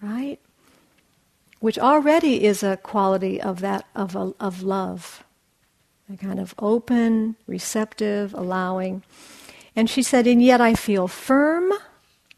Right? 0.02 0.40
which 1.66 1.80
already 1.80 2.44
is 2.44 2.62
a 2.62 2.78
quality 2.78 3.42
of 3.42 3.60
that 3.60 3.84
of, 3.96 4.16
a, 4.16 4.32
of 4.40 4.62
love, 4.62 5.24
a 6.14 6.16
kind 6.16 6.40
of 6.40 6.54
open, 6.60 7.36
receptive, 7.48 8.36
allowing. 8.36 9.02
And 9.76 9.90
she 9.90 10.04
said, 10.04 10.28
and 10.28 10.44
yet 10.44 10.62
I 10.62 10.76
feel 10.76 11.08
firm, 11.08 11.74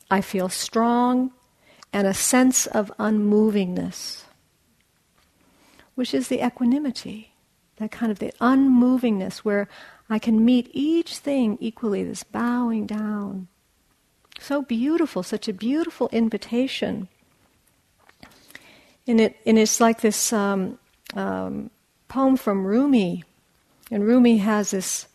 I 0.10 0.22
feel 0.22 0.50
strong, 0.50 1.32
and 1.92 2.08
a 2.08 2.14
sense 2.14 2.66
of 2.68 2.92
unmovingness, 3.00 4.24
which 5.96 6.14
is 6.14 6.28
the 6.28 6.46
equanimity, 6.46 7.34
that 7.78 7.92
kind 7.92 8.12
of 8.12 8.20
the 8.20 8.34
unmovingness 8.40 9.40
where 9.40 9.68
I 10.10 10.20
can 10.20 10.44
meet 10.44 10.70
each 10.74 11.18
thing 11.18 11.58
equally, 11.60 12.04
this 12.04 12.24
bowing 12.24 12.86
down. 12.86 13.48
So 14.40 14.62
beautiful, 14.62 15.24
such 15.24 15.48
a 15.48 15.54
beautiful 15.54 16.10
invitation. 16.12 17.08
And, 19.08 19.20
it, 19.20 19.38
and 19.46 19.58
it's 19.58 19.80
like 19.80 20.02
this 20.02 20.32
um, 20.32 20.80
um, 21.16 21.72
poem 22.08 22.38
from 22.38 22.66
Rumi. 22.66 23.24
And 23.90 24.06
Rumi 24.06 24.38
has 24.38 24.72
this 24.72 25.08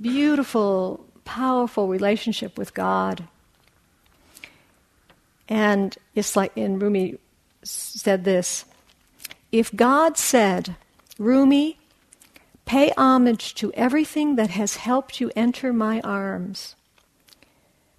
beautiful, 0.00 1.04
powerful 1.30 1.86
relationship 1.86 2.58
with 2.58 2.74
God. 2.74 3.28
And 5.48 5.96
it's 6.12 6.34
like, 6.34 6.50
in 6.56 6.80
Rumi 6.80 7.18
said 7.62 8.24
this 8.24 8.64
If 9.52 9.74
God 9.76 10.18
said, 10.18 10.74
Rumi, 11.18 11.78
pay 12.64 12.92
homage 12.96 13.54
to 13.54 13.72
everything 13.74 14.34
that 14.34 14.50
has 14.50 14.76
helped 14.76 15.20
you 15.20 15.30
enter 15.36 15.72
my 15.72 16.00
arms, 16.00 16.74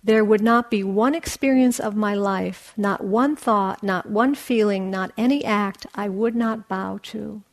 there 0.03 0.25
would 0.25 0.41
not 0.41 0.69
be 0.69 0.84
one 0.84 1.15
experience 1.15 1.79
of 1.79 1.95
my 1.95 2.13
life, 2.13 2.73
not 2.75 3.01
one 3.01 3.38
thought, 3.38 3.82
not 3.82 4.09
one 4.09 4.36
feeling, 4.36 4.91
not 4.91 5.13
any 5.17 5.45
act 5.45 5.86
I 5.95 6.09
would 6.09 6.36
not 6.36 6.67
bow 6.67 6.99
to. 7.03 7.43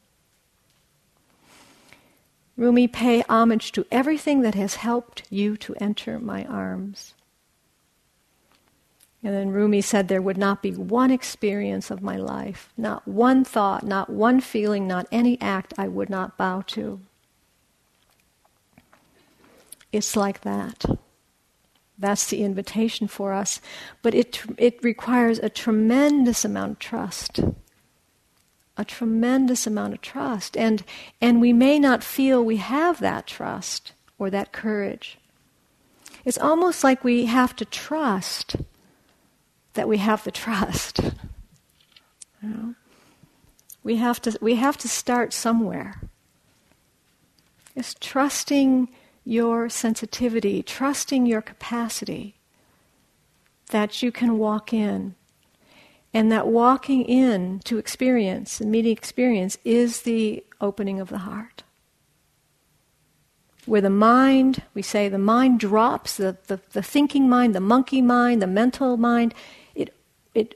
Rumi, 2.58 2.88
pay 2.88 3.22
homage 3.28 3.70
to 3.72 3.86
everything 3.88 4.40
that 4.42 4.56
has 4.56 4.74
helped 4.74 5.22
you 5.30 5.56
to 5.58 5.76
enter 5.76 6.18
my 6.18 6.44
arms. 6.44 7.14
And 9.22 9.32
then 9.32 9.50
Rumi 9.50 9.80
said, 9.80 10.08
There 10.08 10.20
would 10.20 10.36
not 10.36 10.60
be 10.60 10.72
one 10.72 11.12
experience 11.12 11.88
of 11.90 12.02
my 12.02 12.16
life, 12.16 12.72
not 12.76 13.06
one 13.06 13.44
thought, 13.44 13.84
not 13.84 14.10
one 14.10 14.40
feeling, 14.40 14.88
not 14.88 15.06
any 15.12 15.40
act 15.40 15.72
I 15.78 15.86
would 15.86 16.10
not 16.10 16.36
bow 16.36 16.62
to. 16.68 17.00
It's 19.92 20.16
like 20.16 20.40
that. 20.40 20.84
That's 21.96 22.26
the 22.28 22.42
invitation 22.42 23.06
for 23.06 23.32
us. 23.32 23.60
But 24.02 24.14
it, 24.14 24.42
it 24.56 24.82
requires 24.82 25.38
a 25.38 25.48
tremendous 25.48 26.44
amount 26.44 26.72
of 26.72 26.78
trust. 26.80 27.40
A 28.78 28.84
tremendous 28.84 29.66
amount 29.66 29.92
of 29.92 30.00
trust. 30.00 30.56
And, 30.56 30.84
and 31.20 31.40
we 31.40 31.52
may 31.52 31.78
not 31.78 32.02
feel 32.02 32.42
we 32.42 32.56
have 32.56 33.00
that 33.00 33.26
trust 33.26 33.92
or 34.18 34.30
that 34.30 34.52
courage. 34.52 35.18
It's 36.24 36.38
almost 36.38 36.82
like 36.82 37.04
we 37.04 37.26
have 37.26 37.54
to 37.56 37.64
trust 37.64 38.56
that 39.74 39.88
we 39.88 39.98
have 39.98 40.24
the 40.24 40.30
trust. 40.30 41.00
You 42.40 42.48
know? 42.48 42.74
We 43.82 43.96
have 43.96 44.22
to 44.22 44.38
we 44.40 44.54
have 44.54 44.76
to 44.78 44.88
start 44.88 45.32
somewhere. 45.32 46.00
It's 47.74 47.94
trusting 47.98 48.88
your 49.24 49.68
sensitivity, 49.68 50.62
trusting 50.62 51.26
your 51.26 51.42
capacity 51.42 52.36
that 53.70 54.02
you 54.02 54.12
can 54.12 54.38
walk 54.38 54.72
in. 54.72 55.14
And 56.18 56.32
that 56.32 56.48
walking 56.48 57.04
in 57.04 57.60
to 57.60 57.78
experience 57.78 58.60
and 58.60 58.72
meeting 58.72 58.90
experience 58.90 59.56
is 59.64 60.02
the 60.02 60.42
opening 60.60 60.98
of 60.98 61.10
the 61.10 61.18
heart. 61.18 61.62
Where 63.66 63.80
the 63.80 63.88
mind, 63.88 64.64
we 64.74 64.82
say 64.82 65.08
the 65.08 65.16
mind 65.16 65.60
drops, 65.60 66.16
the, 66.16 66.36
the, 66.48 66.58
the 66.72 66.82
thinking 66.82 67.28
mind, 67.28 67.54
the 67.54 67.60
monkey 67.60 68.02
mind, 68.02 68.42
the 68.42 68.48
mental 68.48 68.96
mind, 68.96 69.32
it, 69.76 69.94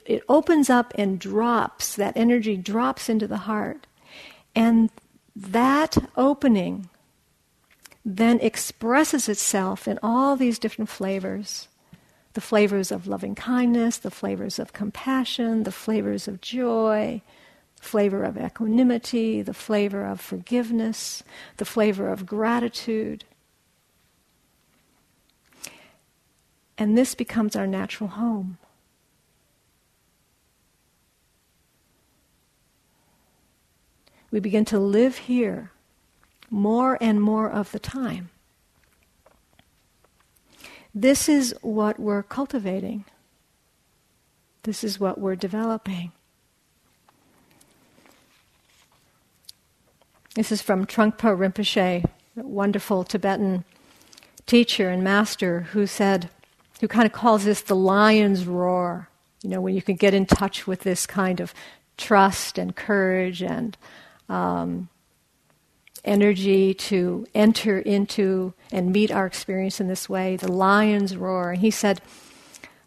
it 0.04 0.24
opens 0.28 0.68
up 0.68 0.92
and 0.96 1.20
drops, 1.20 1.94
that 1.94 2.16
energy 2.16 2.56
drops 2.56 3.08
into 3.08 3.28
the 3.28 3.46
heart. 3.46 3.86
And 4.56 4.90
that 5.36 5.96
opening 6.16 6.88
then 8.04 8.40
expresses 8.40 9.28
itself 9.28 9.86
in 9.86 10.00
all 10.02 10.34
these 10.34 10.58
different 10.58 10.88
flavors 10.88 11.68
the 12.34 12.40
flavors 12.40 12.90
of 12.90 13.06
loving 13.06 13.34
kindness, 13.34 13.98
the 13.98 14.10
flavors 14.10 14.58
of 14.58 14.72
compassion, 14.72 15.64
the 15.64 15.72
flavors 15.72 16.26
of 16.26 16.40
joy, 16.40 17.20
the 17.76 17.82
flavor 17.82 18.22
of 18.24 18.38
equanimity, 18.38 19.42
the 19.42 19.54
flavor 19.54 20.04
of 20.04 20.20
forgiveness, 20.20 21.22
the 21.58 21.64
flavor 21.64 22.08
of 22.08 22.26
gratitude. 22.26 23.24
And 26.78 26.96
this 26.96 27.14
becomes 27.14 27.54
our 27.54 27.66
natural 27.66 28.10
home. 28.10 28.58
we 34.32 34.40
begin 34.40 34.64
to 34.64 34.78
live 34.80 35.18
here 35.18 35.70
more 36.50 36.98
and 37.00 37.22
more 37.22 37.48
of 37.48 37.70
the 37.70 37.78
time. 37.78 38.30
This 40.94 41.28
is 41.28 41.54
what 41.62 41.98
we're 41.98 42.22
cultivating. 42.22 43.04
This 44.64 44.84
is 44.84 45.00
what 45.00 45.18
we're 45.18 45.36
developing. 45.36 46.12
This 50.34 50.52
is 50.52 50.62
from 50.62 50.86
Trungpa 50.86 51.36
Rinpoche, 51.36 52.04
a 52.04 52.42
wonderful 52.42 53.04
Tibetan 53.04 53.64
teacher 54.46 54.88
and 54.90 55.02
master 55.02 55.60
who 55.72 55.86
said, 55.86 56.30
who 56.80 56.88
kind 56.88 57.06
of 57.06 57.12
calls 57.12 57.44
this 57.44 57.62
the 57.62 57.76
lion's 57.76 58.46
roar. 58.46 59.08
You 59.42 59.50
know, 59.50 59.60
when 59.60 59.74
you 59.74 59.82
can 59.82 59.96
get 59.96 60.14
in 60.14 60.26
touch 60.26 60.66
with 60.66 60.80
this 60.80 61.06
kind 61.06 61.40
of 61.40 61.52
trust 61.96 62.58
and 62.58 62.74
courage 62.74 63.42
and 63.42 63.76
um, 64.28 64.88
energy 66.04 66.74
to 66.74 67.26
enter 67.34 67.78
into 67.78 68.54
and 68.70 68.92
meet 68.92 69.10
our 69.10 69.26
experience 69.26 69.80
in 69.80 69.88
this 69.88 70.08
way, 70.08 70.36
the 70.36 70.50
lion's 70.50 71.16
roar. 71.16 71.52
And 71.52 71.60
he 71.60 71.70
said, 71.70 72.00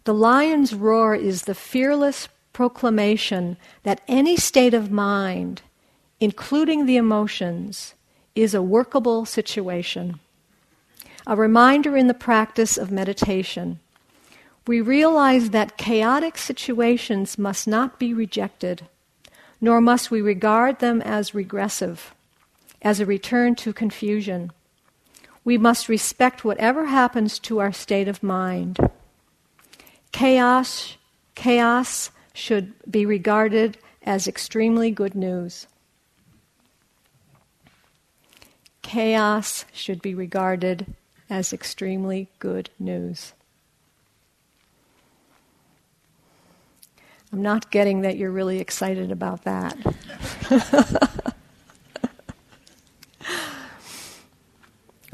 The 0.03 0.13
lion's 0.13 0.73
roar 0.73 1.15
is 1.15 1.43
the 1.43 1.55
fearless 1.55 2.27
proclamation 2.53 3.57
that 3.83 4.01
any 4.07 4.37
state 4.37 4.73
of 4.73 4.91
mind, 4.91 5.61
including 6.19 6.85
the 6.85 6.97
emotions, 6.97 7.93
is 8.35 8.53
a 8.53 8.61
workable 8.61 9.25
situation. 9.25 10.19
A 11.27 11.35
reminder 11.35 11.97
in 11.97 12.07
the 12.07 12.13
practice 12.13 12.77
of 12.77 12.91
meditation. 12.91 13.79
We 14.67 14.81
realize 14.81 15.51
that 15.51 15.77
chaotic 15.77 16.37
situations 16.37 17.37
must 17.37 17.67
not 17.67 17.99
be 17.99 18.13
rejected 18.13 18.87
nor 19.61 19.81
must 19.81 20.11
we 20.11 20.21
regard 20.21 20.79
them 20.79 21.01
as 21.01 21.33
regressive, 21.33 22.13
as 22.85 22.99
a 22.99 23.05
return 23.05 23.55
to 23.55 23.73
confusion. 23.73 24.51
We 25.43 25.57
must 25.57 25.89
respect 25.89 26.45
whatever 26.45 26.85
happens 26.85 27.39
to 27.39 27.59
our 27.59 27.73
state 27.73 28.07
of 28.07 28.21
mind. 28.21 28.77
Chaos, 30.11 30.95
chaos 31.33 32.11
should 32.33 32.73
be 32.89 33.05
regarded 33.05 33.79
as 34.03 34.27
extremely 34.27 34.91
good 34.91 35.15
news. 35.15 35.65
Chaos 38.83 39.65
should 39.73 40.01
be 40.01 40.13
regarded 40.13 40.85
as 41.27 41.51
extremely 41.51 42.29
good 42.37 42.69
news. 42.77 43.33
I'm 47.33 47.41
not 47.41 47.71
getting 47.71 48.01
that 48.01 48.15
you're 48.15 48.31
really 48.31 48.59
excited 48.59 49.11
about 49.11 49.43
that. 49.43 49.75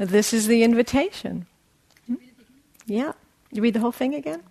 this 0.08 0.32
is 0.32 0.46
the 0.46 0.62
invitation. 0.62 1.46
Yeah. 2.86 3.12
You 3.50 3.62
read 3.62 3.74
the 3.74 3.80
whole 3.80 3.92
thing 3.92 4.14
again? 4.14 4.42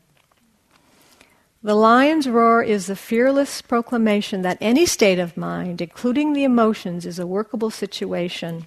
The 1.64 1.76
lion's 1.76 2.28
roar 2.28 2.64
is 2.64 2.88
the 2.88 2.96
fearless 2.96 3.62
proclamation 3.62 4.42
that 4.42 4.58
any 4.60 4.86
state 4.86 5.20
of 5.20 5.38
mind, 5.38 5.80
including 5.82 6.34
the 6.34 6.44
emotions, 6.44 7.06
is 7.06 7.20
a 7.20 7.28
workable 7.28 7.70
situation. 7.70 8.66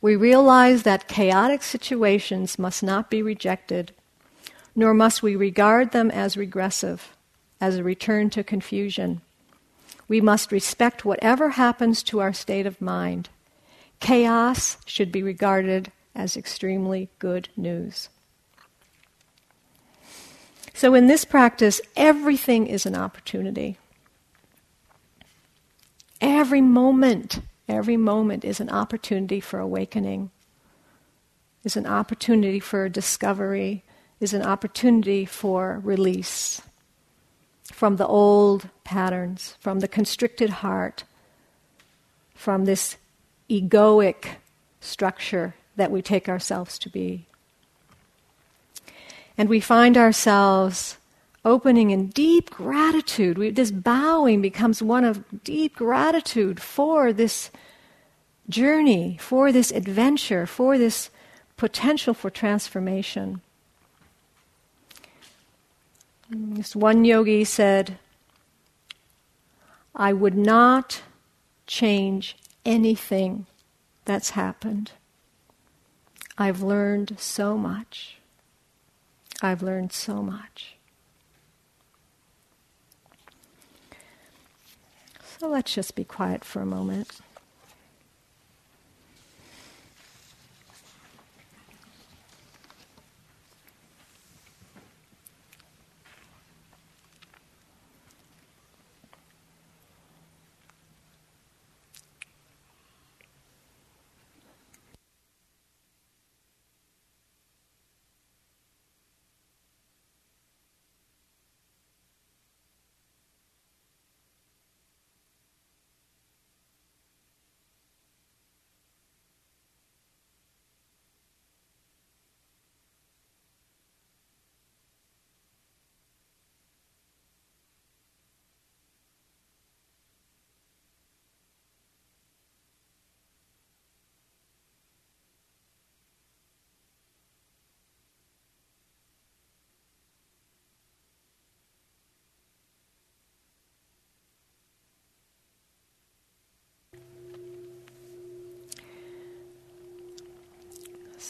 We 0.00 0.16
realize 0.16 0.84
that 0.84 1.08
chaotic 1.08 1.62
situations 1.62 2.58
must 2.58 2.82
not 2.82 3.10
be 3.10 3.22
rejected, 3.22 3.92
nor 4.74 4.94
must 4.94 5.22
we 5.22 5.36
regard 5.36 5.92
them 5.92 6.10
as 6.10 6.36
regressive 6.36 7.14
as 7.60 7.76
a 7.76 7.84
return 7.84 8.30
to 8.30 8.42
confusion. 8.42 9.20
We 10.08 10.22
must 10.22 10.52
respect 10.52 11.04
whatever 11.04 11.50
happens 11.50 12.02
to 12.04 12.20
our 12.20 12.32
state 12.32 12.64
of 12.64 12.80
mind. 12.80 13.28
Chaos 14.00 14.78
should 14.86 15.12
be 15.12 15.22
regarded 15.22 15.92
as 16.14 16.36
extremely 16.36 17.10
good 17.18 17.48
news. 17.56 18.08
So, 20.74 20.94
in 20.94 21.06
this 21.06 21.26
practice, 21.26 21.80
everything 21.94 22.66
is 22.66 22.86
an 22.86 22.96
opportunity. 22.96 23.76
Every 26.20 26.62
moment, 26.62 27.40
every 27.68 27.98
moment 27.98 28.44
is 28.44 28.60
an 28.60 28.70
opportunity 28.70 29.40
for 29.40 29.58
awakening, 29.58 30.30
is 31.64 31.76
an 31.76 31.86
opportunity 31.86 32.60
for 32.60 32.88
discovery, 32.88 33.84
is 34.20 34.32
an 34.32 34.42
opportunity 34.42 35.26
for 35.26 35.80
release 35.84 36.62
from 37.70 37.96
the 37.96 38.06
old 38.06 38.68
patterns, 38.84 39.56
from 39.60 39.80
the 39.80 39.88
constricted 39.88 40.50
heart, 40.50 41.04
from 42.34 42.64
this 42.64 42.96
egoic 43.50 44.36
structure 44.80 45.54
that 45.76 45.90
we 45.90 46.00
take 46.00 46.28
ourselves 46.28 46.78
to 46.78 46.88
be. 46.88 47.26
And 49.36 49.48
we 49.48 49.60
find 49.60 49.96
ourselves 49.96 50.98
opening 51.44 51.90
in 51.90 52.08
deep 52.08 52.50
gratitude. 52.50 53.38
We, 53.38 53.50
this 53.50 53.70
bowing 53.70 54.42
becomes 54.42 54.82
one 54.82 55.04
of 55.04 55.24
deep 55.42 55.76
gratitude 55.76 56.60
for 56.60 57.12
this 57.12 57.50
journey, 58.48 59.16
for 59.20 59.52
this 59.52 59.70
adventure, 59.70 60.46
for 60.46 60.76
this 60.76 61.10
potential 61.56 62.14
for 62.14 62.30
transformation. 62.30 63.40
This 66.30 66.76
one 66.76 67.04
yogi 67.04 67.44
said, 67.44 67.98
I 69.94 70.12
would 70.12 70.36
not 70.36 71.02
change 71.66 72.36
anything 72.64 73.46
that's 74.04 74.30
happened. 74.30 74.92
I've 76.36 76.62
learned 76.62 77.16
so 77.18 77.56
much. 77.56 78.18
I've 79.42 79.62
learned 79.62 79.92
so 79.92 80.22
much. 80.22 80.76
So 85.38 85.48
let's 85.48 85.74
just 85.74 85.94
be 85.94 86.04
quiet 86.04 86.44
for 86.44 86.60
a 86.60 86.66
moment. 86.66 87.20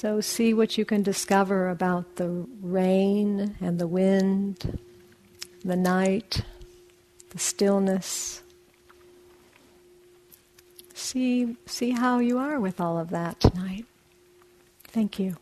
So, 0.00 0.22
see 0.22 0.54
what 0.54 0.78
you 0.78 0.86
can 0.86 1.02
discover 1.02 1.68
about 1.68 2.16
the 2.16 2.46
rain 2.62 3.54
and 3.60 3.78
the 3.78 3.86
wind, 3.86 4.78
the 5.62 5.76
night, 5.76 6.40
the 7.28 7.38
stillness. 7.38 8.42
See, 10.94 11.54
see 11.66 11.90
how 11.90 12.18
you 12.18 12.38
are 12.38 12.58
with 12.58 12.80
all 12.80 12.98
of 12.98 13.10
that 13.10 13.40
tonight. 13.40 13.84
Thank 14.84 15.18
you. 15.18 15.36